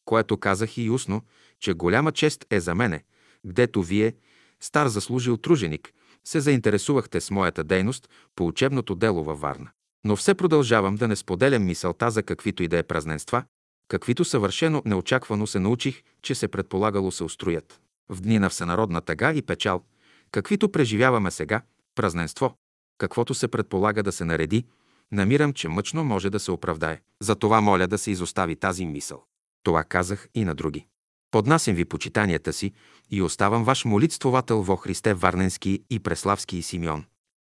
което 0.04 0.36
казах 0.36 0.78
и 0.78 0.90
устно, 0.90 1.22
че 1.60 1.72
голяма 1.72 2.12
чест 2.12 2.46
е 2.50 2.60
за 2.60 2.74
мене, 2.74 3.04
гдето 3.46 3.82
вие, 3.82 4.14
стар 4.60 4.86
заслужил 4.86 5.36
труженик, 5.36 5.92
се 6.24 6.40
заинтересувахте 6.40 7.20
с 7.20 7.30
моята 7.30 7.64
дейност 7.64 8.08
по 8.36 8.46
учебното 8.46 8.94
дело 8.94 9.24
във 9.24 9.40
Варна. 9.40 9.70
Но 10.04 10.16
все 10.16 10.34
продължавам 10.34 10.96
да 10.96 11.08
не 11.08 11.16
споделям 11.16 11.64
мисълта 11.64 12.10
за 12.10 12.22
каквито 12.22 12.62
и 12.62 12.68
да 12.68 12.78
е 12.78 12.82
празненства, 12.82 13.44
каквито 13.90 14.24
съвършено 14.24 14.82
неочаквано 14.84 15.46
се 15.46 15.58
научих, 15.58 16.02
че 16.22 16.34
се 16.34 16.48
предполагало 16.48 17.10
се 17.10 17.24
устроят. 17.24 17.80
В 18.08 18.20
дни 18.20 18.38
на 18.38 18.50
всенародна 18.50 19.00
тъга 19.00 19.32
и 19.32 19.42
печал, 19.42 19.84
каквито 20.30 20.72
преживяваме 20.72 21.30
сега, 21.30 21.62
празненство, 21.94 22.54
каквото 22.98 23.34
се 23.34 23.48
предполага 23.48 24.02
да 24.02 24.12
се 24.12 24.24
нареди, 24.24 24.64
намирам, 25.12 25.52
че 25.52 25.68
мъчно 25.68 26.04
може 26.04 26.30
да 26.30 26.40
се 26.40 26.50
оправдае. 26.50 27.00
Затова 27.22 27.60
моля 27.60 27.86
да 27.86 27.98
се 27.98 28.10
изостави 28.10 28.56
тази 28.56 28.86
мисъл. 28.86 29.24
Това 29.62 29.84
казах 29.84 30.28
и 30.34 30.44
на 30.44 30.54
други. 30.54 30.86
Поднасям 31.30 31.74
ви 31.74 31.84
почитанията 31.84 32.52
си 32.52 32.72
и 33.10 33.22
оставам 33.22 33.64
ваш 33.64 33.84
молитствовател 33.84 34.62
во 34.62 34.76
Христе 34.76 35.14
Варненски 35.14 35.82
и 35.90 36.00
Преславски 36.00 36.56
и 36.56 36.62
Симеон. 36.62 37.04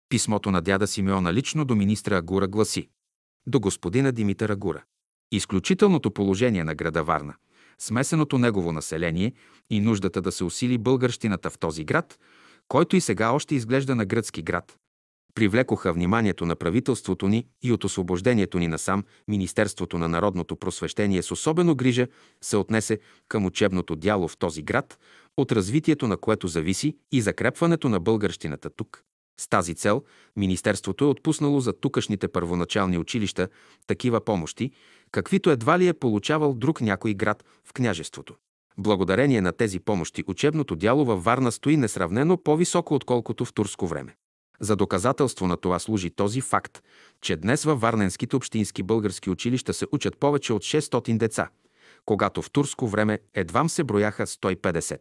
Писмото 0.08 0.50
на 0.50 0.62
дяда 0.62 0.86
Симеона 0.86 1.32
лично 1.32 1.64
до 1.64 1.74
министра 1.74 2.16
Агура 2.16 2.48
гласи 2.48 2.88
До 3.46 3.60
господина 3.60 4.12
Димитър 4.12 4.50
Агура. 4.50 4.82
Изключителното 5.34 6.10
положение 6.10 6.64
на 6.64 6.74
града 6.74 7.04
Варна, 7.04 7.34
смесеното 7.78 8.38
негово 8.38 8.72
население 8.72 9.32
и 9.70 9.80
нуждата 9.80 10.20
да 10.20 10.32
се 10.32 10.44
усили 10.44 10.78
българщината 10.78 11.50
в 11.50 11.58
този 11.58 11.84
град, 11.84 12.18
който 12.68 12.96
и 12.96 13.00
сега 13.00 13.30
още 13.30 13.54
изглежда 13.54 13.94
на 13.94 14.04
гръцки 14.04 14.42
град, 14.42 14.76
привлекоха 15.34 15.92
вниманието 15.92 16.46
на 16.46 16.56
правителството 16.56 17.28
ни 17.28 17.46
и 17.62 17.72
от 17.72 17.84
освобождението 17.84 18.58
ни 18.58 18.68
насам 18.68 19.04
Министерството 19.28 19.98
на 19.98 20.08
народното 20.08 20.56
просвещение 20.56 21.22
с 21.22 21.30
особено 21.30 21.74
грижа 21.74 22.06
се 22.40 22.56
отнесе 22.56 22.98
към 23.28 23.46
учебното 23.46 23.96
дяло 23.96 24.28
в 24.28 24.36
този 24.36 24.62
град, 24.62 24.98
от 25.36 25.52
развитието 25.52 26.08
на 26.08 26.16
което 26.16 26.48
зависи 26.48 26.96
и 27.12 27.20
закрепването 27.20 27.88
на 27.88 28.00
българщината 28.00 28.70
тук. 28.70 29.04
С 29.40 29.48
тази 29.48 29.74
цел 29.74 30.02
Министерството 30.36 31.04
е 31.04 31.08
отпуснало 31.08 31.60
за 31.60 31.72
тукашните 31.72 32.28
първоначални 32.28 32.98
училища 32.98 33.48
такива 33.86 34.24
помощи, 34.24 34.70
каквито 35.14 35.50
едва 35.50 35.78
ли 35.78 35.88
е 35.88 35.94
получавал 35.94 36.54
друг 36.54 36.80
някой 36.80 37.14
град 37.14 37.44
в 37.64 37.72
княжеството. 37.72 38.34
Благодарение 38.78 39.40
на 39.40 39.52
тези 39.52 39.80
помощи 39.80 40.24
учебното 40.26 40.76
дяло 40.76 41.04
във 41.04 41.24
Варна 41.24 41.52
стои 41.52 41.76
несравнено 41.76 42.36
по-високо, 42.36 42.94
отколкото 42.94 43.44
в 43.44 43.52
турско 43.52 43.86
време. 43.86 44.16
За 44.60 44.76
доказателство 44.76 45.46
на 45.46 45.56
това 45.56 45.78
служи 45.78 46.10
този 46.10 46.40
факт, 46.40 46.82
че 47.20 47.36
днес 47.36 47.64
във 47.64 47.80
Варненските 47.80 48.36
общински 48.36 48.82
български 48.82 49.30
училища 49.30 49.74
се 49.74 49.86
учат 49.92 50.18
повече 50.18 50.52
от 50.52 50.62
600 50.62 51.18
деца, 51.18 51.48
когато 52.04 52.42
в 52.42 52.50
турско 52.50 52.86
време 52.88 53.18
едвам 53.34 53.68
се 53.68 53.84
брояха 53.84 54.26
150. 54.26 54.98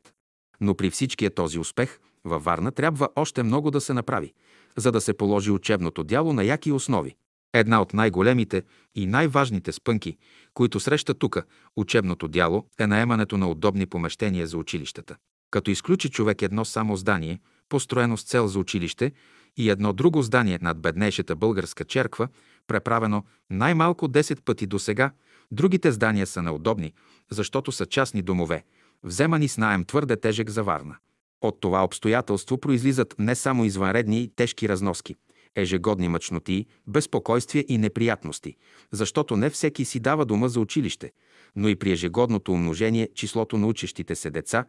Но 0.62 0.76
при 0.76 0.90
всичкия 0.90 1.32
този 1.34 1.60
успех 1.60 2.00
във 2.26 2.44
Варна 2.44 2.72
трябва 2.72 3.10
още 3.16 3.44
много 3.44 3.72
да 3.72 3.82
се 3.82 3.94
направи, 3.94 4.34
за 4.78 4.92
да 4.92 5.02
се 5.02 5.14
положи 5.14 5.52
учебното 5.52 6.04
дяло 6.04 6.34
на 6.34 6.44
яки 6.44 6.72
основи. 6.72 7.16
Една 7.54 7.82
от 7.82 7.94
най-големите 7.94 8.64
и 8.96 9.06
най-важните 9.06 9.72
спънки, 9.72 10.18
които 10.54 10.80
среща 10.80 11.14
тук 11.14 11.38
учебното 11.76 12.28
дяло, 12.28 12.66
е 12.80 12.88
наемането 12.88 13.38
на 13.38 13.50
удобни 13.50 13.86
помещения 13.86 14.48
за 14.48 14.58
училищата. 14.58 15.16
Като 15.52 15.72
изключи 15.72 16.10
човек 16.10 16.42
едно 16.42 16.66
само 16.66 16.96
здание, 16.96 17.40
построено 17.70 18.18
с 18.18 18.24
цел 18.24 18.48
за 18.48 18.60
училище, 18.60 19.12
и 19.58 19.70
едно 19.70 19.94
друго 19.94 20.22
здание 20.22 20.60
над 20.62 20.80
беднейшата 20.80 21.36
българска 21.36 21.86
черква, 21.86 22.28
преправено 22.68 23.24
най-малко 23.50 24.08
10 24.08 24.42
пъти 24.42 24.68
до 24.68 24.80
сега, 24.80 25.12
другите 25.52 25.92
здания 25.92 26.28
са 26.28 26.42
неудобни, 26.42 26.94
защото 27.32 27.72
са 27.72 27.86
частни 27.86 28.22
домове, 28.22 28.64
вземани 29.04 29.48
с 29.48 29.58
наем 29.58 29.86
твърде 29.86 30.16
тежък 30.16 30.50
за 30.50 30.64
Варна. 30.64 30.96
От 31.42 31.62
това 31.62 31.84
обстоятелство 31.84 32.58
произлизат 32.58 33.16
не 33.20 33.36
само 33.36 33.66
извънредни 33.66 34.22
и 34.22 34.32
тежки 34.36 34.70
разноски, 34.70 35.16
ежегодни 35.56 36.08
мъчноти, 36.08 36.66
безпокойствия 36.88 37.66
и 37.68 37.78
неприятности, 37.78 38.56
защото 38.92 39.38
не 39.38 39.50
всеки 39.50 39.86
си 39.86 40.00
дава 40.00 40.26
дома 40.26 40.48
за 40.48 40.60
училище, 40.60 41.12
но 41.56 41.68
и 41.70 41.76
при 41.76 41.92
ежегодното 41.92 42.52
умножение 42.52 43.10
числото 43.16 43.58
на 43.58 43.68
учещите 43.68 44.16
се 44.16 44.32
деца, 44.32 44.66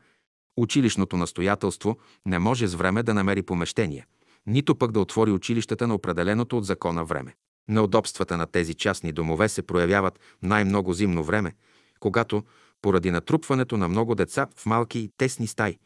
училищното 0.56 1.16
настоятелство 1.16 1.98
не 2.26 2.38
може 2.38 2.66
с 2.66 2.74
време 2.74 3.02
да 3.02 3.14
намери 3.14 3.42
помещения, 3.42 4.06
нито 4.46 4.74
пък 4.74 4.92
да 4.92 5.00
отвори 5.00 5.30
училищата 5.30 5.86
на 5.86 5.94
определеното 5.94 6.58
от 6.58 6.64
закона 6.64 7.04
време. 7.04 7.34
Неудобствата 7.68 8.36
на 8.36 8.46
тези 8.46 8.74
частни 8.74 9.12
домове 9.12 9.48
се 9.48 9.62
проявяват 9.62 10.20
най-много 10.42 10.92
зимно 10.92 11.24
време, 11.24 11.54
когато, 12.00 12.44
поради 12.82 13.10
натрупването 13.10 13.76
на 13.76 13.88
много 13.88 14.14
деца 14.14 14.46
в 14.56 14.66
малки 14.66 14.98
и 14.98 15.10
тесни 15.16 15.46
стаи, 15.46 15.78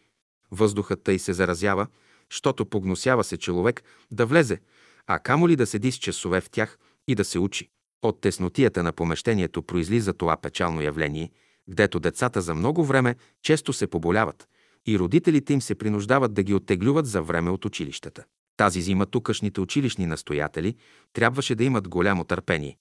въздухът 0.50 1.02
тъй 1.02 1.18
се 1.18 1.32
заразява, 1.32 1.86
щото 2.28 2.66
погносява 2.66 3.24
се 3.24 3.36
човек 3.36 3.82
да 4.10 4.26
влезе, 4.26 4.60
а 5.08 5.18
камо 5.18 5.48
ли 5.48 5.56
да 5.56 5.66
седи 5.66 5.92
с 5.92 5.96
часове 5.96 6.40
в 6.40 6.50
тях 6.50 6.78
и 7.08 7.14
да 7.14 7.24
се 7.24 7.38
учи. 7.38 7.68
От 8.02 8.20
теснотията 8.20 8.82
на 8.82 8.92
помещението 8.92 9.62
произлиза 9.62 10.12
това 10.12 10.36
печално 10.36 10.82
явление, 10.82 11.30
гдето 11.68 12.00
децата 12.00 12.40
за 12.40 12.54
много 12.54 12.84
време 12.84 13.16
често 13.42 13.72
се 13.72 13.86
поболяват 13.86 14.48
и 14.86 14.98
родителите 14.98 15.52
им 15.52 15.62
се 15.62 15.74
принуждават 15.74 16.34
да 16.34 16.42
ги 16.42 16.54
оттеглюват 16.54 17.06
за 17.06 17.22
време 17.22 17.50
от 17.50 17.64
училищата. 17.64 18.24
Тази 18.56 18.80
зима 18.80 19.06
тукашните 19.06 19.60
училищни 19.60 20.06
настоятели 20.06 20.74
трябваше 21.12 21.54
да 21.54 21.64
имат 21.64 21.88
голямо 21.88 22.24
търпение, 22.24 22.76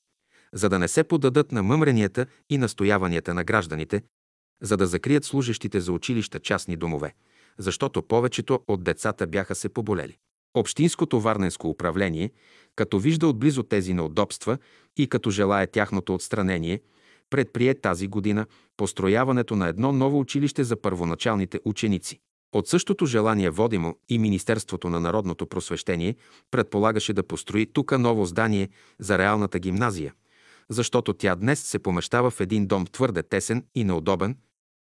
за 0.54 0.70
да 0.70 0.80
не 0.80 0.88
се 0.88 1.04
подадат 1.04 1.52
на 1.52 1.64
мъмренията 1.64 2.26
и 2.50 2.58
настояванията 2.58 3.34
на 3.34 3.44
гражданите, 3.44 4.02
за 4.62 4.78
да 4.78 4.88
закрият 4.88 5.24
служещите 5.24 5.80
за 5.80 5.92
училища 5.92 6.40
частни 6.40 6.76
домове, 6.76 7.14
защото 7.58 8.04
повечето 8.04 8.60
от 8.68 8.84
децата 8.84 9.28
бяха 9.28 9.56
се 9.56 9.70
поболели. 9.70 10.18
Общинското 10.54 11.20
варненско 11.20 11.70
управление, 11.70 12.32
като 12.76 13.00
вижда 13.00 13.28
отблизо 13.28 13.64
тези 13.64 13.94
неудобства 13.94 14.58
и 14.98 15.08
като 15.08 15.30
желая 15.30 15.68
тяхното 15.68 16.14
отстранение, 16.14 16.82
предприе 17.30 17.76
тази 17.76 18.08
година 18.08 18.46
построяването 18.78 19.56
на 19.56 19.68
едно 19.68 19.92
ново 19.92 20.20
училище 20.20 20.64
за 20.64 20.82
първоначалните 20.82 21.60
ученици. 21.66 22.20
От 22.54 22.68
същото 22.68 23.06
желание 23.06 23.50
водимо 23.50 23.96
и 24.10 24.20
Министерството 24.20 24.90
на 24.90 25.00
народното 25.00 25.48
просвещение 25.48 26.16
предполагаше 26.52 27.14
да 27.14 27.24
построи 27.24 27.66
тук 27.74 28.00
ново 28.00 28.26
здание 28.26 28.70
за 29.00 29.18
реалната 29.18 29.60
гимназия, 29.60 30.14
защото 30.70 31.14
тя 31.14 31.36
днес 31.36 31.60
се 31.60 31.80
помещава 31.80 32.32
в 32.32 32.42
един 32.42 32.68
дом 32.68 32.86
твърде 32.86 33.24
тесен 33.24 33.66
и 33.76 33.84
неудобен, 33.84 34.38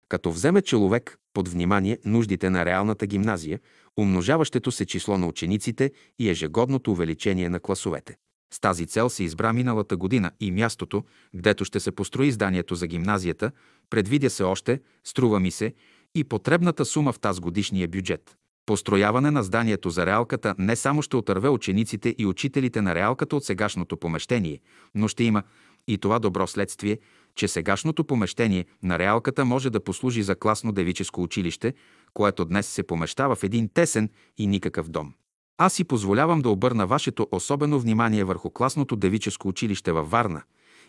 като 0.08 0.32
вземе 0.32 0.62
човек 0.62 1.18
под 1.34 1.48
внимание 1.48 1.98
нуждите 2.04 2.50
на 2.50 2.64
реалната 2.64 3.06
гимназия, 3.06 3.60
умножаващето 3.96 4.72
се 4.72 4.86
число 4.86 5.18
на 5.18 5.26
учениците 5.26 5.92
и 6.18 6.30
ежегодното 6.30 6.92
увеличение 6.92 7.48
на 7.48 7.60
класовете. 7.60 8.16
С 8.54 8.60
тази 8.60 8.86
цел 8.86 9.08
се 9.08 9.24
избра 9.24 9.52
миналата 9.52 9.96
година 9.96 10.30
и 10.40 10.50
мястото, 10.50 11.04
гдето 11.34 11.64
ще 11.64 11.80
се 11.80 11.92
построи 11.92 12.32
зданието 12.32 12.74
за 12.74 12.86
гимназията, 12.86 13.50
предвидя 13.90 14.30
се 14.30 14.42
още, 14.42 14.80
струва 15.04 15.40
ми 15.40 15.50
се, 15.50 15.74
и 16.14 16.24
потребната 16.24 16.84
сума 16.84 17.12
в 17.12 17.18
тази 17.18 17.40
годишния 17.40 17.88
бюджет. 17.88 18.36
Построяване 18.66 19.30
на 19.30 19.42
зданието 19.42 19.90
за 19.90 20.06
реалката 20.06 20.54
не 20.58 20.76
само 20.76 21.02
ще 21.02 21.16
отърве 21.16 21.48
учениците 21.48 22.14
и 22.18 22.26
учителите 22.26 22.82
на 22.82 22.94
реалката 22.94 23.36
от 23.36 23.44
сегашното 23.44 23.96
помещение, 23.96 24.60
но 24.94 25.08
ще 25.08 25.24
има 25.24 25.42
и 25.88 25.98
това 25.98 26.18
добро 26.18 26.46
следствие, 26.46 26.98
че 27.36 27.48
сегашното 27.48 28.04
помещение 28.04 28.64
на 28.82 28.98
реалката 28.98 29.44
може 29.44 29.70
да 29.70 29.84
послужи 29.84 30.22
за 30.22 30.36
класно 30.36 30.72
девическо 30.72 31.22
училище, 31.22 31.74
което 32.14 32.44
днес 32.44 32.66
се 32.66 32.82
помещава 32.82 33.34
в 33.34 33.44
един 33.44 33.68
тесен 33.68 34.10
и 34.38 34.46
никакъв 34.46 34.88
дом. 34.88 35.12
Аз 35.58 35.72
си 35.72 35.84
позволявам 35.84 36.40
да 36.40 36.48
обърна 36.48 36.86
вашето 36.86 37.28
особено 37.32 37.80
внимание 37.80 38.24
върху 38.24 38.50
класното 38.50 38.96
девическо 38.96 39.48
училище 39.48 39.92
във 39.92 40.10
Варна 40.10 40.42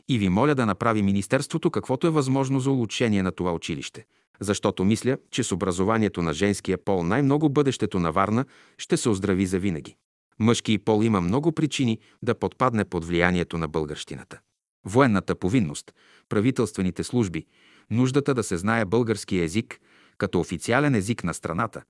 и 0.09 0.17
ви 0.17 0.29
моля 0.29 0.55
да 0.55 0.65
направи 0.65 1.01
Министерството 1.01 1.71
каквото 1.71 2.07
е 2.07 2.09
възможно 2.09 2.59
за 2.59 2.71
улучшение 2.71 3.23
на 3.23 3.31
това 3.31 3.53
училище. 3.53 4.05
Защото 4.39 4.85
мисля, 4.85 5.17
че 5.31 5.43
с 5.43 5.51
образованието 5.51 6.21
на 6.21 6.33
женския 6.33 6.77
пол 6.77 7.03
най-много 7.03 7.49
бъдещето 7.49 7.99
на 7.99 8.11
Варна 8.11 8.45
ще 8.77 8.97
се 8.97 9.09
оздрави 9.09 9.45
за 9.45 9.59
винаги. 9.59 9.95
Мъжки 10.39 10.77
пол 10.77 11.03
има 11.03 11.21
много 11.21 11.51
причини 11.51 11.99
да 12.23 12.35
подпадне 12.35 12.85
под 12.85 13.05
влиянието 13.05 13.57
на 13.57 13.67
българщината. 13.67 14.39
Военната 14.85 15.35
повинност, 15.35 15.93
правителствените 16.29 17.03
служби, 17.03 17.45
нуждата 17.89 18.33
да 18.33 18.43
се 18.43 18.57
знае 18.57 18.85
български 18.85 19.39
език 19.39 19.79
като 20.17 20.39
официален 20.39 20.95
език 20.95 21.23
на 21.23 21.33
страната. 21.33 21.83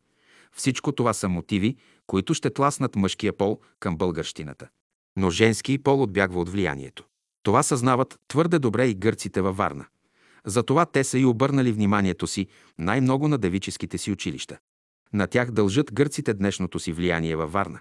Всичко 0.55 0.91
това 0.91 1.13
са 1.13 1.29
мотиви, 1.29 1.77
които 2.07 2.33
ще 2.33 2.49
тласнат 2.49 2.95
мъжкия 2.95 3.37
пол 3.37 3.59
към 3.79 3.97
българщината. 3.97 4.67
Но 5.17 5.29
женски 5.29 5.77
пол 5.77 6.03
отбягва 6.03 6.39
от 6.39 6.49
влиянието. 6.49 7.05
Това 7.43 7.63
съзнават 7.63 8.19
твърде 8.27 8.59
добре 8.59 8.87
и 8.87 8.95
гърците 8.95 9.41
във 9.41 9.57
Варна. 9.57 9.85
Затова 10.45 10.85
те 10.85 11.03
са 11.03 11.19
и 11.19 11.25
обърнали 11.25 11.71
вниманието 11.71 12.27
си 12.27 12.47
най-много 12.77 13.27
на 13.27 13.37
девическите 13.37 13.97
си 13.97 14.11
училища. 14.11 14.57
На 15.13 15.27
тях 15.27 15.51
дължат 15.51 15.93
гърците 15.93 16.33
днешното 16.33 16.79
си 16.79 16.91
влияние 16.91 17.35
във 17.35 17.51
Варна. 17.51 17.79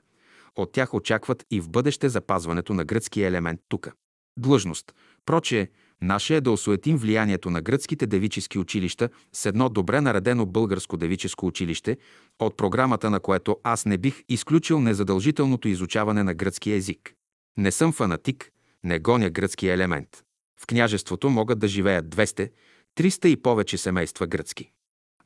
От 0.57 0.73
тях 0.73 0.95
очакват 0.95 1.45
и 1.51 1.61
в 1.61 1.71
бъдеще 1.71 2.09
запазването 2.09 2.75
на 2.75 2.85
гръцкия 2.85 3.29
елемент 3.29 3.61
тука. 3.69 3.93
Длъжност. 4.37 4.95
Проче, 5.27 5.71
наше 6.03 6.37
е 6.37 6.41
да 6.41 6.51
осуетим 6.51 6.97
влиянието 6.97 7.51
на 7.51 7.63
гръцките 7.63 8.07
девически 8.07 8.59
училища 8.59 9.09
с 9.33 9.47
едно 9.47 9.69
добре 9.69 10.01
наредено 10.01 10.47
българско 10.47 10.97
девическо 10.97 11.47
училище, 11.47 11.97
от 12.39 12.57
програмата 12.57 13.11
на 13.11 13.21
което 13.21 13.57
аз 13.63 13.87
не 13.87 13.99
бих 13.99 14.23
изключил 14.29 14.81
незадължителното 14.81 15.69
изучаване 15.69 16.23
на 16.23 16.35
гръцки 16.35 16.73
език. 16.73 17.15
Не 17.59 17.73
съм 17.73 17.93
фанатик, 17.93 18.51
не 18.85 18.99
гоня 18.99 19.31
гръцкия 19.31 19.75
елемент. 19.75 20.23
В 20.61 20.67
княжеството 20.67 21.31
могат 21.31 21.59
да 21.59 21.69
живеят 21.69 22.09
200, 22.09 22.51
300 22.97 23.27
и 23.27 23.37
повече 23.37 23.79
семейства 23.79 24.27
гръцки. 24.27 24.71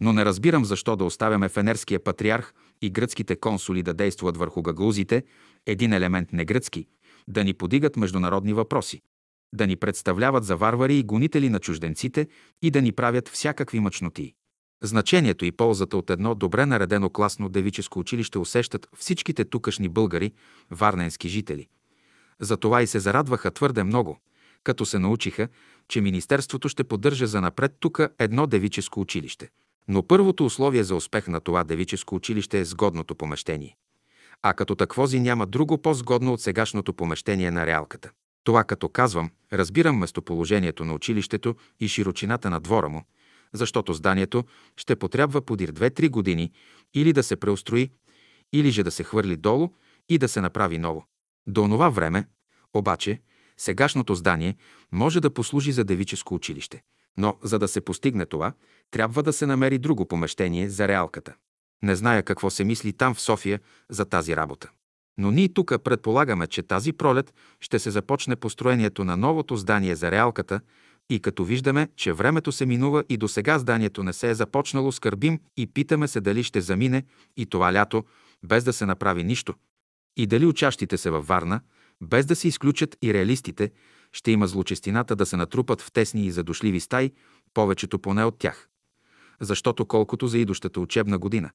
Но 0.01 0.13
не 0.13 0.25
разбирам 0.25 0.65
защо 0.65 0.97
да 0.97 1.05
оставяме 1.05 1.49
фенерския 1.49 2.05
патриарх 2.05 2.55
и 2.83 2.91
гръцките 2.91 3.37
консули 3.37 3.83
да 3.83 3.95
действат 3.95 4.37
върху 4.37 4.63
гагаузите, 4.63 5.25
един 5.67 5.93
елемент 5.93 6.33
негръцки, 6.33 6.87
да 7.29 7.45
ни 7.45 7.55
подигат 7.55 7.97
международни 7.97 8.53
въпроси, 8.53 9.01
да 9.53 9.67
ни 9.67 9.77
представляват 9.77 10.45
за 10.45 10.57
варвари 10.57 10.97
и 10.97 11.03
гонители 11.03 11.49
на 11.49 11.61
чужденците 11.61 12.29
и 12.63 12.71
да 12.71 12.83
ни 12.83 12.93
правят 12.93 13.29
всякакви 13.29 13.81
мъчноти. 13.81 14.35
Значението 14.83 15.45
и 15.45 15.53
ползата 15.53 15.97
от 15.97 16.11
едно 16.11 16.35
добре 16.35 16.67
наредено 16.67 17.11
класно 17.11 17.49
девическо 17.49 17.99
училище 17.99 18.39
усещат 18.39 18.89
всичките 18.97 19.45
тукашни 19.45 19.89
българи, 19.89 20.33
варненски 20.71 21.29
жители. 21.29 21.69
Затова 22.41 22.83
и 22.83 22.87
се 22.87 22.99
зарадваха 22.99 23.51
твърде 23.51 23.85
много, 23.85 24.19
като 24.65 24.87
се 24.87 24.99
научиха, 24.99 25.49
че 25.89 26.01
Министерството 26.01 26.69
ще 26.69 26.85
поддържа 26.85 27.27
за 27.27 27.41
напред 27.41 27.73
тук 27.81 28.01
едно 28.19 28.47
девическо 28.47 29.01
училище. 29.01 29.49
Но 29.89 30.07
първото 30.07 30.45
условие 30.45 30.85
за 30.85 30.97
успех 30.97 31.29
на 31.29 31.41
това 31.41 31.65
девическо 31.65 32.15
училище 32.15 32.61
е 32.61 32.65
сгодното 32.65 33.15
помещение. 33.15 33.77
А 34.43 34.55
като 34.55 34.75
таквози 34.75 35.21
няма 35.21 35.47
друго 35.47 35.79
по-сгодно 35.79 36.33
от 36.33 36.41
сегашното 36.41 36.93
помещение 36.93 37.51
на 37.51 37.67
реалката. 37.67 38.11
Това 38.45 38.65
като 38.65 38.89
казвам, 38.89 39.31
разбирам 39.53 39.99
местоположението 39.99 40.85
на 40.85 40.95
училището 40.95 41.55
и 41.81 41.89
широчината 41.89 42.51
на 42.51 42.61
двора 42.61 42.89
му, 42.89 43.05
защото 43.53 43.93
зданието 43.93 44.45
ще 44.77 44.97
потрябва 44.97 45.43
подир 45.43 45.73
2-3 45.73 46.11
години 46.11 46.53
или 46.95 47.13
да 47.13 47.23
се 47.23 47.37
преустрои, 47.37 47.91
или 48.53 48.71
же 48.71 48.83
да 48.83 48.91
се 48.91 49.05
хвърли 49.05 49.37
долу 49.37 49.69
и 50.09 50.19
да 50.19 50.29
се 50.29 50.41
направи 50.41 50.79
ново. 50.79 51.05
До 51.47 51.63
това 51.63 51.89
време, 51.89 52.29
обаче, 52.75 53.21
сегашното 53.57 54.15
здание 54.15 54.57
може 54.93 55.21
да 55.21 55.35
послужи 55.35 55.73
за 55.73 55.85
девическо 55.85 56.35
училище. 56.35 56.83
Но, 57.17 57.39
за 57.43 57.59
да 57.59 57.69
се 57.69 57.81
постигне 57.81 58.27
това, 58.27 58.53
трябва 58.91 59.23
да 59.23 59.33
се 59.33 59.47
намери 59.47 59.79
друго 59.79 60.07
помещение 60.07 60.71
за 60.71 60.89
реалката. 60.89 61.35
Не 61.83 61.97
зная 61.97 62.23
какво 62.23 62.51
се 62.51 62.65
мисли 62.65 62.93
там 62.93 63.15
в 63.15 63.21
София 63.21 63.61
за 63.89 64.05
тази 64.05 64.37
работа. 64.37 64.71
Но 65.19 65.31
ние 65.31 65.49
тук 65.49 65.83
предполагаме, 65.85 66.47
че 66.47 66.63
тази 66.63 66.93
пролет 66.93 67.35
ще 67.61 67.79
се 67.79 67.91
започне 67.91 68.37
построението 68.37 69.05
на 69.05 69.17
новото 69.17 69.57
здание 69.57 69.95
за 69.97 70.11
реалката 70.11 70.61
и 71.11 71.21
като 71.21 71.45
виждаме, 71.45 71.89
че 71.97 72.13
времето 72.13 72.53
се 72.53 72.67
минува 72.67 73.05
и 73.09 73.17
до 73.17 73.29
сега 73.29 73.59
зданието 73.59 74.03
не 74.03 74.13
се 74.13 74.31
е 74.31 74.35
започнало, 74.35 74.93
скърбим 74.93 75.41
и 75.57 75.67
питаме 75.67 76.09
се 76.09 76.21
дали 76.21 76.43
ще 76.43 76.61
замине 76.61 77.05
и 77.37 77.47
това 77.47 77.73
лято, 77.73 78.05
без 78.43 78.65
да 78.65 78.73
се 78.73 78.87
направи 78.87 79.25
нищо. 79.25 79.55
И 80.17 80.27
дали 80.27 80.47
учащите 80.47 80.97
се 80.99 81.11
във 81.11 81.27
Варна, 81.27 81.61
без 82.01 82.27
да 82.27 82.37
се 82.37 82.49
изключат 82.49 82.97
и 83.03 83.15
реалистите, 83.15 83.71
ще 84.13 84.31
има 84.31 84.47
злочестината 84.47 85.17
да 85.17 85.27
се 85.27 85.37
натрупат 85.37 85.81
в 85.81 85.93
тесни 85.93 86.27
и 86.27 86.31
задушливи 86.31 86.81
стаи, 86.81 87.13
повечето 87.55 87.99
поне 87.99 88.25
от 88.25 88.39
тях. 88.39 88.69
Защото 89.41 89.87
колкото 89.87 90.27
за 90.27 90.39
идущата 90.39 90.81
учебна 90.81 91.19
година, 91.19 91.51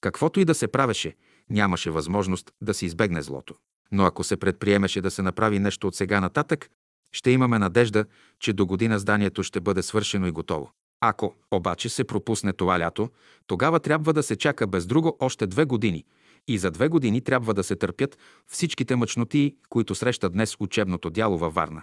каквото 0.00 0.40
и 0.40 0.44
да 0.44 0.54
се 0.54 0.68
правеше, 0.68 1.14
нямаше 1.50 1.90
възможност 1.90 2.50
да 2.60 2.74
се 2.74 2.86
избегне 2.86 3.22
злото. 3.22 3.54
Но 3.92 4.04
ако 4.04 4.24
се 4.24 4.36
предприемеше 4.36 5.00
да 5.00 5.10
се 5.10 5.22
направи 5.22 5.58
нещо 5.58 5.88
от 5.88 5.94
сега 5.94 6.20
нататък, 6.20 6.70
ще 7.12 7.30
имаме 7.30 7.58
надежда, 7.58 8.04
че 8.40 8.52
до 8.52 8.66
година 8.66 8.98
зданието 8.98 9.42
ще 9.42 9.60
бъде 9.60 9.82
свършено 9.82 10.26
и 10.26 10.30
готово. 10.30 10.70
Ако 11.00 11.34
обаче 11.50 11.88
се 11.88 12.04
пропусне 12.04 12.52
това 12.52 12.80
лято, 12.80 13.10
тогава 13.46 13.80
трябва 13.80 14.12
да 14.12 14.22
се 14.22 14.36
чака 14.36 14.66
без 14.66 14.86
друго 14.86 15.16
още 15.20 15.46
две 15.46 15.64
години 15.64 16.04
и 16.48 16.58
за 16.58 16.70
две 16.70 16.88
години 16.88 17.20
трябва 17.20 17.54
да 17.54 17.64
се 17.64 17.76
търпят 17.76 18.18
всичките 18.46 18.96
мъчноти, 18.96 19.56
които 19.68 19.94
среща 19.94 20.30
днес 20.30 20.56
учебното 20.60 21.10
дяло 21.10 21.38
във 21.38 21.54
Варна. 21.54 21.82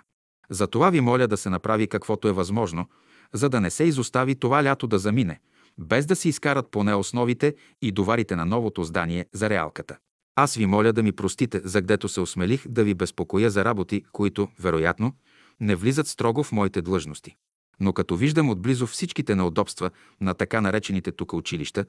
Затова 0.49 0.89
ви 0.89 1.01
моля 1.01 1.28
да 1.28 1.38
се 1.38 1.49
направи 1.49 1.88
каквото 1.88 2.28
е 2.28 2.32
възможно, 2.32 2.89
за 3.34 3.49
да 3.49 3.61
не 3.61 3.70
се 3.70 3.84
изостави 3.84 4.36
това 4.36 4.63
лято 4.63 4.88
да 4.88 4.99
замине, 4.99 5.39
без 5.78 6.05
да 6.05 6.15
се 6.15 6.30
изкарат 6.30 6.71
поне 6.71 6.95
основите 6.95 7.55
и 7.82 7.91
доварите 7.91 8.36
на 8.36 8.45
новото 8.45 8.84
здание 8.84 9.26
за 9.34 9.49
реалката. 9.49 9.97
Аз 10.36 10.55
ви 10.55 10.65
моля 10.65 10.93
да 10.93 11.03
ми 11.03 11.11
простите, 11.11 11.61
за 11.63 11.82
гдето 11.82 12.09
се 12.09 12.21
осмелих 12.21 12.67
да 12.67 12.84
ви 12.84 12.93
безпокоя 12.93 13.49
за 13.49 13.65
работи, 13.65 14.03
които, 14.11 14.47
вероятно, 14.59 15.13
не 15.59 15.76
влизат 15.76 16.07
строго 16.07 16.43
в 16.43 16.51
моите 16.51 16.82
длъжности. 16.82 17.36
Но 17.80 17.93
като 17.93 18.15
виждам 18.15 18.49
отблизо 18.49 18.88
всичките 18.88 19.36
неудобства 19.36 19.91
на 20.21 20.34
така 20.34 20.61
наречените 20.61 21.11
тук 21.11 21.34
училища 21.34 21.86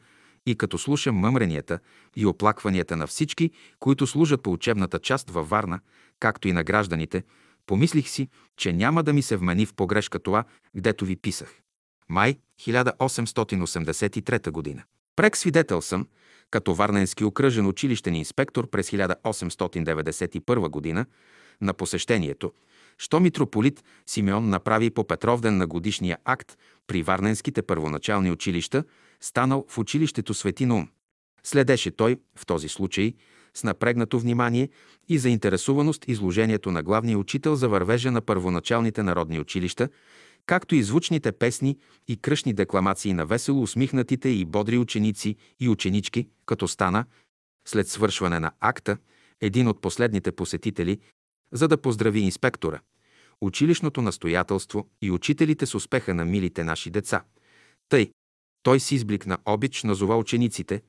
и 0.47 0.55
като 0.55 0.79
слушам 0.79 1.17
мъмренията 1.17 1.79
и 2.17 2.27
оплакванията 2.27 2.97
на 2.97 3.07
всички, 3.07 3.51
които 3.79 4.07
служат 4.07 4.43
по 4.43 4.53
учебната 4.53 4.99
част 4.99 5.31
във 5.31 5.49
Варна, 5.49 5.81
както 6.21 6.49
и 6.49 6.53
на 6.53 6.65
гражданите, 6.65 7.25
помислих 7.67 8.09
си, 8.09 8.29
че 8.57 8.73
няма 8.73 9.03
да 9.03 9.13
ми 9.13 9.23
се 9.23 9.37
вмени 9.37 9.67
в 9.67 9.75
погрешка 9.75 10.19
това, 10.19 10.45
гдето 10.77 11.05
ви 11.05 11.17
писах. 11.17 11.61
Май 12.09 12.39
1883 12.61 14.51
година. 14.51 14.83
Прек 15.17 15.37
свидетел 15.37 15.83
съм, 15.83 16.07
като 16.51 16.75
Варненски 16.75 17.25
окръжен 17.25 17.67
училищен 17.67 18.15
инспектор 18.15 18.71
през 18.71 18.91
1891 18.91 20.69
година, 20.69 21.07
на 21.61 21.75
посещението, 21.75 22.53
що 22.99 23.21
митрополит 23.21 23.85
Симеон 24.07 24.49
направи 24.49 24.91
по 24.91 25.07
Петровден 25.07 25.57
на 25.57 25.67
годишния 25.67 26.19
акт 26.25 26.59
при 26.87 27.03
Варненските 27.03 27.63
първоначални 27.63 28.31
училища, 28.31 28.85
станал 29.21 29.65
в 29.69 29.79
училището 29.79 30.35
Свети 30.35 30.67
Наум. 30.67 30.89
Следеше 31.43 31.91
той, 31.91 32.17
в 32.37 32.47
този 32.47 32.69
случай, 32.69 33.15
с 33.55 33.65
напрегнато 33.65 34.19
внимание 34.19 34.69
и 35.09 35.19
заинтересуваност 35.19 36.09
изложението 36.09 36.71
на 36.71 36.83
главния 36.83 37.19
учител 37.19 37.55
за 37.55 37.69
вървежа 37.69 38.11
на 38.11 38.21
първоначалните 38.21 39.03
народни 39.03 39.41
училища, 39.41 39.89
както 40.47 40.75
и 40.75 40.83
звучните 40.83 41.33
песни 41.33 41.79
и 42.09 42.17
кръшни 42.17 42.53
декламации 42.53 43.13
на 43.13 43.27
весело 43.27 43.63
усмихнатите 43.63 44.29
и 44.29 44.45
бодри 44.45 44.79
ученици 44.79 45.37
и 45.61 45.69
ученички, 45.69 46.29
като 46.47 46.69
стана, 46.69 47.05
след 47.69 47.89
свършване 47.89 48.41
на 48.41 48.53
акта, 48.61 48.97
един 49.41 49.69
от 49.69 49.81
последните 49.81 50.33
посетители, 50.33 50.99
за 51.53 51.69
да 51.69 51.77
поздрави 51.77 52.21
инспектора, 52.21 52.81
училищното 53.41 54.03
настоятелство 54.03 54.89
и 55.03 55.11
учителите 55.11 55.67
с 55.67 55.75
успеха 55.75 56.15
на 56.15 56.25
милите 56.25 56.65
наши 56.65 56.91
деца. 56.91 57.25
Тъй, 57.89 58.11
той 58.63 58.81
си 58.81 58.95
избликна 58.95 59.39
обич, 59.45 59.83
назова 59.83 60.17
учениците 60.17 60.83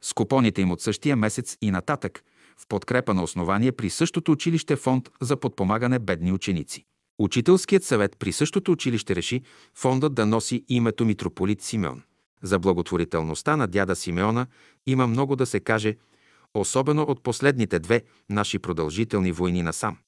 с 0.00 0.12
купоните 0.12 0.62
им 0.62 0.70
от 0.70 0.80
същия 0.80 1.16
месец 1.16 1.58
и 1.62 1.70
нататък, 1.70 2.24
в 2.56 2.66
подкрепа 2.68 3.14
на 3.14 3.22
основание 3.22 3.72
при 3.72 3.90
същото 3.90 4.32
училище 4.32 4.76
фонд 4.76 5.10
за 5.20 5.36
подпомагане 5.36 5.98
бедни 5.98 6.32
ученици. 6.32 6.84
Учителският 7.18 7.84
съвет 7.84 8.16
при 8.18 8.32
същото 8.32 8.72
училище 8.72 9.16
реши 9.16 9.42
фондът 9.74 10.14
да 10.14 10.26
носи 10.26 10.64
името 10.68 11.04
митрополит 11.04 11.62
Симеон. 11.62 12.02
За 12.42 12.58
благотворителността 12.58 13.56
на 13.56 13.66
дяда 13.66 13.96
Симеона 13.96 14.46
има 14.86 15.06
много 15.06 15.36
да 15.36 15.46
се 15.46 15.60
каже, 15.60 15.96
особено 16.54 17.02
от 17.02 17.22
последните 17.22 17.78
две 17.78 18.02
наши 18.30 18.58
продължителни 18.58 19.32
войни 19.32 19.62
насам. 19.62 19.98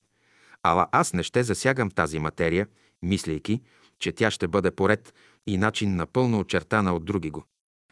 Ала 0.63 0.87
аз 0.93 1.13
не 1.13 1.23
ще 1.23 1.43
засягам 1.43 1.91
тази 1.91 2.19
материя, 2.19 2.67
мислейки, 3.03 3.61
че 3.99 4.13
тя 4.13 4.31
ще 4.31 4.49
бъде 4.49 4.71
поред 4.71 5.15
и 5.47 5.57
начин 5.57 5.97
напълно 5.97 6.39
очертана 6.39 6.95
от 6.95 7.05
други 7.05 7.31
го. 7.31 7.45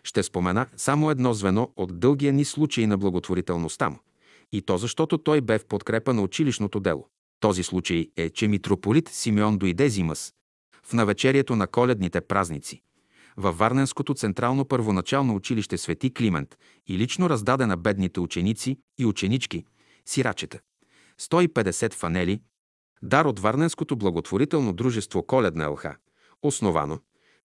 Ще 0.04 0.22
спомена 0.22 0.66
само 0.76 1.10
едно 1.10 1.34
звено 1.34 1.70
от 1.76 2.00
дългия 2.00 2.32
ни 2.32 2.44
случай 2.44 2.86
на 2.86 2.98
благотворителността 2.98 3.90
му. 3.90 3.98
И 4.52 4.62
то 4.62 4.78
защото 4.78 5.18
той 5.18 5.40
бе 5.40 5.58
в 5.58 5.66
подкрепа 5.66 6.14
на 6.14 6.22
училищното 6.22 6.80
дело. 6.80 7.08
Този 7.40 7.62
случай 7.62 8.08
е, 8.16 8.30
че 8.30 8.48
митрополит 8.48 9.08
Симеон 9.08 9.58
дойде 9.58 9.88
зимас 9.88 10.34
в 10.84 10.92
навечерието 10.92 11.56
на 11.56 11.66
коледните 11.66 12.20
празници 12.20 12.82
във 13.36 13.58
Варненското 13.58 14.14
централно 14.14 14.64
първоначално 14.64 15.34
училище 15.34 15.78
Свети 15.78 16.14
Климент 16.14 16.58
и 16.86 16.98
лично 16.98 17.30
раздаде 17.30 17.66
на 17.66 17.76
бедните 17.76 18.20
ученици 18.20 18.78
и 18.98 19.06
ученички, 19.06 19.64
сирачета. 20.06 20.60
150 21.20 21.94
фанели, 21.94 22.40
дар 23.02 23.24
от 23.24 23.38
Варненското 23.38 23.96
благотворително 23.96 24.72
дружество 24.72 25.26
Коледна 25.26 25.68
ЛХ, 25.68 25.86
основано, 26.42 26.98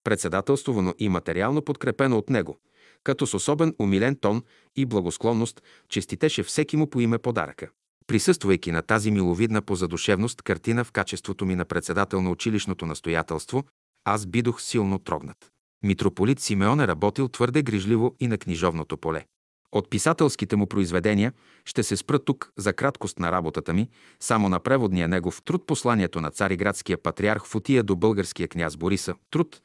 председателствувано 0.04 0.94
и 0.98 1.08
материално 1.08 1.62
подкрепено 1.62 2.18
от 2.18 2.30
него, 2.30 2.58
като 3.04 3.26
с 3.26 3.34
особен 3.34 3.74
умилен 3.80 4.16
тон 4.16 4.42
и 4.76 4.86
благосклонност 4.86 5.62
честитеше 5.88 6.42
всеки 6.42 6.76
му 6.76 6.90
по 6.90 7.00
име 7.00 7.18
подаръка. 7.18 7.70
Присъствайки 8.06 8.72
на 8.72 8.82
тази 8.82 9.10
миловидна 9.10 9.62
по 9.62 9.76
задушевност 9.76 10.42
картина 10.42 10.84
в 10.84 10.92
качеството 10.92 11.46
ми 11.46 11.54
на 11.54 11.64
председател 11.64 12.22
на 12.22 12.30
училищното 12.30 12.86
настоятелство, 12.86 13.64
аз 14.04 14.26
бидох 14.26 14.62
силно 14.62 14.98
трогнат. 14.98 15.50
Митрополит 15.82 16.40
Симеон 16.40 16.80
е 16.80 16.86
работил 16.86 17.28
твърде 17.28 17.62
грижливо 17.62 18.16
и 18.20 18.26
на 18.26 18.38
книжовното 18.38 18.96
поле. 18.96 19.24
От 19.72 19.90
писателските 19.90 20.56
му 20.56 20.66
произведения 20.66 21.32
ще 21.64 21.82
се 21.82 21.96
спра 21.96 22.18
тук 22.18 22.52
за 22.56 22.72
краткост 22.72 23.18
на 23.18 23.32
работата 23.32 23.72
ми, 23.72 23.88
само 24.20 24.48
на 24.48 24.60
преводния 24.60 25.08
негов 25.08 25.42
труд 25.42 25.66
посланието 25.66 26.20
на 26.20 26.30
цариградския 26.30 27.02
патриарх 27.02 27.46
Футия 27.46 27.82
до 27.82 27.96
българския 27.96 28.48
княз 28.48 28.76
Бориса, 28.76 29.14
труд, 29.30 29.60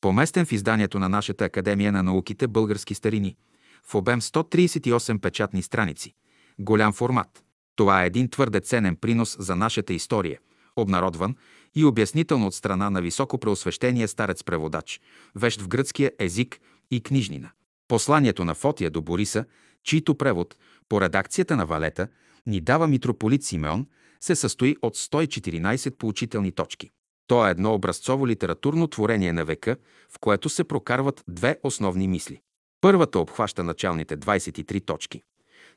поместен 0.00 0.46
в 0.46 0.52
изданието 0.52 0.98
на 0.98 1.08
нашата 1.08 1.44
Академия 1.44 1.92
на 1.92 2.02
науките 2.02 2.48
Български 2.48 2.94
старини, 2.94 3.36
в 3.84 3.94
обем 3.94 4.20
138 4.20 5.20
печатни 5.20 5.62
страници, 5.62 6.14
голям 6.58 6.92
формат. 6.92 7.44
Това 7.76 8.02
е 8.02 8.06
един 8.06 8.28
твърде 8.28 8.60
ценен 8.60 8.96
принос 8.96 9.36
за 9.38 9.56
нашата 9.56 9.92
история, 9.92 10.38
обнародван 10.76 11.36
и 11.74 11.84
обяснително 11.84 12.46
от 12.46 12.54
страна 12.54 12.90
на 12.90 13.02
високо 13.02 13.38
преосвещения 13.38 14.08
старец 14.08 14.44
преводач, 14.44 15.00
вещ 15.34 15.60
в 15.60 15.68
гръцкия 15.68 16.12
език 16.18 16.60
и 16.90 17.02
книжнина. 17.02 17.50
Посланието 17.88 18.44
на 18.44 18.54
Фотия 18.54 18.90
до 18.90 19.02
Бориса, 19.02 19.44
чийто 19.84 20.14
превод 20.14 20.56
по 20.88 21.00
редакцията 21.00 21.56
на 21.56 21.66
Валета 21.66 22.08
ни 22.46 22.60
дава 22.60 22.86
митрополит 22.86 23.44
Симеон, 23.44 23.86
се 24.20 24.34
състои 24.34 24.76
от 24.82 24.96
114 24.96 25.90
поучителни 25.90 26.52
точки. 26.52 26.90
То 27.26 27.46
е 27.46 27.50
едно 27.50 27.74
образцово 27.74 28.26
литературно 28.26 28.86
творение 28.86 29.32
на 29.32 29.44
века, 29.44 29.76
в 30.10 30.18
което 30.18 30.48
се 30.48 30.64
прокарват 30.64 31.24
две 31.28 31.58
основни 31.62 32.08
мисли. 32.08 32.40
Първата 32.80 33.18
обхваща 33.18 33.64
началните 33.64 34.16
23 34.16 34.86
точки. 34.86 35.22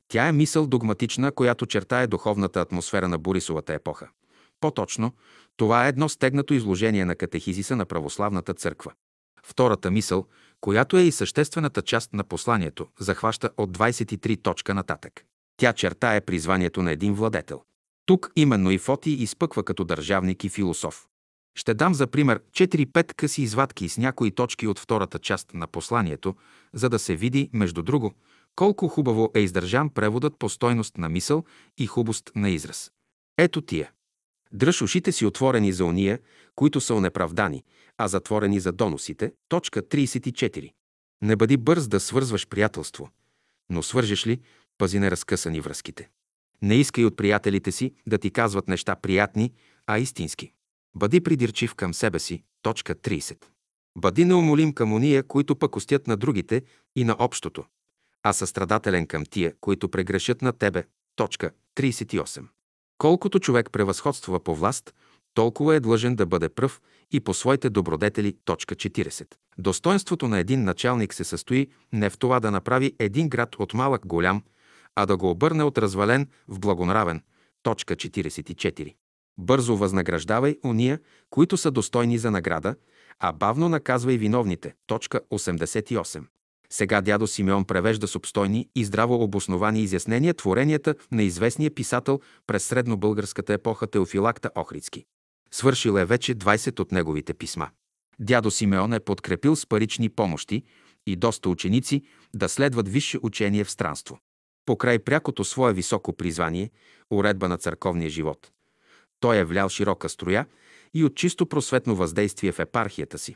Тя 0.07 0.27
е 0.27 0.31
мисъл 0.31 0.67
догматична, 0.67 1.31
която 1.31 1.65
чертае 1.65 2.07
духовната 2.07 2.61
атмосфера 2.61 3.07
на 3.07 3.17
Борисовата 3.17 3.73
епоха. 3.73 4.09
По-точно, 4.63 5.11
това 5.57 5.85
е 5.85 5.89
едно 5.89 6.09
стегнато 6.09 6.53
изложение 6.53 7.05
на 7.05 7.15
катехизиса 7.15 7.75
на 7.75 7.85
православната 7.85 8.53
църква. 8.53 8.91
Втората 9.45 9.91
мисъл, 9.91 10.27
която 10.61 10.97
е 10.97 11.01
и 11.01 11.11
съществената 11.11 11.81
част 11.81 12.13
на 12.13 12.23
посланието, 12.23 12.87
захваща 12.99 13.49
от 13.57 13.77
23 13.77 14.43
точка 14.43 14.73
нататък. 14.73 15.25
Тя 15.57 15.73
чертае 15.73 16.21
призванието 16.21 16.83
на 16.83 16.91
един 16.91 17.13
владетел. 17.13 17.61
Тук 18.05 18.31
именно 18.35 18.71
и 18.71 18.77
Фоти 18.77 19.09
изпъква 19.11 19.63
като 19.63 19.83
държавник 19.83 20.43
и 20.43 20.49
философ. 20.49 21.07
Ще 21.55 21.73
дам 21.73 21.93
за 21.93 22.07
пример 22.07 22.39
4-5 22.51 23.13
къси 23.13 23.41
извадки 23.41 23.89
с 23.89 23.97
някои 23.97 24.31
точки 24.31 24.67
от 24.67 24.79
втората 24.79 25.19
част 25.19 25.53
на 25.53 25.67
посланието, 25.67 26.35
за 26.73 26.89
да 26.89 26.99
се 26.99 27.15
види, 27.15 27.49
между 27.53 27.81
друго, 27.81 28.13
колко 28.55 28.87
хубаво 28.87 29.31
е 29.35 29.39
издържан 29.39 29.89
преводът 29.89 30.39
по 30.39 30.49
стойност 30.49 30.97
на 30.97 31.09
мисъл 31.09 31.43
и 31.77 31.87
хубост 31.87 32.31
на 32.35 32.49
израз. 32.49 32.91
Ето 33.37 33.61
тия. 33.61 33.91
Дръж 34.53 34.81
ушите 34.81 35.11
си 35.11 35.25
отворени 35.25 35.73
за 35.73 35.85
уния, 35.85 36.19
които 36.55 36.81
са 36.81 36.95
онеправдани, 36.95 37.63
а 37.97 38.07
затворени 38.07 38.59
за 38.59 38.71
доносите. 38.71 39.33
Точка 39.49 39.81
34. 39.81 40.73
Не 41.21 41.35
бъди 41.35 41.57
бърз 41.57 41.87
да 41.87 41.99
свързваш 41.99 42.47
приятелство, 42.47 43.09
но 43.69 43.83
свържеш 43.83 44.27
ли, 44.27 44.39
пази 44.77 44.99
неразкъсани 44.99 45.61
връзките. 45.61 46.09
Не 46.61 46.75
искай 46.75 47.05
от 47.05 47.17
приятелите 47.17 47.71
си 47.71 47.93
да 48.07 48.17
ти 48.17 48.31
казват 48.31 48.67
неща 48.67 48.95
приятни, 48.95 49.53
а 49.87 49.99
истински. 49.99 50.53
Бъди 50.95 51.21
придирчив 51.21 51.75
към 51.75 51.93
себе 51.93 52.19
си. 52.19 52.43
Точка 52.61 52.95
30. 52.95 53.45
Бъди 53.97 54.25
неумолим 54.25 54.73
към 54.73 54.93
уния, 54.93 55.23
които 55.23 55.55
пък 55.55 55.75
устят 55.75 56.07
на 56.07 56.17
другите 56.17 56.61
и 56.95 57.03
на 57.03 57.15
общото, 57.19 57.65
а 58.23 58.33
състрадателен 58.33 59.07
към 59.07 59.25
тия, 59.25 59.53
които 59.61 59.89
прегрешат 59.89 60.41
на 60.41 60.53
тебе. 60.53 60.83
Точка 61.15 61.51
38. 61.75 62.52
Колкото 62.97 63.39
човек 63.39 63.69
превъзходства 63.71 64.39
по 64.39 64.55
власт, 64.55 64.93
толкова 65.33 65.75
е 65.75 65.79
длъжен 65.79 66.15
да 66.15 66.25
бъде 66.25 66.49
пръв 66.49 66.81
и 67.11 67.19
по 67.19 67.33
своите 67.33 67.69
добродетели. 67.69 68.35
Точка 68.45 68.75
40. 68.75 69.35
Достоинството 69.57 70.27
на 70.27 70.39
един 70.39 70.63
началник 70.63 71.13
се 71.13 71.23
състои 71.23 71.67
не 71.93 72.09
в 72.09 72.17
това 72.17 72.39
да 72.39 72.51
направи 72.51 72.93
един 72.99 73.29
град 73.29 73.55
от 73.55 73.73
малък 73.73 74.07
голям, 74.07 74.43
а 74.95 75.05
да 75.05 75.17
го 75.17 75.29
обърне 75.29 75.63
от 75.63 75.77
развален 75.77 76.27
в 76.47 76.59
благонравен. 76.59 77.21
Точка 77.63 77.95
44. 77.95 78.95
Бързо 79.37 79.77
възнаграждавай 79.77 80.57
уния, 80.63 80.99
които 81.29 81.57
са 81.57 81.71
достойни 81.71 82.17
за 82.17 82.31
награда, 82.31 82.75
а 83.19 83.33
бавно 83.33 83.69
наказвай 83.69 84.17
виновните. 84.17 84.73
Точка 84.87 85.21
88. 85.31 86.23
Сега 86.73 87.01
дядо 87.01 87.27
Симеон 87.27 87.65
превежда 87.65 88.07
с 88.07 88.15
обстойни 88.15 88.69
и 88.75 88.85
здраво 88.85 89.23
обосновани 89.23 89.81
изяснения 89.81 90.33
творенията 90.33 90.95
на 91.11 91.23
известния 91.23 91.71
писател 91.71 92.19
през 92.47 92.63
среднобългарската 92.63 93.53
епоха 93.53 93.87
Теофилакта 93.87 94.49
Охридски. 94.55 95.05
Свършил 95.51 95.97
е 95.97 96.05
вече 96.05 96.35
20 96.35 96.79
от 96.79 96.91
неговите 96.91 97.33
писма. 97.33 97.69
Дядо 98.19 98.51
Симеон 98.51 98.93
е 98.93 98.99
подкрепил 98.99 99.55
с 99.55 99.67
парични 99.67 100.09
помощи 100.09 100.63
и 101.07 101.15
доста 101.15 101.49
ученици 101.49 102.01
да 102.35 102.49
следват 102.49 102.89
висше 102.89 103.17
учение 103.23 103.63
в 103.63 103.71
странство. 103.71 104.19
Покрай 104.65 104.99
прякото 104.99 105.43
свое 105.43 105.73
високо 105.73 106.13
призвание, 106.13 106.69
уредба 107.11 107.49
на 107.49 107.57
църковния 107.57 108.09
живот, 108.09 108.51
той 109.19 109.37
е 109.37 109.45
влял 109.45 109.69
широка 109.69 110.09
строя 110.09 110.45
и 110.93 111.03
от 111.03 111.15
чисто 111.15 111.45
просветно 111.45 111.95
въздействие 111.95 112.51
в 112.51 112.59
епархията 112.59 113.17
си, 113.17 113.35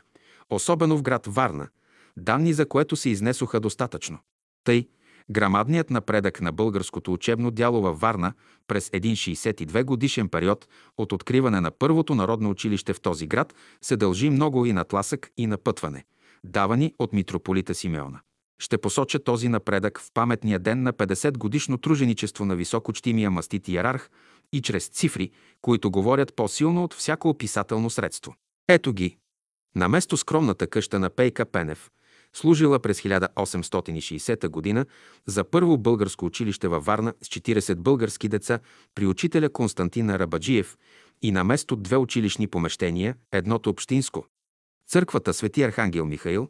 особено 0.50 0.96
в 0.98 1.02
град 1.02 1.26
Варна, 1.26 1.68
данни 2.16 2.52
за 2.52 2.68
което 2.68 2.96
се 2.96 3.10
изнесоха 3.10 3.60
достатъчно. 3.60 4.18
Тъй, 4.64 4.88
грамадният 5.30 5.90
напредък 5.90 6.40
на 6.40 6.52
българското 6.52 7.12
учебно 7.12 7.50
дяло 7.50 7.82
във 7.82 8.00
Варна 8.00 8.32
през 8.66 8.90
един 8.92 9.16
62 9.16 9.84
годишен 9.84 10.28
период 10.28 10.68
от 10.98 11.12
откриване 11.12 11.60
на 11.60 11.70
първото 11.70 12.14
народно 12.14 12.50
училище 12.50 12.92
в 12.92 13.00
този 13.00 13.26
град 13.26 13.54
се 13.82 13.96
дължи 13.96 14.30
много 14.30 14.66
и 14.66 14.72
на 14.72 14.84
тласък 14.84 15.30
и 15.36 15.46
на 15.46 15.58
пътване, 15.58 16.04
давани 16.44 16.94
от 16.98 17.12
митрополита 17.12 17.74
Симеона. 17.74 18.20
Ще 18.58 18.78
посоча 18.78 19.18
този 19.18 19.48
напредък 19.48 20.00
в 20.00 20.10
паметния 20.14 20.58
ден 20.58 20.82
на 20.82 20.92
50 20.92 21.38
годишно 21.38 21.78
труженичество 21.78 22.44
на 22.44 22.56
високочтимия 22.56 23.30
мастит 23.30 23.68
иерарх 23.68 24.10
и 24.52 24.62
чрез 24.62 24.88
цифри, 24.88 25.30
които 25.62 25.90
говорят 25.90 26.36
по-силно 26.36 26.84
от 26.84 26.94
всяко 26.94 27.28
описателно 27.28 27.90
средство. 27.90 28.34
Ето 28.68 28.92
ги. 28.92 29.16
На 29.76 29.88
место 29.88 30.16
скромната 30.16 30.66
къща 30.66 30.98
на 30.98 31.10
Пейка 31.10 31.46
Пенев, 31.46 31.90
служила 32.38 32.78
през 32.78 33.00
1860 33.00 34.74
г. 34.74 34.84
за 35.26 35.44
първо 35.44 35.78
българско 35.78 36.24
училище 36.24 36.68
във 36.68 36.84
Варна 36.84 37.14
с 37.22 37.28
40 37.28 37.74
български 37.74 38.28
деца 38.28 38.58
при 38.94 39.06
учителя 39.06 39.48
Константина 39.48 40.18
Рабаджиев 40.18 40.76
и 41.22 41.32
на 41.32 41.44
место 41.44 41.76
две 41.76 41.96
училищни 41.96 42.46
помещения, 42.46 43.14
едното 43.32 43.70
общинско, 43.70 44.26
църквата 44.88 45.34
Свети 45.34 45.62
Архангел 45.62 46.06
Михаил, 46.06 46.48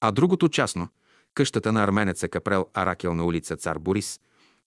а 0.00 0.12
другото 0.12 0.48
частно, 0.48 0.88
къщата 1.34 1.72
на 1.72 1.84
арменеца 1.84 2.28
Капрел 2.28 2.66
Аракел 2.74 3.14
на 3.14 3.24
улица 3.24 3.56
Цар 3.56 3.78
Борис, 3.78 4.20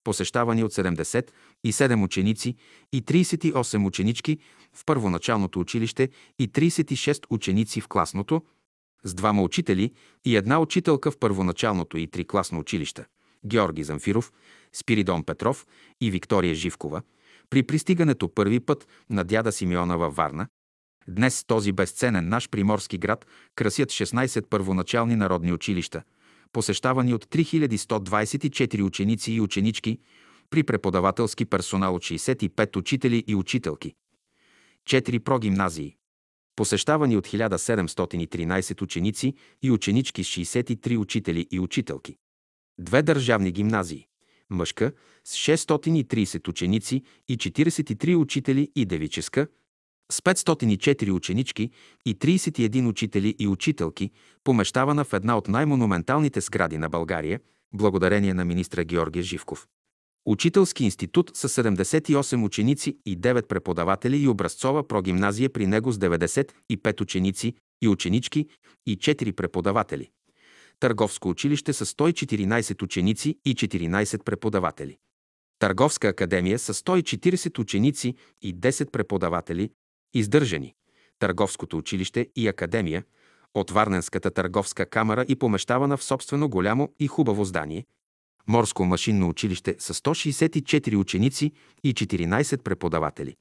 посещавани 0.04 0.64
от 0.64 0.74
77 0.74 2.04
ученици 2.04 2.56
и 2.92 3.04
38 3.04 3.88
ученички 3.88 4.38
в 4.74 4.86
първоначалното 4.86 5.60
училище 5.60 6.10
и 6.40 6.50
36 6.52 7.26
ученици 7.30 7.82
в 7.82 7.88
класното, 7.88 8.42
с 9.04 9.14
двама 9.14 9.42
учители 9.42 9.92
и 10.26 10.36
една 10.36 10.60
учителка 10.60 11.12
в 11.12 11.18
първоначалното 11.18 11.98
и 11.98 12.08
трикласно 12.08 12.60
училище– 12.60 13.06
Георги 13.46 13.84
Замфиров, 13.84 14.32
Спиридон 14.74 15.24
Петров 15.24 15.66
и 16.02 16.12
Виктория 16.12 16.56
Живкова, 16.56 17.02
при 17.50 17.64
пристигането 17.64 18.30
първи 18.30 18.60
път 18.60 18.88
на 19.10 19.24
дяда 19.24 19.52
Симеона 19.52 19.98
във 19.98 20.16
Варна, 20.16 20.48
Днес 21.08 21.44
този 21.48 21.72
безценен 21.72 22.30
наш 22.30 22.50
приморски 22.50 22.98
град 22.98 23.26
красят 23.56 23.90
16 23.90 24.46
първоначални 24.50 25.16
народни 25.16 25.54
училища, 25.54 26.04
посещавани 26.54 27.14
от 27.14 27.26
3124 27.26 28.82
ученици 28.82 29.34
и 29.34 29.42
ученички, 29.42 30.00
при 30.50 30.64
преподавателски 30.64 31.46
персонал 31.46 31.96
от 31.96 32.02
65 32.02 32.78
учители 32.78 33.24
и 33.28 33.36
учителки, 33.36 33.94
4 34.90 35.20
прогимназии, 35.20 35.96
посещавани 36.56 37.18
от 37.18 37.28
1713 37.28 38.82
ученици 38.82 39.34
и 39.62 39.72
ученички 39.72 40.24
с 40.24 40.28
63 40.28 40.98
учители 40.98 41.48
и 41.52 41.60
учителки, 41.60 42.16
две 42.80 43.02
държавни 43.02 43.52
гимназии, 43.52 44.08
мъжка 44.50 44.92
с 45.24 45.36
630 45.36 46.48
ученици 46.48 47.04
и 47.28 47.38
43 47.38 48.16
учители 48.16 48.72
и 48.76 48.86
девическа– 48.86 49.48
с 50.12 50.22
504 50.22 51.12
ученички 51.12 51.72
и 52.06 52.16
31 52.16 52.88
учители 52.88 53.36
и 53.40 53.48
учителки, 53.48 54.12
помещавана 54.44 55.04
в 55.04 55.14
една 55.14 55.38
от 55.38 55.48
най-монументалните 55.48 56.42
сгради 56.42 56.78
на 56.78 56.90
България, 56.90 57.40
благодарение 57.74 58.34
на 58.34 58.46
министра 58.46 58.84
Георгия 58.84 59.24
Живков. 59.24 59.68
Учителски 60.26 60.84
институт 60.84 61.32
с 61.34 61.50
78 61.50 62.46
ученици 62.46 62.98
и 63.06 63.20
9 63.20 63.48
преподаватели 63.48 64.18
и 64.18 64.28
образцова 64.28 64.88
прогимназия 64.88 65.50
при 65.50 65.68
него 65.68 65.92
с 65.92 65.98
95 66.00 67.02
ученици 67.02 67.56
и 67.82 67.88
ученички 67.88 68.48
и 68.86 68.98
4 68.98 69.32
преподаватели. 69.32 70.12
Търговско 70.80 71.30
училище 71.30 71.74
с 71.74 71.86
114 71.86 72.84
ученици 72.84 73.40
и 73.46 73.56
14 73.56 74.24
преподаватели. 74.24 74.98
Търговска 75.60 76.08
академия 76.08 76.60
с 76.60 76.74
140 76.74 77.60
ученици 77.60 78.16
и 78.42 78.56
10 78.56 78.92
преподаватели, 78.92 79.70
Издържани 80.14 80.76
Търговското 81.20 81.78
училище 81.78 82.28
и 82.36 82.48
академия 82.48 83.04
от 83.54 83.72
Варненската 83.72 84.32
търговска 84.32 84.86
камера 84.86 85.26
и 85.28 85.36
помещавана 85.36 85.98
в 85.98 86.04
собствено 86.04 86.50
голямо 86.50 86.90
и 87.00 87.08
хубаво 87.08 87.46
здание, 87.46 87.86
Морско 88.48 88.86
машинно 88.86 89.30
училище 89.30 89.76
с 89.80 89.94
164 89.94 90.96
ученици 90.96 91.52
и 91.84 91.94
14 91.94 92.62
преподаватели. 92.62 93.36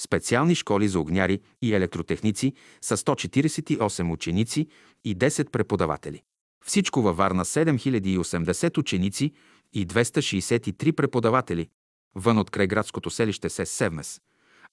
Специални 0.00 0.54
школи 0.54 0.88
за 0.88 1.00
огняри 1.00 1.40
и 1.62 1.74
електротехници 1.74 2.52
с 2.80 2.96
148 2.96 4.12
ученици 4.12 4.66
и 5.04 5.16
10 5.16 5.50
преподаватели. 5.50 6.22
Всичко 6.64 7.02
във 7.02 7.16
Варна 7.16 7.44
7080 7.44 8.78
ученици 8.78 9.32
и 9.72 9.86
263 9.86 10.92
преподаватели, 10.92 11.68
вън 12.14 12.38
от 12.38 12.50
крайградското 12.50 13.10
селище 13.10 13.48
се 13.48 13.66
Севмес, 13.66 14.20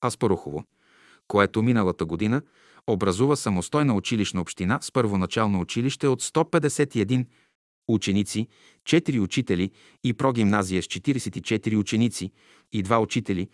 Аспарухово, 0.06 0.64
което 1.28 1.64
миналата 1.64 2.06
година 2.06 2.42
образува 2.88 3.36
самостойна 3.36 3.94
училищна 3.94 4.42
община 4.42 4.80
с 4.82 4.92
първоначално 4.92 5.60
училище 5.60 6.08
от 6.08 6.24
151 6.24 7.26
ученици, 7.88 8.48
4 8.84 9.20
учители 9.20 9.72
и 10.04 10.14
прогимназия 10.14 10.84
с 10.84 10.86
44 10.88 11.78
ученици 11.78 12.32
и 12.74 12.84
2 12.84 13.02
учители, 13.02 13.50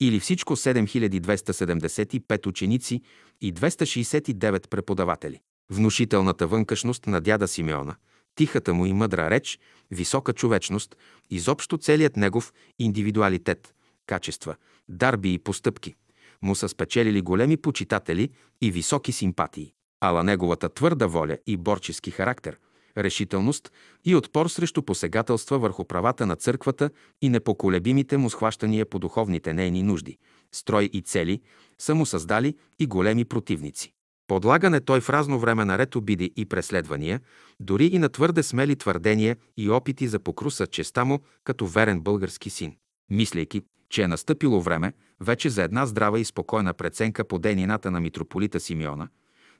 или 0.00 0.20
всичко 0.20 0.56
7275 0.56 2.46
ученици 2.46 3.02
и 3.40 3.54
269 3.54 4.68
преподаватели. 4.68 5.40
Внушителната 5.70 6.46
вънкашност 6.46 7.06
на 7.06 7.20
дяда 7.20 7.48
Симеона, 7.48 7.96
тихата 8.34 8.74
му 8.74 8.86
и 8.86 8.92
мъдра 8.92 9.30
реч, 9.30 9.58
висока 9.90 10.32
човечност, 10.32 10.96
изобщо 11.30 11.78
целият 11.78 12.16
негов 12.16 12.52
индивидуалитет, 12.78 13.74
качества, 14.06 14.56
дарби 14.88 15.34
и 15.34 15.38
постъпки– 15.38 15.94
му 16.42 16.54
са 16.54 16.68
спечелили 16.68 17.20
големи 17.20 17.56
почитатели 17.56 18.30
и 18.60 18.70
високи 18.70 19.12
симпатии. 19.12 19.72
Ала 20.00 20.24
неговата 20.24 20.68
твърда 20.68 21.06
воля 21.06 21.38
и 21.46 21.56
борчески 21.56 22.10
характер, 22.10 22.58
решителност 22.98 23.72
и 24.04 24.16
отпор 24.16 24.46
срещу 24.46 24.82
посегателства 24.82 25.58
върху 25.58 25.84
правата 25.84 26.26
на 26.26 26.36
църквата 26.36 26.90
и 27.22 27.28
непоколебимите 27.28 28.16
му 28.16 28.30
схващания 28.30 28.86
по 28.86 28.98
духовните 28.98 29.52
нейни 29.52 29.82
нужди, 29.82 30.18
строй 30.52 30.90
и 30.92 31.02
цели 31.02 31.40
са 31.78 31.94
му 31.94 32.06
създали 32.06 32.56
и 32.78 32.86
големи 32.86 33.24
противници. 33.24 33.92
Подлагане 34.26 34.80
той 34.80 35.00
в 35.00 35.10
разно 35.10 35.38
време 35.38 35.64
наред 35.64 35.96
обиди 35.96 36.32
и 36.36 36.46
преследвания, 36.46 37.20
дори 37.60 37.86
и 37.86 37.98
на 37.98 38.08
твърде 38.08 38.42
смели 38.42 38.76
твърдения 38.76 39.36
и 39.56 39.70
опити 39.70 40.08
за 40.08 40.18
покруса 40.18 40.66
честа 40.66 41.04
му 41.04 41.20
като 41.44 41.66
верен 41.66 42.00
български 42.00 42.50
син. 42.50 42.76
Мислейки, 43.10 43.62
че 43.90 44.02
е 44.02 44.08
настъпило 44.08 44.60
време 44.60 44.92
вече 45.20 45.50
за 45.50 45.62
една 45.62 45.86
здрава 45.86 46.20
и 46.20 46.24
спокойна 46.24 46.74
преценка 46.74 47.24
по 47.24 47.38
дейнината 47.38 47.90
на 47.90 48.00
митрополита 48.00 48.60
Симеона, 48.60 49.08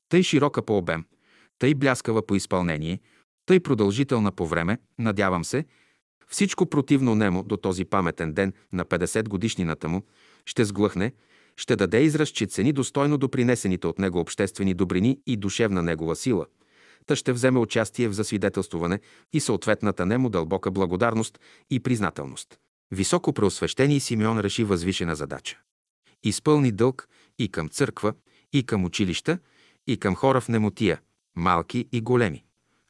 тъй 0.09 0.23
широка 0.23 0.63
по 0.63 0.77
обем, 0.77 1.05
тъй 1.59 1.75
бляскава 1.75 2.27
по 2.27 2.35
изпълнение, 2.35 3.01
тъй 3.47 3.61
продължителна 3.61 4.33
по 4.33 4.47
време, 4.47 4.79
надявам 4.99 5.45
се, 5.45 5.65
всичко 6.29 6.67
противно 6.67 7.15
немо 7.15 7.43
до 7.43 7.57
този 7.57 7.85
паметен 7.85 8.33
ден 8.33 8.53
на 8.73 8.85
50 8.85 9.29
годишнината 9.29 9.89
му 9.89 10.03
ще 10.47 10.65
сглъхне, 10.65 11.13
ще 11.57 11.77
даде 11.77 12.03
израз, 12.03 12.29
че 12.29 12.47
цени 12.47 12.73
достойно 12.73 13.19
допринесените 13.19 13.87
от 13.87 13.99
него 13.99 14.21
обществени 14.21 14.75
добрини 14.75 15.21
и 15.27 15.37
душевна 15.37 15.83
негова 15.83 16.17
сила. 16.17 16.47
Та 17.07 17.17
ще 17.17 17.33
вземе 17.33 17.59
участие 17.59 18.09
в 18.09 18.13
засвидетелствуване 18.13 19.01
и 19.33 19.41
съответната 19.41 20.07
нему 20.07 20.31
дълбока 20.31 20.71
благодарност 20.71 21.41
и 21.71 21.81
признателност. 21.81 22.59
Високо 22.91 23.33
преосвещение 23.33 24.01
Симеон 24.01 24.41
реши 24.41 24.65
възвишена 24.65 25.17
задача. 25.17 25.59
Изпълни 26.25 26.73
дълг 26.73 27.09
и 27.39 27.49
към 27.49 27.69
църква, 27.69 28.15
и 28.53 28.63
към 28.63 28.85
училища, 28.85 29.39
и 29.87 29.97
към 29.97 30.15
хора 30.15 30.41
в 30.41 30.49
немотия, 30.49 31.01
малки 31.37 31.89
и 31.93 32.01
големи. 32.01 32.45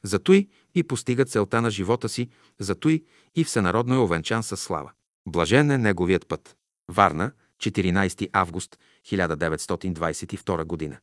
Затой 0.05 0.49
и 0.75 0.83
постига 0.83 1.25
целта 1.25 1.61
на 1.61 1.71
живота 1.71 2.09
си, 2.09 2.29
затой 2.59 3.03
и 3.35 3.43
всенародно 3.43 3.95
е 3.95 3.97
овенчан 3.97 4.43
със 4.43 4.61
слава. 4.61 4.91
Блажен 5.27 5.71
е 5.71 5.77
неговият 5.77 6.27
път. 6.27 6.55
Варна, 6.91 7.31
14 7.61 8.29
август 8.33 8.79
1922 9.05 10.89
г. 10.89 10.99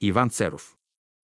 Иван 0.00 0.30
Церов 0.30 0.76